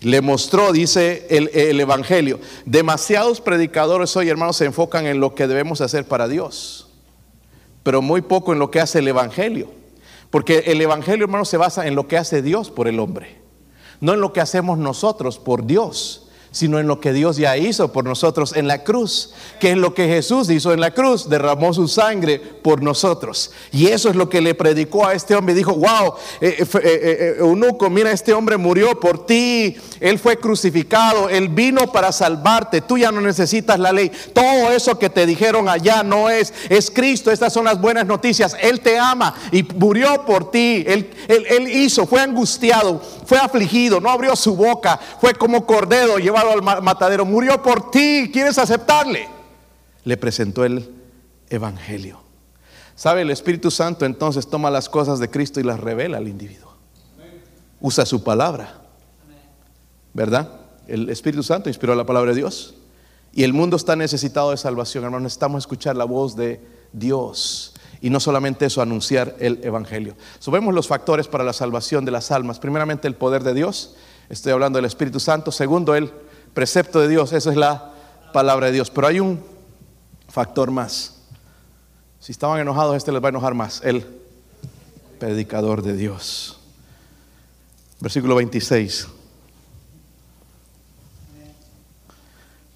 Le 0.00 0.20
mostró, 0.20 0.72
dice 0.72 1.26
el, 1.30 1.50
el 1.54 1.80
Evangelio. 1.80 2.38
Demasiados 2.64 3.40
predicadores 3.40 4.16
hoy, 4.16 4.28
hermanos, 4.28 4.56
se 4.56 4.64
enfocan 4.64 5.06
en 5.06 5.20
lo 5.20 5.34
que 5.34 5.46
debemos 5.46 5.80
hacer 5.80 6.04
para 6.04 6.28
Dios, 6.28 6.88
pero 7.82 8.02
muy 8.02 8.22
poco 8.22 8.52
en 8.52 8.58
lo 8.58 8.70
que 8.70 8.80
hace 8.80 8.98
el 8.98 9.08
Evangelio. 9.08 9.70
Porque 10.36 10.64
el 10.66 10.82
Evangelio, 10.82 11.24
hermanos, 11.24 11.48
se 11.48 11.56
basa 11.56 11.86
en 11.86 11.94
lo 11.94 12.08
que 12.08 12.18
hace 12.18 12.42
Dios 12.42 12.70
por 12.70 12.88
el 12.88 13.00
hombre, 13.00 13.40
no 14.02 14.12
en 14.12 14.20
lo 14.20 14.34
que 14.34 14.42
hacemos 14.42 14.76
nosotros 14.76 15.38
por 15.38 15.64
Dios 15.64 16.25
sino 16.56 16.78
en 16.78 16.86
lo 16.86 17.00
que 17.00 17.12
Dios 17.12 17.36
ya 17.36 17.58
hizo 17.58 17.92
por 17.92 18.06
nosotros 18.06 18.56
en 18.56 18.66
la 18.66 18.82
cruz, 18.82 19.28
que 19.60 19.72
es 19.72 19.76
lo 19.76 19.92
que 19.92 20.08
Jesús 20.08 20.48
hizo 20.48 20.72
en 20.72 20.80
la 20.80 20.92
cruz, 20.92 21.28
derramó 21.28 21.74
su 21.74 21.86
sangre 21.86 22.38
por 22.38 22.82
nosotros. 22.82 23.50
Y 23.72 23.88
eso 23.88 24.08
es 24.08 24.16
lo 24.16 24.30
que 24.30 24.40
le 24.40 24.54
predicó 24.54 25.06
a 25.06 25.12
este 25.12 25.34
hombre. 25.34 25.54
Dijo, 25.54 25.74
wow, 25.74 26.14
eh, 26.40 26.56
eh, 26.58 26.66
eh, 26.82 27.34
eunuco, 27.40 27.90
mira, 27.90 28.10
este 28.10 28.32
hombre 28.32 28.56
murió 28.56 28.98
por 28.98 29.26
ti, 29.26 29.76
él 30.00 30.18
fue 30.18 30.38
crucificado, 30.38 31.28
él 31.28 31.50
vino 31.50 31.92
para 31.92 32.10
salvarte, 32.10 32.80
tú 32.80 32.96
ya 32.96 33.12
no 33.12 33.20
necesitas 33.20 33.78
la 33.78 33.92
ley. 33.92 34.10
Todo 34.32 34.72
eso 34.72 34.98
que 34.98 35.10
te 35.10 35.26
dijeron 35.26 35.68
allá 35.68 36.02
no 36.02 36.30
es, 36.30 36.54
es 36.70 36.90
Cristo, 36.90 37.30
estas 37.30 37.52
son 37.52 37.66
las 37.66 37.78
buenas 37.78 38.06
noticias, 38.06 38.56
él 38.62 38.80
te 38.80 38.98
ama 38.98 39.34
y 39.52 39.62
murió 39.62 40.24
por 40.24 40.50
ti, 40.50 40.84
él, 40.86 41.10
él, 41.28 41.44
él 41.50 41.68
hizo, 41.68 42.06
fue 42.06 42.22
angustiado, 42.22 43.02
fue 43.26 43.36
afligido, 43.36 44.00
no 44.00 44.08
abrió 44.08 44.34
su 44.36 44.56
boca, 44.56 44.98
fue 45.20 45.34
como 45.34 45.66
cordero 45.66 46.16
llevado 46.16 46.45
al 46.50 46.62
matadero, 46.62 47.24
murió 47.24 47.62
por 47.62 47.90
ti, 47.90 48.30
¿quieres 48.32 48.58
aceptarle? 48.58 49.28
Le 50.04 50.16
presentó 50.16 50.64
el 50.64 50.90
Evangelio. 51.48 52.20
¿Sabe? 52.94 53.22
El 53.22 53.30
Espíritu 53.30 53.70
Santo 53.70 54.06
entonces 54.06 54.48
toma 54.48 54.70
las 54.70 54.88
cosas 54.88 55.18
de 55.18 55.28
Cristo 55.28 55.60
y 55.60 55.62
las 55.62 55.78
revela 55.80 56.16
al 56.18 56.28
individuo. 56.28 56.74
Usa 57.80 58.06
su 58.06 58.24
palabra. 58.24 58.80
¿Verdad? 60.14 60.50
El 60.86 61.10
Espíritu 61.10 61.42
Santo 61.42 61.68
inspiró 61.68 61.94
la 61.94 62.06
palabra 62.06 62.30
de 62.30 62.38
Dios. 62.38 62.74
Y 63.34 63.44
el 63.44 63.52
mundo 63.52 63.76
está 63.76 63.96
necesitado 63.96 64.50
de 64.50 64.56
salvación, 64.56 65.04
hermano. 65.04 65.24
Necesitamos 65.24 65.64
escuchar 65.64 65.94
la 65.94 66.06
voz 66.06 66.36
de 66.36 66.58
Dios. 66.92 67.74
Y 68.00 68.08
no 68.08 68.18
solamente 68.18 68.64
eso, 68.64 68.80
anunciar 68.80 69.36
el 69.40 69.60
Evangelio. 69.62 70.16
Subemos 70.38 70.72
los 70.72 70.88
factores 70.88 71.28
para 71.28 71.44
la 71.44 71.52
salvación 71.52 72.06
de 72.06 72.12
las 72.12 72.30
almas. 72.30 72.58
Primeramente, 72.58 73.08
el 73.08 73.14
poder 73.14 73.42
de 73.42 73.52
Dios. 73.52 73.94
Estoy 74.30 74.52
hablando 74.52 74.78
del 74.78 74.86
Espíritu 74.86 75.20
Santo. 75.20 75.52
Segundo, 75.52 75.94
el 75.94 76.10
precepto 76.56 77.00
de 77.00 77.08
Dios. 77.08 77.34
Eso 77.34 77.50
es 77.50 77.56
la 77.56 77.92
palabra 78.32 78.66
de 78.66 78.72
Dios. 78.72 78.90
Pero 78.90 79.06
hay 79.06 79.20
un 79.20 79.44
factor 80.26 80.70
más. 80.70 81.18
Si 82.18 82.32
estaban 82.32 82.58
enojados, 82.58 82.96
este 82.96 83.12
les 83.12 83.22
va 83.22 83.26
a 83.26 83.28
enojar 83.28 83.52
más. 83.52 83.82
El 83.84 84.06
predicador 85.18 85.82
de 85.82 85.94
Dios. 85.94 86.58
Versículo 88.00 88.36
26. 88.36 89.06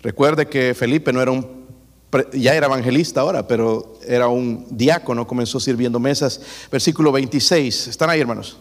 Recuerde 0.03 0.47
que 0.47 0.75
Felipe 0.75 1.11
no 1.11 1.23
era 1.23 1.31
un, 1.31 1.65
ya 2.35 2.55
era 2.55 2.67
evangelista 2.67 3.23
ahora, 3.23 3.49
pero 3.49 3.99
era 4.07 4.29
un 4.29 4.67
diácono, 4.71 5.27
comenzó 5.27 5.59
sirviendo 5.59 5.99
mesas. 5.99 6.39
Versículo 6.71 7.13
26. 7.13 7.89
¿Están 7.89 8.11
ahí, 8.11 8.21
hermanos? 8.21 8.59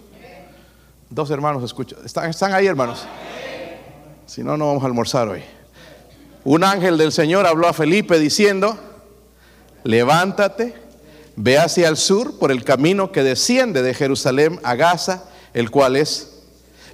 Dos 1.10 1.30
hermanos 1.30 1.62
escuchan. 1.64 2.00
¿Están, 2.06 2.30
¿Están 2.30 2.54
ahí, 2.54 2.68
hermanos? 2.68 3.06
Si 4.30 4.44
no, 4.44 4.58
no 4.58 4.68
vamos 4.68 4.84
a 4.84 4.86
almorzar 4.86 5.28
hoy. 5.28 5.42
Un 6.44 6.64
ángel 6.64 7.00
del 7.00 7.12
Señor 7.12 7.48
habló 7.48 7.68
a 7.68 7.74
Felipe 7.74 8.20
diciendo, 8.20 8.78
levántate, 9.84 10.76
ve 11.36 11.58
hacia 11.58 11.90
el 11.90 11.98
sur 11.98 12.38
por 12.38 12.52
el 12.52 12.64
camino 12.64 13.12
que 13.12 13.24
desciende 13.24 13.82
de 13.82 13.96
Jerusalén 13.96 14.60
a 14.62 14.76
Gaza, 14.76 15.24
el 15.56 15.72
cual 15.72 15.96
es... 15.96 16.44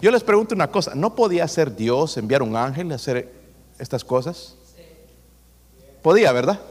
Yo 0.02 0.12
les 0.12 0.24
pregunto 0.24 0.56
una 0.56 0.72
cosa, 0.72 0.96
¿no 0.96 1.14
podía 1.14 1.46
ser 1.50 1.76
Dios 1.76 2.16
enviar 2.16 2.42
un 2.42 2.56
ángel 2.56 2.90
a 2.94 2.96
hacer 2.96 3.30
estas 3.80 4.06
cosas? 4.06 4.56
Podía, 6.02 6.32
¿verdad? 6.32 6.62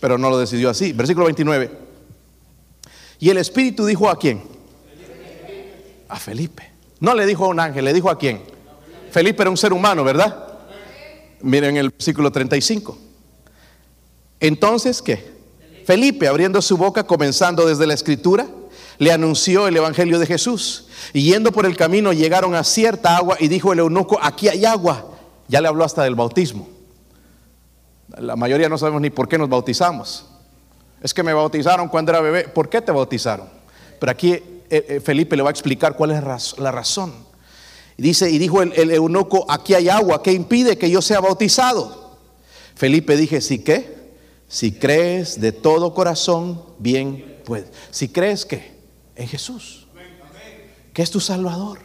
Pero 0.00 0.16
no 0.16 0.30
lo 0.30 0.38
decidió 0.38 0.70
así. 0.70 0.94
Versículo 0.94 1.26
29. 1.26 1.70
Y 3.18 3.28
el 3.28 3.36
Espíritu 3.36 3.84
dijo 3.84 4.08
a 4.08 4.18
quién? 4.18 4.42
A 6.08 6.18
Felipe. 6.18 6.70
No 6.98 7.14
le 7.14 7.26
dijo 7.26 7.44
a 7.44 7.48
un 7.48 7.60
ángel, 7.60 7.84
le 7.84 7.92
dijo 7.92 8.08
a 8.08 8.16
quién. 8.16 8.51
Felipe 9.12 9.42
era 9.42 9.50
un 9.50 9.58
ser 9.58 9.74
humano, 9.74 10.02
¿verdad? 10.04 10.34
Miren 11.42 11.76
el 11.76 11.90
versículo 11.90 12.32
35. 12.32 12.96
Entonces, 14.40 15.02
¿qué? 15.02 15.30
Felipe, 15.84 16.26
abriendo 16.26 16.62
su 16.62 16.78
boca, 16.78 17.04
comenzando 17.04 17.66
desde 17.66 17.86
la 17.86 17.92
escritura, 17.92 18.46
le 18.96 19.12
anunció 19.12 19.68
el 19.68 19.76
Evangelio 19.76 20.18
de 20.18 20.24
Jesús. 20.26 20.86
Y 21.12 21.24
yendo 21.24 21.52
por 21.52 21.66
el 21.66 21.76
camino 21.76 22.14
llegaron 22.14 22.54
a 22.54 22.64
cierta 22.64 23.14
agua 23.14 23.36
y 23.38 23.48
dijo 23.48 23.74
el 23.74 23.80
eunuco, 23.80 24.18
aquí 24.22 24.48
hay 24.48 24.64
agua. 24.64 25.04
Ya 25.46 25.60
le 25.60 25.68
habló 25.68 25.84
hasta 25.84 26.04
del 26.04 26.14
bautismo. 26.14 26.66
La 28.16 28.34
mayoría 28.34 28.70
no 28.70 28.78
sabemos 28.78 29.02
ni 29.02 29.10
por 29.10 29.28
qué 29.28 29.36
nos 29.36 29.50
bautizamos. 29.50 30.24
Es 31.02 31.12
que 31.12 31.22
me 31.22 31.34
bautizaron 31.34 31.88
cuando 31.88 32.12
era 32.12 32.22
bebé. 32.22 32.48
¿Por 32.48 32.70
qué 32.70 32.80
te 32.80 32.92
bautizaron? 32.92 33.46
Pero 34.00 34.10
aquí 34.10 34.32
eh, 34.32 34.44
eh, 34.70 35.00
Felipe 35.04 35.36
le 35.36 35.42
va 35.42 35.50
a 35.50 35.52
explicar 35.52 35.96
cuál 35.96 36.12
es 36.12 36.56
la 36.58 36.72
razón. 36.72 37.31
Dice, 38.02 38.28
y 38.28 38.38
dijo 38.38 38.60
el, 38.62 38.90
eunuco, 38.90 39.46
aquí 39.48 39.74
hay 39.74 39.88
agua, 39.88 40.24
¿qué 40.24 40.32
impide 40.32 40.76
que 40.76 40.90
yo 40.90 41.00
sea 41.00 41.20
bautizado? 41.20 42.18
Felipe 42.74 43.16
dije, 43.16 43.40
¿sí 43.40 43.60
qué? 43.60 44.10
Si 44.48 44.72
crees 44.72 45.40
de 45.40 45.52
todo 45.52 45.94
corazón, 45.94 46.64
bien 46.80 47.38
puedes. 47.44 47.70
Si 47.92 48.08
crees 48.08 48.44
que 48.44 48.72
en 49.14 49.28
Jesús, 49.28 49.86
que 50.92 51.02
es 51.02 51.12
tu 51.12 51.20
Salvador, 51.20 51.78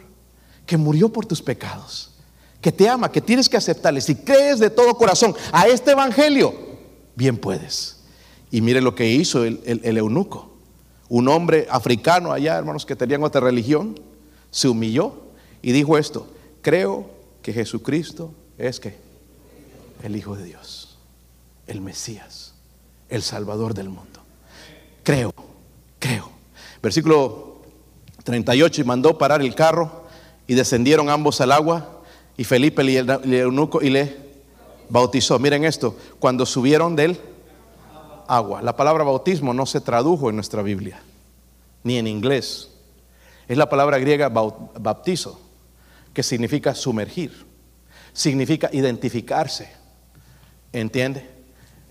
que 0.66 0.76
murió 0.76 1.08
por 1.08 1.24
tus 1.24 1.40
pecados, 1.40 2.10
que 2.60 2.72
te 2.72 2.88
ama, 2.88 3.12
que 3.12 3.20
tienes 3.20 3.48
que 3.48 3.56
aceptarle. 3.56 4.00
Si 4.00 4.16
crees 4.16 4.58
de 4.58 4.70
todo 4.70 4.96
corazón 4.96 5.36
a 5.52 5.68
este 5.68 5.92
Evangelio, 5.92 6.52
bien 7.14 7.36
puedes. 7.36 8.00
Y 8.50 8.60
mire 8.60 8.80
lo 8.80 8.96
que 8.96 9.08
hizo 9.08 9.44
el, 9.44 9.60
el 9.64 9.96
eunuco. 9.96 10.50
Un 11.08 11.28
hombre 11.28 11.68
africano 11.70 12.32
allá, 12.32 12.58
hermanos, 12.58 12.84
que 12.84 12.96
tenían 12.96 13.22
otra 13.22 13.40
religión, 13.40 14.00
se 14.50 14.66
humilló 14.66 15.27
y 15.62 15.72
dijo 15.72 15.98
esto, 15.98 16.28
creo 16.62 17.10
que 17.42 17.52
Jesucristo 17.52 18.32
es 18.56 18.80
que 18.80 18.96
el 20.02 20.16
Hijo 20.16 20.36
de 20.36 20.44
Dios, 20.44 20.98
el 21.66 21.80
Mesías, 21.80 22.54
el 23.08 23.22
Salvador 23.22 23.74
del 23.74 23.88
mundo. 23.88 24.20
Creo, 25.02 25.32
creo. 25.98 26.30
Versículo 26.82 27.62
38, 28.24 28.82
y 28.82 28.84
mandó 28.84 29.18
parar 29.18 29.40
el 29.40 29.54
carro 29.54 30.04
y 30.46 30.54
descendieron 30.54 31.10
ambos 31.10 31.40
al 31.40 31.52
agua 31.52 32.02
y 32.36 32.44
Felipe 32.44 32.84
y 32.84 32.96
el, 32.96 33.10
el 33.10 33.34
eunuco 33.34 33.82
y 33.82 33.90
le 33.90 34.16
bautizó. 34.88 35.38
Miren 35.38 35.64
esto, 35.64 35.96
cuando 36.18 36.46
subieron 36.46 36.94
del 36.94 37.18
agua, 38.26 38.62
la 38.62 38.76
palabra 38.76 39.04
bautismo 39.04 39.54
no 39.54 39.66
se 39.66 39.80
tradujo 39.80 40.28
en 40.28 40.36
nuestra 40.36 40.62
Biblia, 40.62 41.00
ni 41.82 41.96
en 41.96 42.06
inglés. 42.06 42.70
Es 43.48 43.56
la 43.56 43.68
palabra 43.68 43.98
griega 43.98 44.28
bautizo, 44.28 45.40
que 46.18 46.24
significa 46.24 46.74
sumergir, 46.74 47.30
significa 48.12 48.68
identificarse. 48.72 49.68
¿Entiende? 50.72 51.24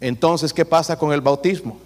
Entonces, 0.01 0.53
¿qué 0.53 0.65
pasa 0.65 0.99
con 0.99 1.13
el 1.13 1.21
bautismo? 1.21 1.79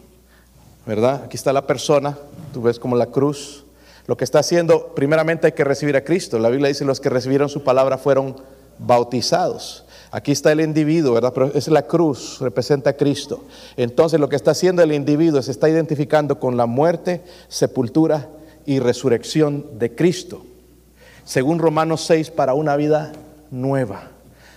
¿Verdad? 0.88 1.26
Aquí 1.26 1.38
está 1.38 1.54
la 1.54 1.68
persona, 1.68 2.18
tú 2.52 2.64
ves 2.64 2.80
como 2.80 2.96
la 2.96 3.06
cruz. 3.06 3.64
Lo 4.08 4.18
que 4.18 4.24
está 4.24 4.40
haciendo, 4.40 4.88
primeramente 4.96 5.46
hay 5.46 5.52
que 5.52 5.64
recibir 5.64 5.96
a 5.96 6.04
Cristo. 6.04 6.40
La 6.40 6.50
Biblia 6.50 6.70
dice 6.70 6.84
los 6.84 7.00
que 7.00 7.12
recibieron 7.12 7.48
su 7.48 7.62
palabra 7.62 8.00
fueron 8.00 8.36
bautizados. 8.80 9.86
Aquí 10.10 10.32
está 10.32 10.52
el 10.52 10.62
individuo, 10.62 11.14
¿verdad? 11.14 11.34
Pero 11.36 11.52
es 11.54 11.68
la 11.68 11.84
cruz, 11.84 12.40
representa 12.40 12.90
a 12.90 12.94
Cristo. 12.94 13.46
Entonces 13.78 14.20
lo 14.20 14.30
que 14.30 14.36
está 14.36 14.50
haciendo 14.50 14.82
el 14.82 14.94
individuo 14.94 15.44
se 15.44 15.52
está 15.52 15.70
identificando 15.70 16.40
con 16.40 16.58
la 16.58 16.66
muerte, 16.66 17.22
sepultura 17.50 18.30
y 18.66 18.80
resurrección 18.80 19.78
de 19.78 19.94
Cristo. 19.94 20.48
Según 21.32 21.60
Romanos 21.60 22.04
6, 22.08 22.30
para 22.32 22.54
una 22.56 22.76
vida 22.76 23.14
nueva. 23.52 24.12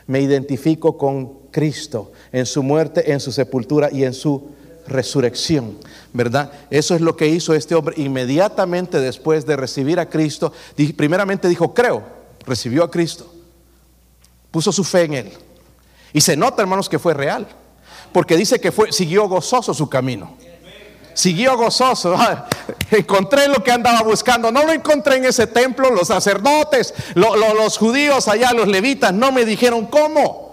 Me 0.08 0.20
identifico 0.20 0.98
con 0.98 1.28
Cristo 1.52 2.10
en 2.32 2.46
su 2.46 2.64
muerte, 2.64 3.12
en 3.12 3.20
su 3.20 3.30
sepultura 3.30 3.90
y 3.92 4.02
en 4.02 4.12
su 4.12 4.50
resurrección, 4.88 5.78
¿verdad? 6.12 6.50
Eso 6.70 6.96
es 6.96 7.00
lo 7.00 7.16
que 7.16 7.28
hizo 7.28 7.54
este 7.54 7.76
hombre 7.76 7.94
inmediatamente 7.96 8.98
después 8.98 9.46
de 9.46 9.54
recibir 9.54 10.00
a 10.00 10.10
Cristo. 10.10 10.52
Primeramente 10.96 11.48
dijo, 11.48 11.72
creo, 11.72 12.02
recibió 12.44 12.82
a 12.82 12.90
Cristo, 12.90 13.32
puso 14.50 14.72
su 14.72 14.82
fe 14.82 15.02
en 15.02 15.14
él. 15.14 15.32
Y 16.12 16.22
se 16.22 16.36
nota, 16.36 16.60
hermanos, 16.60 16.88
que 16.88 16.98
fue 16.98 17.14
real, 17.14 17.46
porque 18.12 18.36
dice 18.36 18.60
que 18.60 18.72
fue, 18.72 18.90
siguió 18.90 19.28
gozoso 19.28 19.72
su 19.74 19.88
camino. 19.88 20.36
Siguió 21.14 21.56
gozoso. 21.56 22.14
Encontré 22.90 23.48
lo 23.48 23.62
que 23.64 23.72
andaba 23.72 24.02
buscando. 24.02 24.52
No 24.52 24.64
lo 24.64 24.72
encontré 24.72 25.16
en 25.16 25.24
ese 25.24 25.46
templo. 25.46 25.90
Los 25.90 26.08
sacerdotes, 26.08 26.92
lo- 27.14 27.36
lo- 27.36 27.54
los 27.54 27.78
judíos 27.78 28.28
allá, 28.28 28.52
los 28.52 28.68
levitas, 28.68 29.12
no 29.14 29.32
me 29.32 29.44
dijeron 29.44 29.86
cómo. 29.86 30.43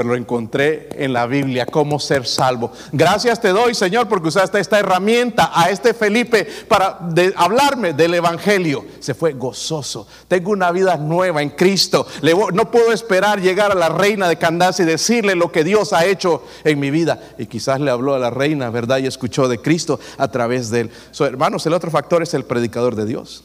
Pero 0.00 0.12
lo 0.12 0.16
encontré 0.16 0.88
en 0.92 1.12
la 1.12 1.26
Biblia, 1.26 1.66
cómo 1.66 2.00
ser 2.00 2.26
salvo. 2.26 2.72
Gracias 2.90 3.38
te 3.38 3.50
doy, 3.50 3.74
Señor, 3.74 4.08
porque 4.08 4.28
usaste 4.28 4.58
esta 4.58 4.78
herramienta 4.78 5.50
a 5.52 5.68
este 5.68 5.92
Felipe 5.92 6.48
para 6.68 7.00
hablarme 7.36 7.92
del 7.92 8.14
Evangelio. 8.14 8.82
Se 9.00 9.12
fue 9.12 9.34
gozoso. 9.34 10.06
Tengo 10.26 10.52
una 10.52 10.72
vida 10.72 10.96
nueva 10.96 11.42
en 11.42 11.50
Cristo. 11.50 12.06
No 12.54 12.70
puedo 12.70 12.92
esperar 12.92 13.42
llegar 13.42 13.72
a 13.72 13.74
la 13.74 13.90
reina 13.90 14.26
de 14.26 14.38
Candace 14.38 14.84
y 14.84 14.86
decirle 14.86 15.34
lo 15.34 15.52
que 15.52 15.64
Dios 15.64 15.92
ha 15.92 16.06
hecho 16.06 16.44
en 16.64 16.80
mi 16.80 16.90
vida. 16.90 17.20
Y 17.36 17.44
quizás 17.44 17.78
le 17.78 17.90
habló 17.90 18.14
a 18.14 18.18
la 18.18 18.30
reina, 18.30 18.70
¿verdad? 18.70 19.00
Y 19.00 19.06
escuchó 19.06 19.48
de 19.48 19.60
Cristo 19.60 20.00
a 20.16 20.28
través 20.28 20.70
de 20.70 20.80
él. 20.80 20.90
So, 21.10 21.26
hermanos, 21.26 21.66
el 21.66 21.74
otro 21.74 21.90
factor 21.90 22.22
es 22.22 22.32
el 22.32 22.46
predicador 22.46 22.96
de 22.96 23.04
Dios. 23.04 23.44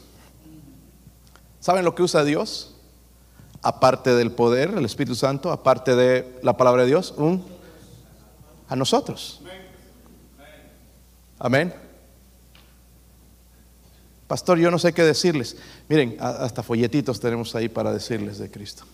¿Saben 1.60 1.84
lo 1.84 1.94
que 1.94 2.02
usa 2.02 2.24
Dios? 2.24 2.75
Aparte 3.66 4.14
del 4.14 4.30
poder, 4.30 4.70
el 4.76 4.84
Espíritu 4.84 5.16
Santo, 5.16 5.50
aparte 5.50 5.96
de 5.96 6.38
la 6.44 6.56
palabra 6.56 6.82
de 6.82 6.88
Dios, 6.88 7.12
a 8.68 8.76
nosotros. 8.76 9.42
Amén. 11.40 11.74
Pastor, 14.28 14.58
yo 14.58 14.70
no 14.70 14.78
sé 14.78 14.92
qué 14.92 15.02
decirles. 15.02 15.56
Miren, 15.88 16.16
hasta 16.20 16.62
folletitos 16.62 17.18
tenemos 17.18 17.56
ahí 17.56 17.68
para 17.68 17.92
decirles 17.92 18.38
de 18.38 18.48
Cristo. 18.48 18.84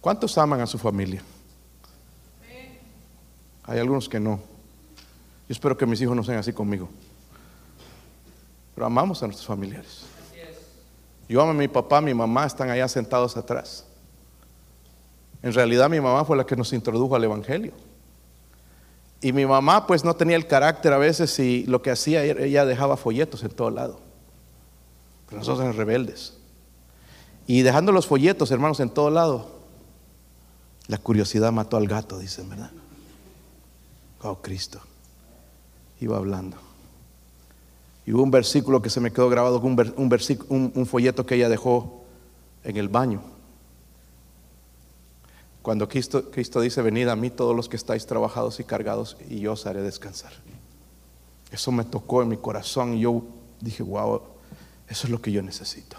¿Cuántos 0.00 0.38
aman 0.38 0.62
a 0.62 0.66
su 0.66 0.78
familia? 0.78 1.22
Hay 3.64 3.78
algunos 3.78 4.08
que 4.08 4.20
no. 4.20 4.36
Yo 5.48 5.52
espero 5.52 5.76
que 5.76 5.84
mis 5.84 6.00
hijos 6.00 6.16
no 6.16 6.24
sean 6.24 6.38
así 6.38 6.54
conmigo. 6.54 6.88
Pero 8.74 8.86
amamos 8.86 9.22
a 9.22 9.26
nuestros 9.26 9.46
familiares. 9.46 10.15
Yo 11.28 11.40
amo 11.42 11.50
a 11.50 11.54
mi 11.54 11.68
papá, 11.68 12.00
mi 12.00 12.14
mamá 12.14 12.46
están 12.46 12.70
allá 12.70 12.86
sentados 12.88 13.36
atrás. 13.36 13.84
En 15.42 15.52
realidad 15.52 15.88
mi 15.90 16.00
mamá 16.00 16.24
fue 16.24 16.36
la 16.36 16.44
que 16.46 16.56
nos 16.56 16.72
introdujo 16.72 17.14
al 17.16 17.24
Evangelio. 17.24 17.72
Y 19.20 19.32
mi 19.32 19.46
mamá 19.46 19.86
pues 19.86 20.04
no 20.04 20.14
tenía 20.14 20.36
el 20.36 20.46
carácter 20.46 20.92
a 20.92 20.98
veces 20.98 21.38
y 21.38 21.64
lo 21.66 21.82
que 21.82 21.90
hacía 21.90 22.22
era- 22.22 22.42
ella 22.44 22.64
dejaba 22.64 22.96
folletos 22.96 23.42
en 23.42 23.50
todo 23.50 23.70
lado. 23.70 24.00
Pero 25.26 25.38
nosotros 25.38 25.64
eran 25.64 25.76
rebeldes. 25.76 26.34
Y 27.46 27.62
dejando 27.62 27.92
los 27.92 28.06
folletos, 28.06 28.50
hermanos, 28.50 28.80
en 28.80 28.90
todo 28.90 29.10
lado, 29.10 29.50
la 30.88 30.98
curiosidad 30.98 31.50
mató 31.52 31.76
al 31.76 31.88
gato, 31.88 32.18
dicen, 32.18 32.48
¿verdad? 32.48 32.70
Oh, 34.22 34.36
Cristo. 34.42 34.80
Iba 36.00 36.16
hablando. 36.16 36.56
Y 38.06 38.12
hubo 38.12 38.22
un 38.22 38.30
versículo 38.30 38.80
que 38.80 38.88
se 38.88 39.00
me 39.00 39.12
quedó 39.12 39.28
grabado, 39.28 39.58
un, 39.60 40.72
un 40.74 40.86
folleto 40.86 41.26
que 41.26 41.34
ella 41.34 41.48
dejó 41.48 42.04
en 42.62 42.76
el 42.76 42.88
baño. 42.88 43.20
Cuando 45.60 45.88
Cristo, 45.88 46.30
Cristo 46.30 46.60
dice, 46.60 46.80
venid 46.80 47.08
a 47.08 47.16
mí 47.16 47.30
todos 47.30 47.56
los 47.56 47.68
que 47.68 47.74
estáis 47.74 48.06
trabajados 48.06 48.60
y 48.60 48.64
cargados, 48.64 49.16
y 49.28 49.40
yo 49.40 49.54
os 49.54 49.66
haré 49.66 49.82
descansar. 49.82 50.32
Eso 51.50 51.72
me 51.72 51.84
tocó 51.84 52.22
en 52.22 52.28
mi 52.28 52.36
corazón 52.36 52.94
y 52.94 53.00
yo 53.00 53.24
dije, 53.60 53.82
wow, 53.82 54.22
eso 54.88 55.06
es 55.08 55.10
lo 55.10 55.20
que 55.20 55.32
yo 55.32 55.42
necesito. 55.42 55.96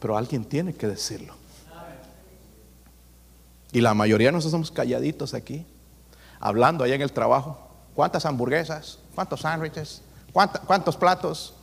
Pero 0.00 0.16
alguien 0.16 0.46
tiene 0.46 0.72
que 0.74 0.86
decirlo. 0.86 1.34
Y 3.72 3.82
la 3.82 3.92
mayoría 3.92 4.28
de 4.28 4.32
nosotros 4.32 4.52
somos 4.52 4.70
calladitos 4.70 5.34
aquí, 5.34 5.66
hablando 6.40 6.84
allá 6.84 6.94
en 6.94 7.02
el 7.02 7.12
trabajo. 7.12 7.58
¿Cuántas 7.94 8.24
hamburguesas? 8.24 9.00
¿Cuántos 9.14 9.40
sándwiches? 9.40 10.00
¿Cuánta- 10.34 10.58
¿Cuántos 10.60 10.96
platos? 10.98 11.54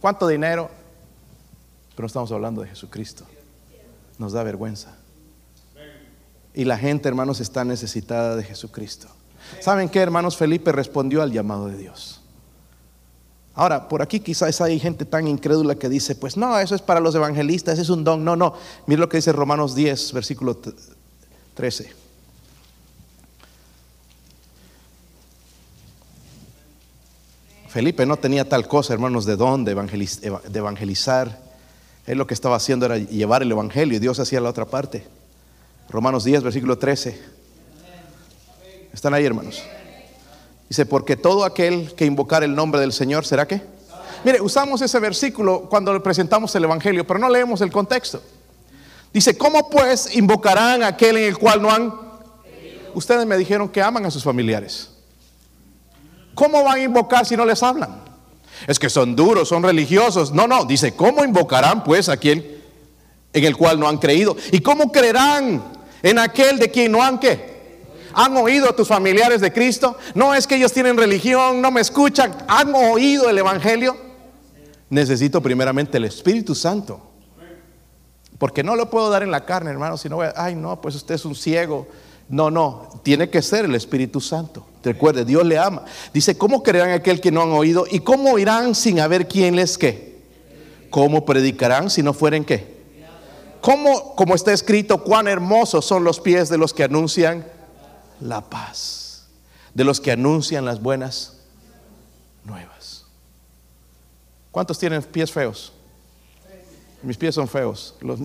¿Cuánto 0.00 0.26
dinero? 0.28 0.68
Pero 1.94 2.06
estamos 2.06 2.30
hablando 2.32 2.60
de 2.60 2.68
Jesucristo. 2.68 3.24
Nos 4.18 4.32
da 4.32 4.42
vergüenza. 4.42 4.94
Y 6.52 6.64
la 6.64 6.76
gente, 6.76 7.08
hermanos, 7.08 7.40
está 7.40 7.64
necesitada 7.64 8.36
de 8.36 8.42
Jesucristo. 8.42 9.08
¿Saben 9.60 9.88
qué, 9.88 10.00
hermanos? 10.00 10.36
Felipe 10.36 10.72
respondió 10.72 11.22
al 11.22 11.30
llamado 11.32 11.68
de 11.68 11.76
Dios. 11.78 12.20
Ahora, 13.54 13.88
por 13.88 14.02
aquí 14.02 14.20
quizás 14.20 14.60
hay 14.60 14.78
gente 14.78 15.04
tan 15.06 15.26
incrédula 15.28 15.76
que 15.76 15.88
dice, 15.88 16.14
pues 16.14 16.36
no, 16.36 16.58
eso 16.58 16.74
es 16.74 16.82
para 16.82 17.00
los 17.00 17.14
evangelistas, 17.14 17.78
es 17.78 17.88
un 17.90 18.04
don. 18.04 18.22
No, 18.24 18.36
no. 18.36 18.54
Mire 18.86 19.00
lo 19.00 19.08
que 19.08 19.16
dice 19.18 19.32
Romanos 19.32 19.74
10, 19.74 20.12
versículo 20.12 20.56
t- 20.56 20.72
13. 21.54 21.90
Felipe 27.76 28.06
no 28.06 28.16
tenía 28.16 28.48
tal 28.48 28.66
cosa, 28.66 28.94
hermanos, 28.94 29.26
de 29.26 29.36
don 29.36 29.62
de, 29.62 29.76
evangeliz- 29.76 30.20
eva- 30.22 30.40
de 30.48 30.58
evangelizar. 30.58 31.38
Él 32.06 32.16
lo 32.16 32.26
que 32.26 32.32
estaba 32.32 32.56
haciendo 32.56 32.86
era 32.86 32.96
llevar 32.96 33.42
el 33.42 33.52
evangelio 33.52 33.96
y 33.96 34.00
Dios 34.00 34.18
hacía 34.18 34.40
la 34.40 34.48
otra 34.48 34.64
parte. 34.64 35.06
Romanos 35.90 36.24
10, 36.24 36.42
versículo 36.42 36.78
13. 36.78 37.20
¿Están 38.94 39.12
ahí, 39.12 39.26
hermanos? 39.26 39.62
Dice, 40.70 40.86
porque 40.86 41.16
todo 41.18 41.44
aquel 41.44 41.92
que 41.94 42.06
invocar 42.06 42.42
el 42.42 42.54
nombre 42.54 42.80
del 42.80 42.94
Señor, 42.94 43.26
¿será 43.26 43.46
qué? 43.46 43.60
Mire, 44.24 44.40
usamos 44.40 44.80
ese 44.80 44.98
versículo 44.98 45.68
cuando 45.68 45.92
le 45.92 46.00
presentamos 46.00 46.54
el 46.54 46.64
Evangelio, 46.64 47.06
pero 47.06 47.18
no 47.20 47.28
leemos 47.28 47.60
el 47.60 47.70
contexto. 47.70 48.22
Dice, 49.12 49.36
¿cómo 49.36 49.68
pues 49.68 50.16
invocarán 50.16 50.82
a 50.82 50.86
aquel 50.86 51.18
en 51.18 51.24
el 51.24 51.36
cual 51.36 51.60
no 51.60 51.70
han... 51.70 51.92
Ustedes 52.94 53.26
me 53.26 53.36
dijeron 53.36 53.68
que 53.68 53.82
aman 53.82 54.06
a 54.06 54.10
sus 54.10 54.24
familiares. 54.24 54.95
¿Cómo 56.36 56.62
van 56.62 56.78
a 56.78 56.82
invocar 56.82 57.24
si 57.24 57.34
no 57.34 57.46
les 57.46 57.62
hablan? 57.62 57.98
Es 58.66 58.78
que 58.78 58.90
son 58.90 59.16
duros, 59.16 59.48
son 59.48 59.62
religiosos. 59.62 60.32
No, 60.32 60.46
no, 60.46 60.66
dice, 60.66 60.94
¿cómo 60.94 61.24
invocarán 61.24 61.82
pues 61.82 62.10
a 62.10 62.18
quien 62.18 62.46
en 63.32 63.44
el 63.44 63.56
cual 63.56 63.80
no 63.80 63.88
han 63.88 63.96
creído? 63.96 64.36
¿Y 64.52 64.60
cómo 64.60 64.92
creerán 64.92 65.64
en 66.02 66.18
aquel 66.18 66.58
de 66.58 66.70
quien 66.70 66.92
no 66.92 67.02
han 67.02 67.18
qué? 67.18 67.56
¿Han 68.12 68.36
oído 68.36 68.68
a 68.68 68.76
tus 68.76 68.86
familiares 68.86 69.40
de 69.40 69.50
Cristo? 69.50 69.96
No 70.14 70.34
es 70.34 70.46
que 70.46 70.56
ellos 70.56 70.74
tienen 70.74 70.98
religión, 70.98 71.62
no 71.62 71.70
me 71.70 71.80
escuchan. 71.80 72.36
¿Han 72.48 72.74
oído 72.74 73.30
el 73.30 73.38
Evangelio? 73.38 73.96
Necesito 74.90 75.40
primeramente 75.40 75.96
el 75.96 76.04
Espíritu 76.04 76.54
Santo. 76.54 77.00
Porque 78.36 78.62
no 78.62 78.76
lo 78.76 78.90
puedo 78.90 79.08
dar 79.08 79.22
en 79.22 79.30
la 79.30 79.46
carne, 79.46 79.70
hermano, 79.70 79.96
si 79.96 80.10
no 80.10 80.16
voy 80.16 80.26
a, 80.26 80.34
ay, 80.36 80.54
no, 80.54 80.78
pues 80.82 80.94
usted 80.96 81.14
es 81.14 81.24
un 81.24 81.34
ciego. 81.34 81.88
No, 82.28 82.50
no, 82.50 83.00
tiene 83.02 83.30
que 83.30 83.40
ser 83.40 83.64
el 83.64 83.74
Espíritu 83.74 84.20
Santo. 84.20 84.66
Recuerde, 84.82 85.24
Dios 85.24 85.44
le 85.44 85.58
ama. 85.58 85.84
Dice, 86.12 86.36
¿cómo 86.36 86.62
creerán 86.62 86.90
aquel 86.90 87.20
que 87.20 87.30
no 87.30 87.42
han 87.42 87.50
oído? 87.50 87.86
¿Y 87.90 88.00
cómo 88.00 88.32
oirán 88.32 88.74
sin 88.74 89.00
haber 89.00 89.28
quien 89.28 89.56
les 89.56 89.78
qué? 89.78 90.16
¿Cómo 90.90 91.24
predicarán 91.24 91.90
si 91.90 92.02
no 92.02 92.12
fueren 92.12 92.44
qué? 92.44 92.76
¿Cómo, 93.60 94.14
como 94.14 94.34
está 94.34 94.52
escrito, 94.52 95.02
cuán 95.02 95.26
hermosos 95.26 95.84
son 95.84 96.04
los 96.04 96.20
pies 96.20 96.48
de 96.48 96.58
los 96.58 96.72
que 96.72 96.84
anuncian 96.84 97.46
la 98.20 98.40
paz, 98.40 99.26
de 99.74 99.84
los 99.84 100.00
que 100.00 100.12
anuncian 100.12 100.64
las 100.64 100.80
buenas 100.80 101.38
nuevas? 102.44 103.06
¿Cuántos 104.52 104.78
tienen 104.78 105.02
pies 105.02 105.32
feos? 105.32 105.72
Mis 107.02 107.16
pies 107.16 107.34
son 107.34 107.48
feos. 107.48 107.94
Los, 108.00 108.20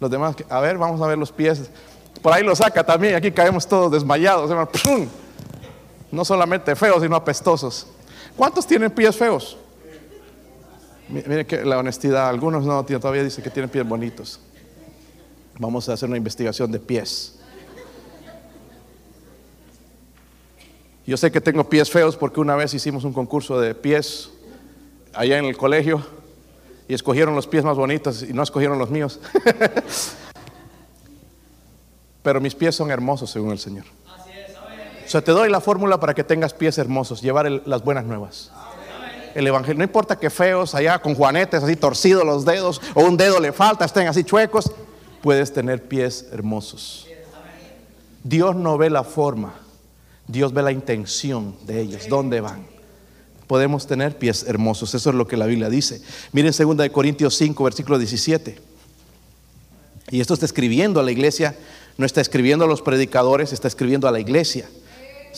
los 0.00 0.10
demás, 0.10 0.36
a 0.48 0.60
ver, 0.60 0.78
vamos 0.78 1.00
a 1.00 1.06
ver 1.06 1.18
los 1.18 1.32
pies. 1.32 1.70
Por 2.22 2.32
ahí 2.32 2.42
lo 2.42 2.54
saca 2.56 2.84
también. 2.84 3.14
Aquí 3.14 3.30
caemos 3.32 3.66
todos 3.66 3.92
desmayados. 3.92 4.50
No 6.10 6.24
solamente 6.24 6.74
feos, 6.76 7.02
sino 7.02 7.16
apestosos. 7.16 7.86
¿Cuántos 8.36 8.66
tienen 8.66 8.90
pies 8.90 9.16
feos? 9.16 9.56
Mi- 11.08 11.22
Mire 11.26 11.44
que 11.46 11.64
la 11.64 11.78
honestidad, 11.78 12.28
algunos 12.28 12.64
no, 12.64 12.84
todavía 12.84 13.22
dicen 13.24 13.44
que 13.44 13.50
tienen 13.50 13.68
pies 13.70 13.86
bonitos. 13.86 14.40
Vamos 15.58 15.88
a 15.88 15.92
hacer 15.92 16.08
una 16.08 16.16
investigación 16.18 16.72
de 16.72 16.78
pies. 16.80 17.38
Yo 21.06 21.16
sé 21.18 21.30
que 21.30 21.40
tengo 21.40 21.68
pies 21.68 21.90
feos 21.90 22.16
porque 22.16 22.40
una 22.40 22.56
vez 22.56 22.72
hicimos 22.72 23.04
un 23.04 23.12
concurso 23.12 23.60
de 23.60 23.74
pies 23.74 24.30
allá 25.12 25.38
en 25.38 25.44
el 25.44 25.56
colegio 25.56 26.04
y 26.88 26.94
escogieron 26.94 27.34
los 27.34 27.46
pies 27.46 27.62
más 27.64 27.76
bonitos 27.76 28.22
y 28.22 28.32
no 28.32 28.42
escogieron 28.42 28.78
los 28.78 28.90
míos. 28.90 29.20
Pero 32.24 32.40
mis 32.40 32.54
pies 32.54 32.74
son 32.74 32.90
hermosos 32.90 33.30
según 33.30 33.52
el 33.52 33.58
Señor. 33.58 33.84
O 35.04 35.08
sea, 35.08 35.22
te 35.22 35.30
doy 35.30 35.50
la 35.50 35.60
fórmula 35.60 36.00
para 36.00 36.14
que 36.14 36.24
tengas 36.24 36.54
pies 36.54 36.78
hermosos, 36.78 37.20
llevar 37.20 37.48
las 37.66 37.84
buenas 37.84 38.06
nuevas. 38.06 38.50
el 39.34 39.46
evangelio. 39.46 39.76
No 39.78 39.84
importa 39.84 40.18
que 40.18 40.30
feos, 40.30 40.74
allá 40.74 40.98
con 41.00 41.14
juanetes 41.14 41.62
así 41.62 41.76
torcidos 41.76 42.24
los 42.24 42.46
dedos, 42.46 42.80
o 42.94 43.02
un 43.02 43.18
dedo 43.18 43.40
le 43.40 43.52
falta, 43.52 43.84
estén 43.84 44.08
así 44.08 44.24
chuecos, 44.24 44.72
puedes 45.22 45.52
tener 45.52 45.86
pies 45.86 46.26
hermosos. 46.32 47.06
Dios 48.22 48.56
no 48.56 48.78
ve 48.78 48.88
la 48.88 49.04
forma, 49.04 49.52
Dios 50.26 50.54
ve 50.54 50.62
la 50.62 50.72
intención 50.72 51.54
de 51.66 51.82
ellos, 51.82 52.08
dónde 52.08 52.40
van. 52.40 52.66
Podemos 53.46 53.86
tener 53.86 54.16
pies 54.16 54.44
hermosos, 54.48 54.94
eso 54.94 55.10
es 55.10 55.16
lo 55.16 55.26
que 55.26 55.36
la 55.36 55.44
Biblia 55.44 55.68
dice. 55.68 56.00
Miren 56.32 56.54
2 56.56 56.88
Corintios 56.88 57.36
5, 57.36 57.62
versículo 57.64 57.98
17. 57.98 58.58
Y 60.10 60.20
esto 60.20 60.34
está 60.34 60.46
escribiendo 60.46 61.00
a 61.00 61.02
la 61.02 61.10
iglesia, 61.10 61.56
no 61.96 62.06
está 62.06 62.20
escribiendo 62.20 62.64
a 62.64 62.68
los 62.68 62.82
predicadores, 62.82 63.52
está 63.52 63.68
escribiendo 63.68 64.08
a 64.08 64.12
la 64.12 64.20
iglesia. 64.20 64.68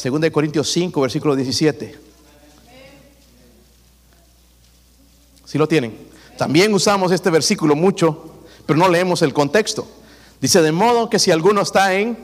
2 0.03 0.31
Corintios 0.31 0.71
5, 0.71 1.01
versículo 1.01 1.37
17. 1.37 1.99
Si 5.45 5.59
lo 5.59 5.69
tienen? 5.69 5.97
También 6.37 6.75
usamos 6.75 7.13
este 7.13 7.31
versículo 7.31 7.75
mucho, 7.75 8.31
pero 8.67 8.79
no 8.79 8.89
leemos 8.89 9.23
el 9.23 9.33
contexto. 9.33 9.87
Dice, 10.41 10.61
de 10.61 10.73
modo 10.73 11.09
que 11.09 11.19
si 11.19 11.31
alguno 11.31 11.63
está 11.63 11.95
en 11.95 12.17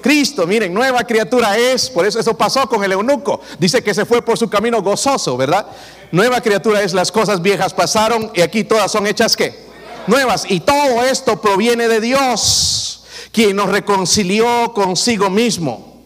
Cristo, 0.00 0.46
miren, 0.46 0.72
nueva 0.72 1.02
criatura 1.04 1.56
es, 1.58 1.90
por 1.90 2.06
eso 2.06 2.20
eso 2.20 2.36
pasó 2.36 2.68
con 2.68 2.84
el 2.84 2.92
eunuco. 2.92 3.40
Dice 3.58 3.82
que 3.82 3.94
se 3.94 4.04
fue 4.04 4.22
por 4.22 4.38
su 4.38 4.48
camino 4.48 4.80
gozoso, 4.80 5.36
¿verdad? 5.36 5.66
Nueva 6.12 6.40
criatura 6.40 6.82
es, 6.82 6.94
las 6.94 7.10
cosas 7.10 7.42
viejas 7.42 7.74
pasaron 7.74 8.30
y 8.34 8.42
aquí 8.42 8.64
todas 8.64 8.92
son 8.92 9.06
hechas 9.06 9.36
qué? 9.36 9.58
Nuevas. 10.06 10.44
Y 10.48 10.60
todo 10.60 11.04
esto 11.04 11.40
proviene 11.40 11.88
de 11.88 12.00
Dios, 12.00 12.97
quien 13.32 13.56
nos 13.56 13.68
reconcilió 13.68 14.72
consigo 14.72 15.30
mismo. 15.30 16.02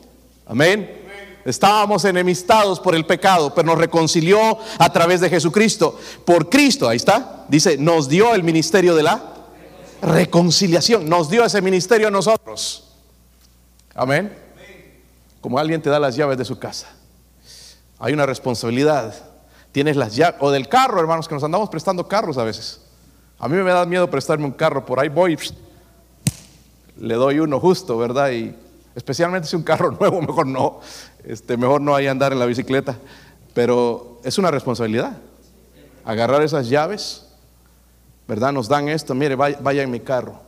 Amén. 0.46 1.02
Estábamos 1.44 2.04
enemistados 2.04 2.78
por 2.78 2.94
el 2.94 3.04
pecado, 3.04 3.52
pero 3.54 3.66
nos 3.66 3.78
reconcilió 3.78 4.58
a 4.78 4.92
través 4.92 5.20
de 5.20 5.28
Jesucristo. 5.28 5.98
Por 6.24 6.48
Cristo, 6.48 6.88
ahí 6.88 6.96
está. 6.96 7.44
Dice, 7.48 7.76
nos 7.78 8.08
dio 8.08 8.34
el 8.34 8.44
ministerio 8.44 8.94
de 8.94 9.02
la 9.02 9.22
reconciliación. 10.02 11.08
Nos 11.08 11.28
dio 11.30 11.44
ese 11.44 11.60
ministerio 11.60 12.08
a 12.08 12.10
nosotros. 12.10 12.92
Amén. 13.94 14.36
Como 15.40 15.58
alguien 15.58 15.82
te 15.82 15.90
da 15.90 15.98
las 15.98 16.14
llaves 16.14 16.38
de 16.38 16.44
su 16.44 16.58
casa. 16.58 16.88
Hay 17.98 18.12
una 18.12 18.26
responsabilidad. 18.26 19.14
Tienes 19.72 19.96
las 19.96 20.14
llaves, 20.14 20.40
o 20.40 20.50
del 20.50 20.68
carro, 20.68 21.00
hermanos, 21.00 21.26
que 21.26 21.34
nos 21.34 21.42
andamos 21.42 21.68
prestando 21.68 22.06
carros 22.06 22.38
a 22.38 22.44
veces. 22.44 22.80
A 23.38 23.48
mí 23.48 23.56
me 23.56 23.70
da 23.70 23.84
miedo 23.86 24.08
prestarme 24.08 24.44
un 24.44 24.52
carro, 24.52 24.86
por 24.86 25.00
ahí 25.00 25.08
voy, 25.08 25.36
le 26.98 27.14
doy 27.14 27.40
uno 27.40 27.58
justo, 27.60 27.98
¿verdad? 27.98 28.30
Y 28.30 28.54
especialmente 28.94 29.48
si 29.48 29.56
un 29.56 29.62
carro 29.62 29.90
nuevo, 30.00 30.20
mejor 30.20 30.46
no, 30.46 30.80
este, 31.24 31.56
mejor 31.56 31.80
no 31.80 31.94
hay 31.94 32.06
andar 32.06 32.32
en 32.32 32.38
la 32.38 32.46
bicicleta. 32.46 32.96
Pero 33.54 34.20
es 34.24 34.38
una 34.38 34.50
responsabilidad. 34.50 35.18
Agarrar 36.04 36.42
esas 36.42 36.68
llaves, 36.68 37.26
¿verdad? 38.26 38.52
Nos 38.52 38.68
dan 38.68 38.88
esto, 38.88 39.14
mire, 39.14 39.36
vaya, 39.36 39.58
vaya 39.60 39.82
en 39.82 39.90
mi 39.90 40.00
carro. 40.00 40.40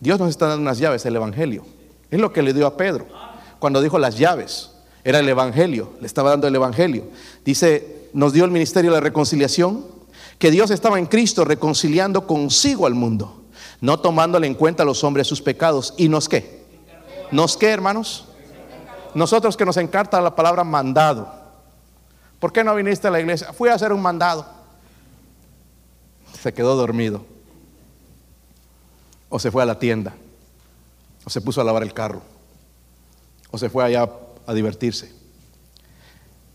Dios 0.00 0.18
nos 0.18 0.30
está 0.30 0.46
dando 0.46 0.62
unas 0.62 0.78
llaves, 0.78 1.04
el 1.06 1.16
Evangelio. 1.16 1.64
Es 2.10 2.20
lo 2.20 2.32
que 2.32 2.42
le 2.42 2.52
dio 2.52 2.66
a 2.66 2.76
Pedro 2.76 3.06
cuando 3.58 3.80
dijo 3.80 3.98
las 3.98 4.16
llaves. 4.16 4.70
Era 5.04 5.20
el 5.20 5.28
Evangelio, 5.28 5.92
le 6.00 6.06
estaba 6.06 6.30
dando 6.30 6.48
el 6.48 6.54
Evangelio. 6.54 7.04
Dice, 7.44 8.08
nos 8.12 8.32
dio 8.32 8.44
el 8.44 8.50
ministerio 8.50 8.90
de 8.90 8.96
la 8.96 9.00
reconciliación, 9.00 9.84
que 10.38 10.50
Dios 10.50 10.70
estaba 10.70 10.98
en 10.98 11.06
Cristo 11.06 11.44
reconciliando 11.44 12.26
consigo 12.26 12.86
al 12.86 12.94
mundo, 12.94 13.44
no 13.80 13.98
tomándole 14.00 14.46
en 14.46 14.54
cuenta 14.54 14.82
a 14.82 14.86
los 14.86 15.04
hombres 15.04 15.26
sus 15.26 15.40
pecados. 15.42 15.94
¿Y 15.96 16.08
nos 16.08 16.28
qué? 16.28 16.66
¿Nos 17.30 17.56
qué, 17.56 17.70
hermanos? 17.70 18.26
Nosotros 19.14 19.56
que 19.56 19.64
nos 19.64 19.76
encanta 19.76 20.20
la 20.20 20.34
palabra 20.34 20.64
mandado. 20.64 21.32
¿Por 22.40 22.52
qué 22.52 22.62
no 22.62 22.74
viniste 22.74 23.08
a 23.08 23.10
la 23.10 23.20
iglesia? 23.20 23.52
Fui 23.52 23.68
a 23.68 23.74
hacer 23.74 23.92
un 23.92 24.00
mandado. 24.00 24.46
Se 26.40 26.52
quedó 26.52 26.76
dormido. 26.76 27.24
O 29.28 29.38
se 29.38 29.50
fue 29.50 29.62
a 29.62 29.66
la 29.66 29.78
tienda 29.78 30.14
o 31.28 31.30
se 31.30 31.42
puso 31.42 31.60
a 31.60 31.64
lavar 31.64 31.82
el 31.82 31.92
carro, 31.92 32.22
o 33.50 33.58
se 33.58 33.68
fue 33.68 33.84
allá 33.84 34.08
a 34.46 34.54
divertirse. 34.54 35.12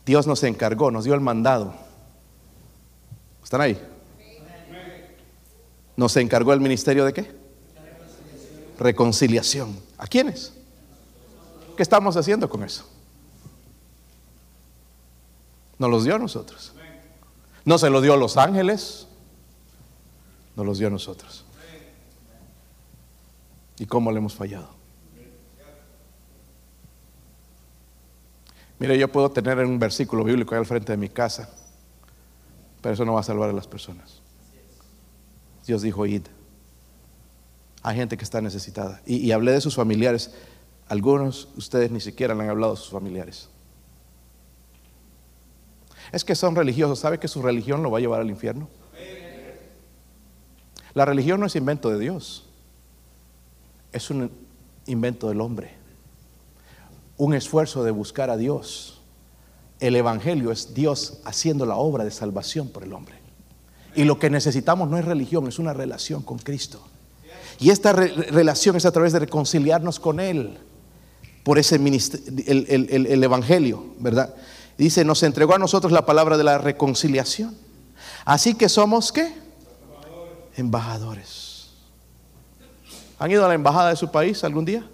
Dios 0.03 0.26
nos 0.26 0.41
encargó, 0.41 0.89
nos 0.89 1.03
dio 1.03 1.13
el 1.13 1.21
mandado. 1.21 1.76
¿Están 3.43 3.61
ahí? 3.61 3.80
Nos 5.95 6.15
encargó 6.17 6.53
el 6.53 6.59
ministerio 6.59 7.05
de 7.05 7.13
qué? 7.13 7.35
Reconciliación. 8.79 9.79
¿A 9.97 10.07
quiénes? 10.07 10.53
¿Qué 11.75 11.83
estamos 11.83 12.17
haciendo 12.17 12.49
con 12.49 12.63
eso? 12.63 12.85
Nos 15.77 15.89
los 15.89 16.03
dio 16.03 16.15
a 16.15 16.19
nosotros. 16.19 16.73
No 17.65 17.77
se 17.77 17.89
lo 17.89 18.01
dio 18.01 18.13
a 18.13 18.17
los 18.17 18.37
ángeles, 18.37 19.07
nos 20.55 20.65
los 20.65 20.77
dio 20.77 20.87
a 20.87 20.91
nosotros. 20.91 21.45
¿Y 23.79 23.85
cómo 23.85 24.11
le 24.11 24.17
hemos 24.17 24.35
fallado? 24.35 24.69
Mire, 28.79 28.97
yo 28.97 29.07
puedo 29.07 29.31
tener 29.31 29.59
un 29.59 29.79
versículo 29.79 30.23
bíblico 30.23 30.53
ahí 30.53 30.59
al 30.59 30.65
frente 30.65 30.91
de 30.91 30.97
mi 30.97 31.09
casa, 31.09 31.49
pero 32.81 32.93
eso 32.93 33.05
no 33.05 33.13
va 33.13 33.21
a 33.21 33.23
salvar 33.23 33.49
a 33.49 33.53
las 33.53 33.67
personas. 33.67 34.21
Dios 35.66 35.82
dijo, 35.82 36.05
id. 36.05 36.24
Hay 37.82 37.95
gente 37.97 38.18
que 38.18 38.24
está 38.24 38.41
necesitada. 38.41 39.01
Y, 39.05 39.32
hablé 39.32 39.51
de 39.51 39.61
sus 39.61 39.76
familiares. 39.76 40.34
Algunos 40.88 41.49
ustedes 41.57 41.91
ni 41.91 41.99
siquiera 41.99 42.34
le 42.34 42.43
han 42.43 42.49
hablado 42.49 42.74
a 42.74 42.78
sus 42.78 42.89
familiares. 42.89 43.49
Es 46.11 46.24
que 46.24 46.36
son 46.36 46.55
religiosos. 46.55 46.99
¿Sabe 46.99 47.20
que 47.20 47.28
su 47.28 47.41
religión 47.41 47.84
lo 47.84 47.91
va 47.91 47.97
a 47.97 48.01
llevar 48.01 48.22
al 48.22 48.30
infierno? 48.30 48.70
La 50.93 51.05
religión 51.05 51.39
no 51.39 51.47
es 51.47 51.55
invento 51.55 51.89
de 51.89 51.99
Dios 51.99 52.45
es 53.93 54.09
un 54.09 54.30
invento 54.88 55.30
del 55.30 55.39
hombre, 55.39 55.72
un 57.16 57.34
esfuerzo 57.36 57.84
de 57.84 57.91
buscar 57.91 58.30
a 58.30 58.38
Dios. 58.38 58.99
El 59.80 59.95
Evangelio 59.95 60.51
es 60.51 60.74
Dios 60.74 61.20
haciendo 61.24 61.66
la 61.66 61.76
obra 61.76 62.03
de 62.03 62.11
salvación 62.11 62.70
por 62.70 62.84
el 62.84 62.91
hombre. 62.91 63.16
Y 63.95 64.03
lo 64.05 64.19
que 64.19 64.29
necesitamos 64.29 64.89
no 64.89 64.97
es 64.97 65.05
religión, 65.05 65.47
es 65.47 65.59
una 65.59 65.73
relación 65.73 66.23
con 66.23 66.39
Cristo. 66.39 66.81
Y 67.59 67.69
esta 67.69 67.93
relación 67.93 68.75
es 68.75 68.85
a 68.85 68.91
través 68.91 69.13
de 69.13 69.19
reconciliarnos 69.19 69.99
con 69.99 70.19
Él 70.19 70.57
por 71.43 71.59
ese 71.59 71.75
el, 71.75 73.07
el, 73.09 73.23
Evangelio, 73.23 73.85
¿verdad? 73.99 74.33
Dice, 74.77 75.05
nos 75.05 75.21
entregó 75.23 75.53
a 75.53 75.59
nosotros 75.59 75.91
la 75.91 76.05
palabra 76.05 76.37
de 76.37 76.43
la 76.43 76.57
reconciliación. 76.57 77.55
Así 78.25 78.55
que 78.55 78.69
somos 78.69 79.11
qué? 79.11 79.33
Embajadores. 80.55 81.71
¿Han 83.19 83.31
ido 83.31 83.45
a 83.45 83.47
la 83.47 83.53
embajada 83.53 83.89
de 83.89 83.95
su 83.95 84.09
país 84.09 84.43
algún 84.43 84.65
día? 84.65 84.87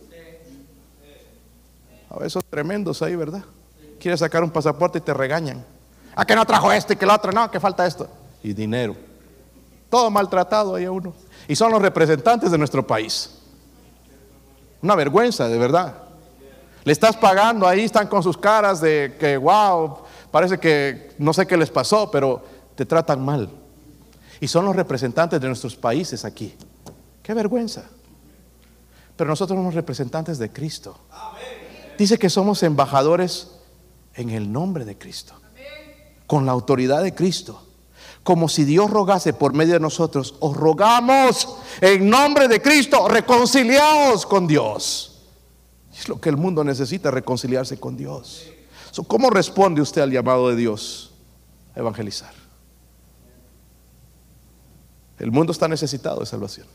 A 2.10 2.26
esos 2.26 2.44
tremendos 2.46 3.02
ahí, 3.02 3.16
¿verdad? 3.16 3.44
Quieres 4.00 4.20
sacar 4.20 4.44
un 4.44 4.50
pasaporte 4.50 4.98
y 4.98 5.02
te 5.02 5.14
regañan. 5.14 5.64
¿A 6.16 6.26
que 6.26 6.36
no 6.36 6.46
trajo 6.46 6.72
este 6.72 6.94
y 6.94 6.98
que 6.98 7.06
el 7.06 7.12
otro? 7.12 7.32
No, 7.32 7.50
que 7.52 7.60
falta 7.60 7.86
esto. 7.86 8.10
Y 8.44 8.54
dinero. 8.54 8.96
Todo 9.90 10.10
maltratado 10.10 10.76
ahí 10.76 10.86
a 10.86 10.92
uno. 10.92 11.14
Y 11.48 11.56
son 11.56 11.72
los 11.72 11.82
representantes 11.82 12.52
de 12.52 12.58
nuestro 12.58 12.86
país. 12.86 13.40
Una 14.82 14.96
vergüenza, 14.96 15.48
de 15.48 15.58
verdad. 15.58 15.96
Le 16.84 16.94
estás 16.94 17.18
pagando 17.18 17.68
ahí, 17.68 17.82
están 17.82 18.08
con 18.08 18.24
sus 18.24 18.38
caras 18.38 18.80
de 18.82 19.16
que, 19.20 19.38
wow, 19.38 19.98
parece 20.32 20.58
que 20.58 21.12
no 21.18 21.34
sé 21.34 21.46
qué 21.46 21.58
les 21.58 21.70
pasó, 21.70 22.10
pero 22.10 22.42
te 22.76 22.86
tratan 22.86 23.24
mal. 23.24 23.50
Y 24.40 24.48
son 24.48 24.66
los 24.66 24.76
representantes 24.76 25.42
de 25.42 25.48
nuestros 25.48 25.76
países 25.76 26.24
aquí. 26.24 26.56
Qué 27.22 27.34
vergüenza. 27.34 27.84
Pero 29.18 29.30
nosotros 29.30 29.58
somos 29.58 29.74
representantes 29.74 30.38
de 30.38 30.50
Cristo. 30.52 30.98
Dice 31.98 32.18
que 32.18 32.30
somos 32.30 32.64
embajadores 32.64 33.52
en 34.14 34.30
el 34.30 34.50
nombre 34.50 34.86
de 34.86 34.98
Cristo. 34.98 35.34
Con 36.26 36.46
la 36.46 36.54
autoridad 36.54 37.04
de 37.04 37.14
Cristo. 37.14 37.62
Como 38.30 38.48
si 38.48 38.64
Dios 38.64 38.92
rogase 38.92 39.34
por 39.34 39.56
medio 39.56 39.74
de 39.74 39.80
nosotros, 39.80 40.36
os 40.40 40.56
rogamos 40.56 41.58
en 41.82 42.08
nombre 42.08 42.48
de 42.48 42.62
Cristo, 42.62 43.08
reconciliaos 43.08 44.24
con 44.28 44.46
Dios. 44.46 45.24
Es 45.92 46.08
lo 46.08 46.22
que 46.22 46.30
el 46.30 46.38
mundo 46.38 46.64
necesita, 46.64 47.10
reconciliarse 47.10 47.80
con 47.80 47.98
Dios. 47.98 48.46
¿Cómo 49.08 49.32
responde 49.32 49.82
usted 49.82 50.04
al 50.04 50.12
llamado 50.12 50.48
de 50.50 50.56
Dios 50.56 51.12
a 51.76 51.80
evangelizar? 51.80 52.32
El 55.18 55.32
mundo 55.32 55.52
está 55.52 55.68
necesitado 55.68 56.20
de 56.20 56.28
salvación. 56.28 56.68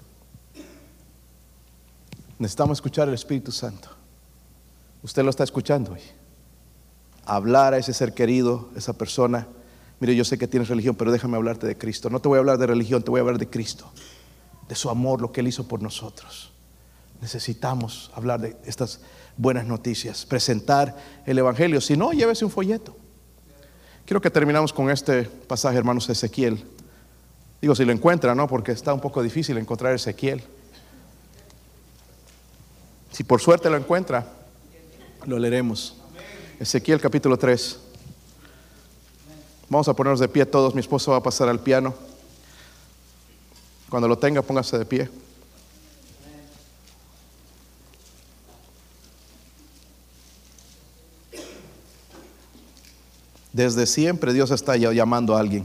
Necesitamos 2.37 2.79
escuchar 2.79 3.07
el 3.07 3.15
Espíritu 3.15 3.53
Santo. 3.53 3.91
Usted 5.05 5.23
lo 5.23 5.31
está 5.31 5.45
escuchando 5.45 5.93
hoy. 5.93 6.03
Hablar 7.25 7.75
a 7.75 7.79
ese 7.79 7.95
ser 7.95 8.13
querido, 8.13 8.71
esa 8.75 8.95
persona. 8.95 9.47
Mire, 10.01 10.17
yo 10.17 10.25
sé 10.25 10.37
que 10.39 10.49
tienes 10.49 10.69
religión, 10.69 10.95
pero 10.97 11.13
déjame 11.13 11.37
hablarte 11.37 11.67
de 11.67 11.79
Cristo. 11.79 12.11
No 12.11 12.21
te 12.21 12.29
voy 12.29 12.37
a 12.37 12.41
hablar 12.41 12.59
de 12.59 12.67
religión, 12.67 13.03
te 13.03 13.11
voy 13.11 13.19
a 13.19 13.23
hablar 13.23 13.39
de 13.39 13.49
Cristo. 13.49 13.91
De 14.69 14.75
su 14.75 14.91
amor, 14.91 15.21
lo 15.21 15.33
que 15.33 15.41
Él 15.41 15.49
hizo 15.49 15.67
por 15.69 15.83
nosotros. 15.83 16.53
Necesitamos 17.21 18.11
hablar 18.15 18.41
de 18.41 18.57
estas 18.65 19.01
buenas 19.37 19.67
noticias, 19.67 20.27
presentar 20.27 20.97
el 21.27 21.39
Evangelio. 21.39 21.81
Si 21.81 21.97
no, 21.97 22.13
llévese 22.13 22.45
un 22.45 22.51
folleto. 22.51 22.97
Quiero 24.05 24.21
que 24.21 24.31
terminamos 24.31 24.73
con 24.73 24.91
este 24.91 25.23
pasaje, 25.25 25.79
hermanos, 25.79 26.09
Ezequiel. 26.09 26.63
Digo, 27.61 27.75
si 27.75 27.85
lo 27.85 27.93
encuentra, 27.93 28.35
¿no? 28.35 28.47
Porque 28.47 28.73
está 28.73 28.93
un 28.93 29.01
poco 29.01 29.23
difícil 29.23 29.57
encontrar 29.57 29.95
Ezequiel. 29.95 30.43
Si 33.11 33.25
por 33.25 33.41
suerte 33.41 33.71
lo 33.71 33.77
encuentra, 33.77 34.27
lo 35.25 35.39
leeremos. 35.39 35.97
Ezequiel 36.61 37.01
capítulo 37.01 37.39
3. 37.39 37.79
Vamos 39.69 39.89
a 39.89 39.95
ponernos 39.95 40.21
de 40.21 40.29
pie 40.29 40.47
todos. 40.47 40.75
Mi 40.75 40.81
esposo 40.81 41.13
va 41.13 41.19
a 41.19 41.23
pasar 41.23 41.49
al 41.49 41.61
piano. 41.61 41.95
Cuando 43.89 44.09
lo 44.09 44.19
tenga, 44.19 44.43
póngase 44.43 44.79
de 44.79 44.85
pie. 44.85 45.11
Desde 53.53 53.87
siempre 53.87 54.33
Dios 54.33 54.51
está 54.51 54.77
llamando 54.77 55.37
a 55.37 55.41
alguien. 55.41 55.65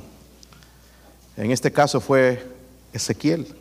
En 1.36 1.52
este 1.52 1.72
caso 1.72 2.00
fue 2.00 2.46
Ezequiel. 2.94 3.56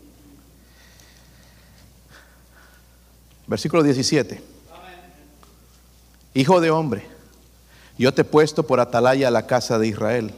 Versículo 3.47 3.83
17. 3.83 4.43
Hijo 6.35 6.61
de 6.61 6.71
hombre, 6.71 7.07
yo 7.99 8.15
te 8.15 8.23
he 8.23 8.25
puesto 8.25 8.63
por 8.63 8.81
atalaya 8.81 9.29
a 9.29 9.31
la 9.31 9.47
casa 9.47 9.79
de 9.79 9.89
Israel. 9.89 10.33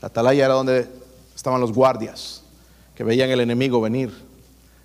La 0.00 0.08
atalaya 0.08 0.44
era 0.44 0.54
donde 0.54 0.88
estaban 1.34 1.60
los 1.60 1.72
guardias 1.72 2.42
que 2.94 3.04
veían 3.04 3.30
el 3.30 3.40
enemigo 3.40 3.80
venir 3.80 4.10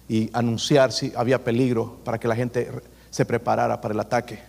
y 0.09 0.29
anunciar 0.33 0.91
si 0.91 1.13
había 1.15 1.43
peligro 1.43 1.97
para 2.03 2.19
que 2.19 2.27
la 2.27 2.35
gente 2.35 2.69
se 3.09 3.25
preparara 3.25 3.79
para 3.79 3.93
el 3.93 3.99
ataque. 3.99 4.39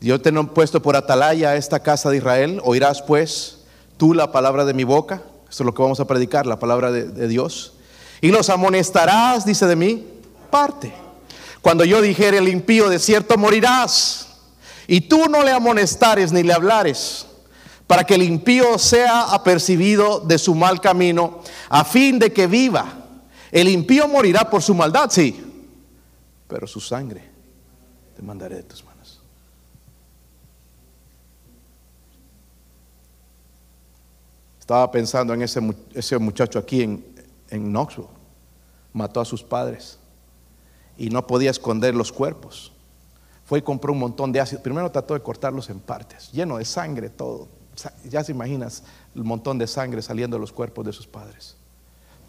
Yo 0.00 0.20
te 0.20 0.30
he 0.30 0.44
puesto 0.44 0.82
por 0.82 0.96
atalaya 0.96 1.50
a 1.50 1.56
esta 1.56 1.80
casa 1.80 2.10
de 2.10 2.18
Israel. 2.18 2.60
Oirás 2.64 3.00
pues 3.00 3.58
tú 3.96 4.12
la 4.12 4.32
palabra 4.32 4.64
de 4.64 4.74
mi 4.74 4.84
boca. 4.84 5.22
Esto 5.48 5.62
es 5.62 5.66
lo 5.66 5.74
que 5.74 5.82
vamos 5.82 6.00
a 6.00 6.06
predicar, 6.06 6.46
la 6.46 6.58
palabra 6.58 6.90
de, 6.90 7.28
Dios. 7.28 7.74
Y 8.20 8.28
los 8.28 8.50
amonestarás, 8.50 9.46
dice 9.46 9.66
de 9.66 9.76
mí, 9.76 10.04
parte. 10.50 10.92
Cuando 11.62 11.84
yo 11.84 12.02
dijere 12.02 12.38
el 12.38 12.48
impío, 12.48 12.88
de 12.88 12.98
cierto 12.98 13.38
morirás. 13.38 14.33
Y 14.86 15.02
tú 15.02 15.26
no 15.28 15.42
le 15.42 15.50
amonestares 15.50 16.32
ni 16.32 16.42
le 16.42 16.52
hablares, 16.52 17.26
para 17.86 18.04
que 18.04 18.14
el 18.14 18.22
impío 18.22 18.78
sea 18.78 19.32
apercibido 19.32 20.20
de 20.20 20.38
su 20.38 20.54
mal 20.54 20.80
camino, 20.80 21.40
a 21.68 21.84
fin 21.84 22.18
de 22.18 22.32
que 22.32 22.46
viva. 22.46 22.92
El 23.50 23.68
impío 23.68 24.08
morirá 24.08 24.48
por 24.50 24.62
su 24.62 24.74
maldad, 24.74 25.10
sí, 25.10 25.42
pero 26.48 26.66
su 26.66 26.80
sangre 26.80 27.22
te 28.16 28.22
mandaré 28.22 28.56
de 28.56 28.62
tus 28.64 28.84
manos. 28.84 29.20
Estaba 34.58 34.90
pensando 34.90 35.34
en 35.34 35.42
ese, 35.42 35.60
ese 35.94 36.18
muchacho 36.18 36.58
aquí 36.58 36.82
en, 36.82 37.04
en 37.50 37.70
Knoxville. 37.70 38.08
Mató 38.92 39.20
a 39.20 39.24
sus 39.24 39.42
padres 39.42 39.98
y 40.96 41.10
no 41.10 41.26
podía 41.26 41.50
esconder 41.50 41.94
los 41.94 42.12
cuerpos. 42.12 42.72
Fue 43.44 43.58
y 43.58 43.62
compró 43.62 43.92
un 43.92 43.98
montón 43.98 44.32
de 44.32 44.40
ácido. 44.40 44.62
Primero 44.62 44.90
trató 44.90 45.14
de 45.14 45.20
cortarlos 45.20 45.68
en 45.70 45.80
partes, 45.80 46.32
lleno 46.32 46.58
de 46.58 46.64
sangre 46.64 47.10
todo. 47.10 47.48
Ya 48.08 48.22
se 48.22 48.32
imaginas 48.32 48.84
el 49.14 49.24
montón 49.24 49.58
de 49.58 49.66
sangre 49.66 50.00
saliendo 50.00 50.36
de 50.36 50.40
los 50.40 50.52
cuerpos 50.52 50.86
de 50.86 50.92
sus 50.92 51.06
padres. 51.06 51.56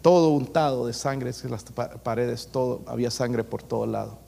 Todo 0.02 0.28
untado 0.28 0.86
de 0.86 0.92
sangre 0.92 1.32
las 1.48 1.64
paredes, 2.02 2.48
todo, 2.52 2.82
había 2.86 3.10
sangre 3.10 3.44
por 3.44 3.62
todo 3.62 3.86
lado. 3.86 4.18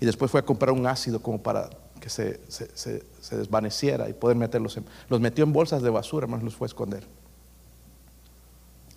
Y 0.00 0.06
después 0.06 0.30
fue 0.30 0.40
a 0.40 0.44
comprar 0.44 0.72
un 0.72 0.86
ácido 0.86 1.20
como 1.20 1.42
para 1.42 1.70
que 2.00 2.08
se, 2.08 2.40
se 2.48 3.36
desvaneciera 3.36 4.08
y 4.08 4.12
poder 4.12 4.36
meterlos 4.36 4.76
en... 4.76 4.84
Los 5.08 5.20
metió 5.20 5.44
en 5.44 5.52
bolsas 5.52 5.82
de 5.82 5.90
basura, 5.90 6.26
más 6.26 6.42
los 6.42 6.54
fue 6.54 6.66
a 6.66 6.68
esconder 6.68 7.06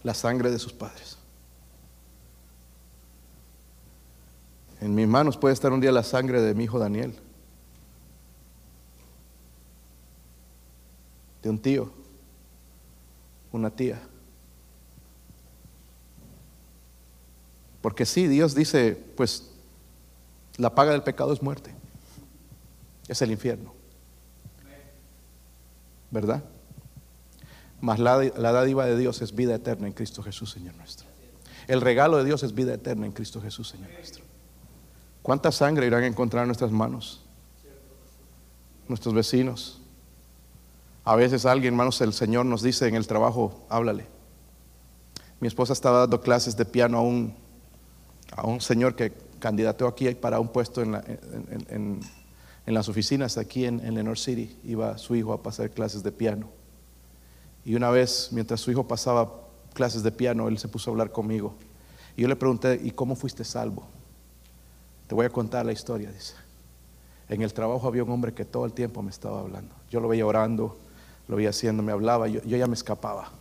la 0.05 0.13
sangre 0.13 0.51
de 0.51 0.59
sus 0.59 0.71
padres. 0.71 1.14
En 4.85 4.93
mis 4.93 5.07
manos 5.07 5.35
puede 5.35 5.55
estar 5.55 5.73
un 5.73 5.81
día 5.81 5.91
la 5.91 6.03
sangre 6.03 6.43
de 6.43 6.53
mi 6.53 6.65
hijo 6.65 6.77
Daniel, 6.77 7.15
de 11.41 11.49
un 11.49 11.57
tío, 11.57 11.91
una 13.51 13.71
tía. 13.71 13.99
Porque 17.81 18.05
sí, 18.05 18.27
Dios 18.27 18.53
dice, 18.53 18.95
pues 19.17 19.49
la 20.57 20.75
paga 20.75 20.91
del 20.91 21.01
pecado 21.01 21.33
es 21.33 21.41
muerte, 21.41 21.73
es 23.07 23.19
el 23.23 23.31
infierno. 23.31 23.73
¿Verdad? 26.11 26.43
Mas 27.81 27.97
la, 27.97 28.17
la 28.23 28.51
dádiva 28.51 28.85
de 28.85 28.95
Dios 28.95 29.23
es 29.23 29.33
vida 29.33 29.55
eterna 29.55 29.87
en 29.87 29.93
Cristo 29.93 30.21
Jesús, 30.21 30.51
Señor 30.51 30.75
nuestro. 30.75 31.07
El 31.65 31.81
regalo 31.81 32.17
de 32.17 32.25
Dios 32.25 32.43
es 32.43 32.53
vida 32.53 32.75
eterna 32.75 33.07
en 33.07 33.13
Cristo 33.13 33.41
Jesús, 33.41 33.69
Señor 33.69 33.89
nuestro. 33.89 34.34
¿Cuánta 35.25 35.51
sangre 35.51 35.87
irán 35.87 36.03
a 36.03 36.05
encontrar 36.05 36.43
en 36.43 36.49
nuestras 36.49 36.69
manos? 36.69 37.19
Nuestros 38.87 39.15
vecinos. 39.15 39.81
A 41.03 41.15
veces 41.15 41.47
alguien, 41.47 41.73
hermanos, 41.73 41.99
el 42.01 42.13
Señor 42.13 42.45
nos 42.45 42.61
dice 42.61 42.87
en 42.87 42.93
el 42.93 43.07
trabajo, 43.07 43.65
háblale. 43.67 44.05
Mi 45.39 45.47
esposa 45.47 45.73
estaba 45.73 46.01
dando 46.01 46.21
clases 46.21 46.55
de 46.55 46.63
piano 46.65 46.99
a 46.99 47.01
un, 47.01 47.33
a 48.35 48.45
un 48.45 48.61
señor 48.61 48.95
que 48.95 49.13
candidateó 49.39 49.87
aquí 49.87 50.13
para 50.13 50.39
un 50.39 50.49
puesto 50.49 50.83
en, 50.83 50.93
en, 50.93 51.99
en 52.63 52.73
las 52.75 52.87
oficinas 52.87 53.39
aquí 53.39 53.65
en, 53.65 53.83
en 53.83 53.95
Lenore 53.95 54.19
City. 54.19 54.55
Iba 54.63 54.95
su 54.99 55.15
hijo 55.15 55.33
a 55.33 55.41
pasar 55.41 55.71
clases 55.71 56.03
de 56.03 56.11
piano. 56.11 56.49
Y 57.65 57.73
una 57.73 57.89
vez, 57.89 58.29
mientras 58.31 58.61
su 58.61 58.69
hijo 58.69 58.87
pasaba 58.87 59.33
clases 59.73 60.03
de 60.03 60.11
piano, 60.11 60.47
él 60.49 60.59
se 60.59 60.67
puso 60.67 60.91
a 60.91 60.93
hablar 60.93 61.11
conmigo. 61.11 61.55
Y 62.15 62.21
yo 62.21 62.27
le 62.27 62.35
pregunté, 62.35 62.79
¿y 62.83 62.91
cómo 62.91 63.15
fuiste 63.15 63.43
salvo? 63.43 63.87
Te 65.07 65.15
voy 65.15 65.25
a 65.25 65.29
contar 65.29 65.65
la 65.65 65.71
historia, 65.71 66.11
dice. 66.11 66.33
En 67.29 67.41
el 67.41 67.53
trabajo 67.53 67.87
había 67.87 68.03
un 68.03 68.11
hombre 68.11 68.33
que 68.33 68.45
todo 68.45 68.65
el 68.65 68.73
tiempo 68.73 69.01
me 69.01 69.09
estaba 69.09 69.39
hablando. 69.39 69.75
Yo 69.89 69.99
lo 69.99 70.07
veía 70.07 70.25
orando, 70.25 70.77
lo 71.27 71.35
veía 71.35 71.49
haciendo, 71.49 71.81
me 71.83 71.91
hablaba, 71.91 72.27
yo, 72.27 72.41
yo 72.43 72.57
ya 72.57 72.67
me 72.67 72.75
escapaba. 72.75 73.31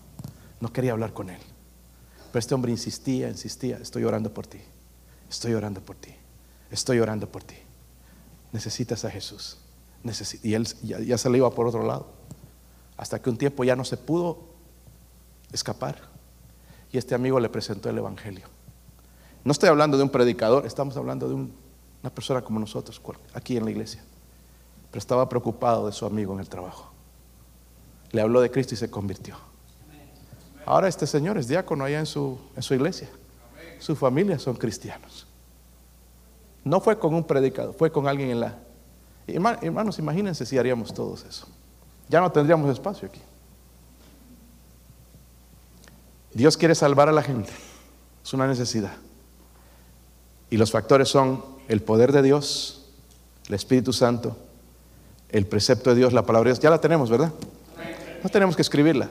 No 0.60 0.72
quería 0.72 0.92
hablar 0.92 1.12
con 1.12 1.30
él. 1.30 1.40
Pero 2.32 2.38
este 2.38 2.54
hombre 2.54 2.72
insistía, 2.72 3.28
insistía, 3.28 3.78
estoy 3.78 4.04
orando 4.04 4.32
por 4.32 4.46
ti, 4.46 4.60
estoy 5.30 5.54
orando 5.54 5.80
por 5.80 5.96
ti, 5.96 6.14
estoy 6.70 6.98
orando 6.98 7.30
por 7.30 7.44
ti. 7.44 7.56
Necesitas 8.52 9.04
a 9.04 9.10
Jesús. 9.10 9.58
y 10.42 10.54
él 10.54 10.66
ya, 10.82 11.00
ya 11.00 11.18
se 11.18 11.30
le 11.30 11.38
iba 11.38 11.50
por 11.50 11.66
otro 11.66 11.86
lado 11.86 12.24
hasta 12.96 13.20
que 13.20 13.30
un 13.30 13.36
tiempo 13.36 13.64
ya 13.64 13.76
no 13.76 13.84
se 13.84 13.96
pudo 13.96 14.38
escapar. 15.52 15.96
Y 16.92 16.98
este 16.98 17.14
amigo 17.14 17.40
le 17.40 17.48
presentó 17.48 17.90
el 17.90 17.98
Evangelio. 17.98 18.53
No 19.44 19.52
estoy 19.52 19.68
hablando 19.68 19.96
de 19.96 20.02
un 20.02 20.08
predicador, 20.08 20.64
estamos 20.64 20.96
hablando 20.96 21.28
de 21.28 21.34
un, 21.34 21.54
una 22.02 22.10
persona 22.10 22.42
como 22.42 22.58
nosotros, 22.58 23.00
aquí 23.34 23.56
en 23.56 23.64
la 23.64 23.70
iglesia. 23.70 24.02
Pero 24.90 24.98
estaba 24.98 25.28
preocupado 25.28 25.86
de 25.86 25.92
su 25.92 26.06
amigo 26.06 26.32
en 26.32 26.40
el 26.40 26.48
trabajo. 26.48 26.90
Le 28.10 28.22
habló 28.22 28.40
de 28.40 28.50
Cristo 28.50 28.74
y 28.74 28.76
se 28.78 28.90
convirtió. 28.90 29.36
Ahora 30.64 30.88
este 30.88 31.06
señor 31.06 31.36
es 31.36 31.46
diácono 31.46 31.84
allá 31.84 31.98
en 31.98 32.06
su, 32.06 32.38
en 32.56 32.62
su 32.62 32.74
iglesia. 32.74 33.08
Su 33.78 33.94
familia 33.94 34.38
son 34.38 34.56
cristianos. 34.56 35.26
No 36.64 36.80
fue 36.80 36.98
con 36.98 37.14
un 37.14 37.24
predicador, 37.24 37.74
fue 37.74 37.92
con 37.92 38.08
alguien 38.08 38.30
en 38.30 38.40
la... 38.40 38.58
Hermanos, 39.26 39.98
imagínense 39.98 40.46
si 40.46 40.56
haríamos 40.56 40.94
todos 40.94 41.24
eso. 41.24 41.46
Ya 42.08 42.20
no 42.20 42.32
tendríamos 42.32 42.70
espacio 42.70 43.08
aquí. 43.08 43.20
Dios 46.32 46.56
quiere 46.56 46.74
salvar 46.74 47.08
a 47.08 47.12
la 47.12 47.22
gente. 47.22 47.52
Es 48.22 48.32
una 48.32 48.46
necesidad. 48.46 48.92
Y 50.54 50.56
los 50.56 50.70
factores 50.70 51.08
son 51.08 51.44
el 51.66 51.82
poder 51.82 52.12
de 52.12 52.22
Dios, 52.22 52.84
el 53.48 53.54
Espíritu 53.54 53.92
Santo, 53.92 54.36
el 55.30 55.46
precepto 55.46 55.90
de 55.90 55.96
Dios, 55.96 56.12
la 56.12 56.24
palabra 56.24 56.46
de 56.46 56.52
Dios. 56.52 56.62
Ya 56.62 56.70
la 56.70 56.80
tenemos, 56.80 57.10
¿verdad? 57.10 57.32
No 58.22 58.30
tenemos 58.30 58.54
que 58.54 58.62
escribirla. 58.62 59.10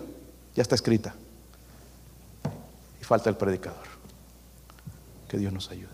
Ya 0.55 0.61
está 0.61 0.75
escrita. 0.75 1.13
Y 3.01 3.03
falta 3.03 3.29
el 3.29 3.35
predicador. 3.35 3.83
Que 5.27 5.37
Dios 5.37 5.51
nos 5.51 5.69
ayude. 5.69 5.89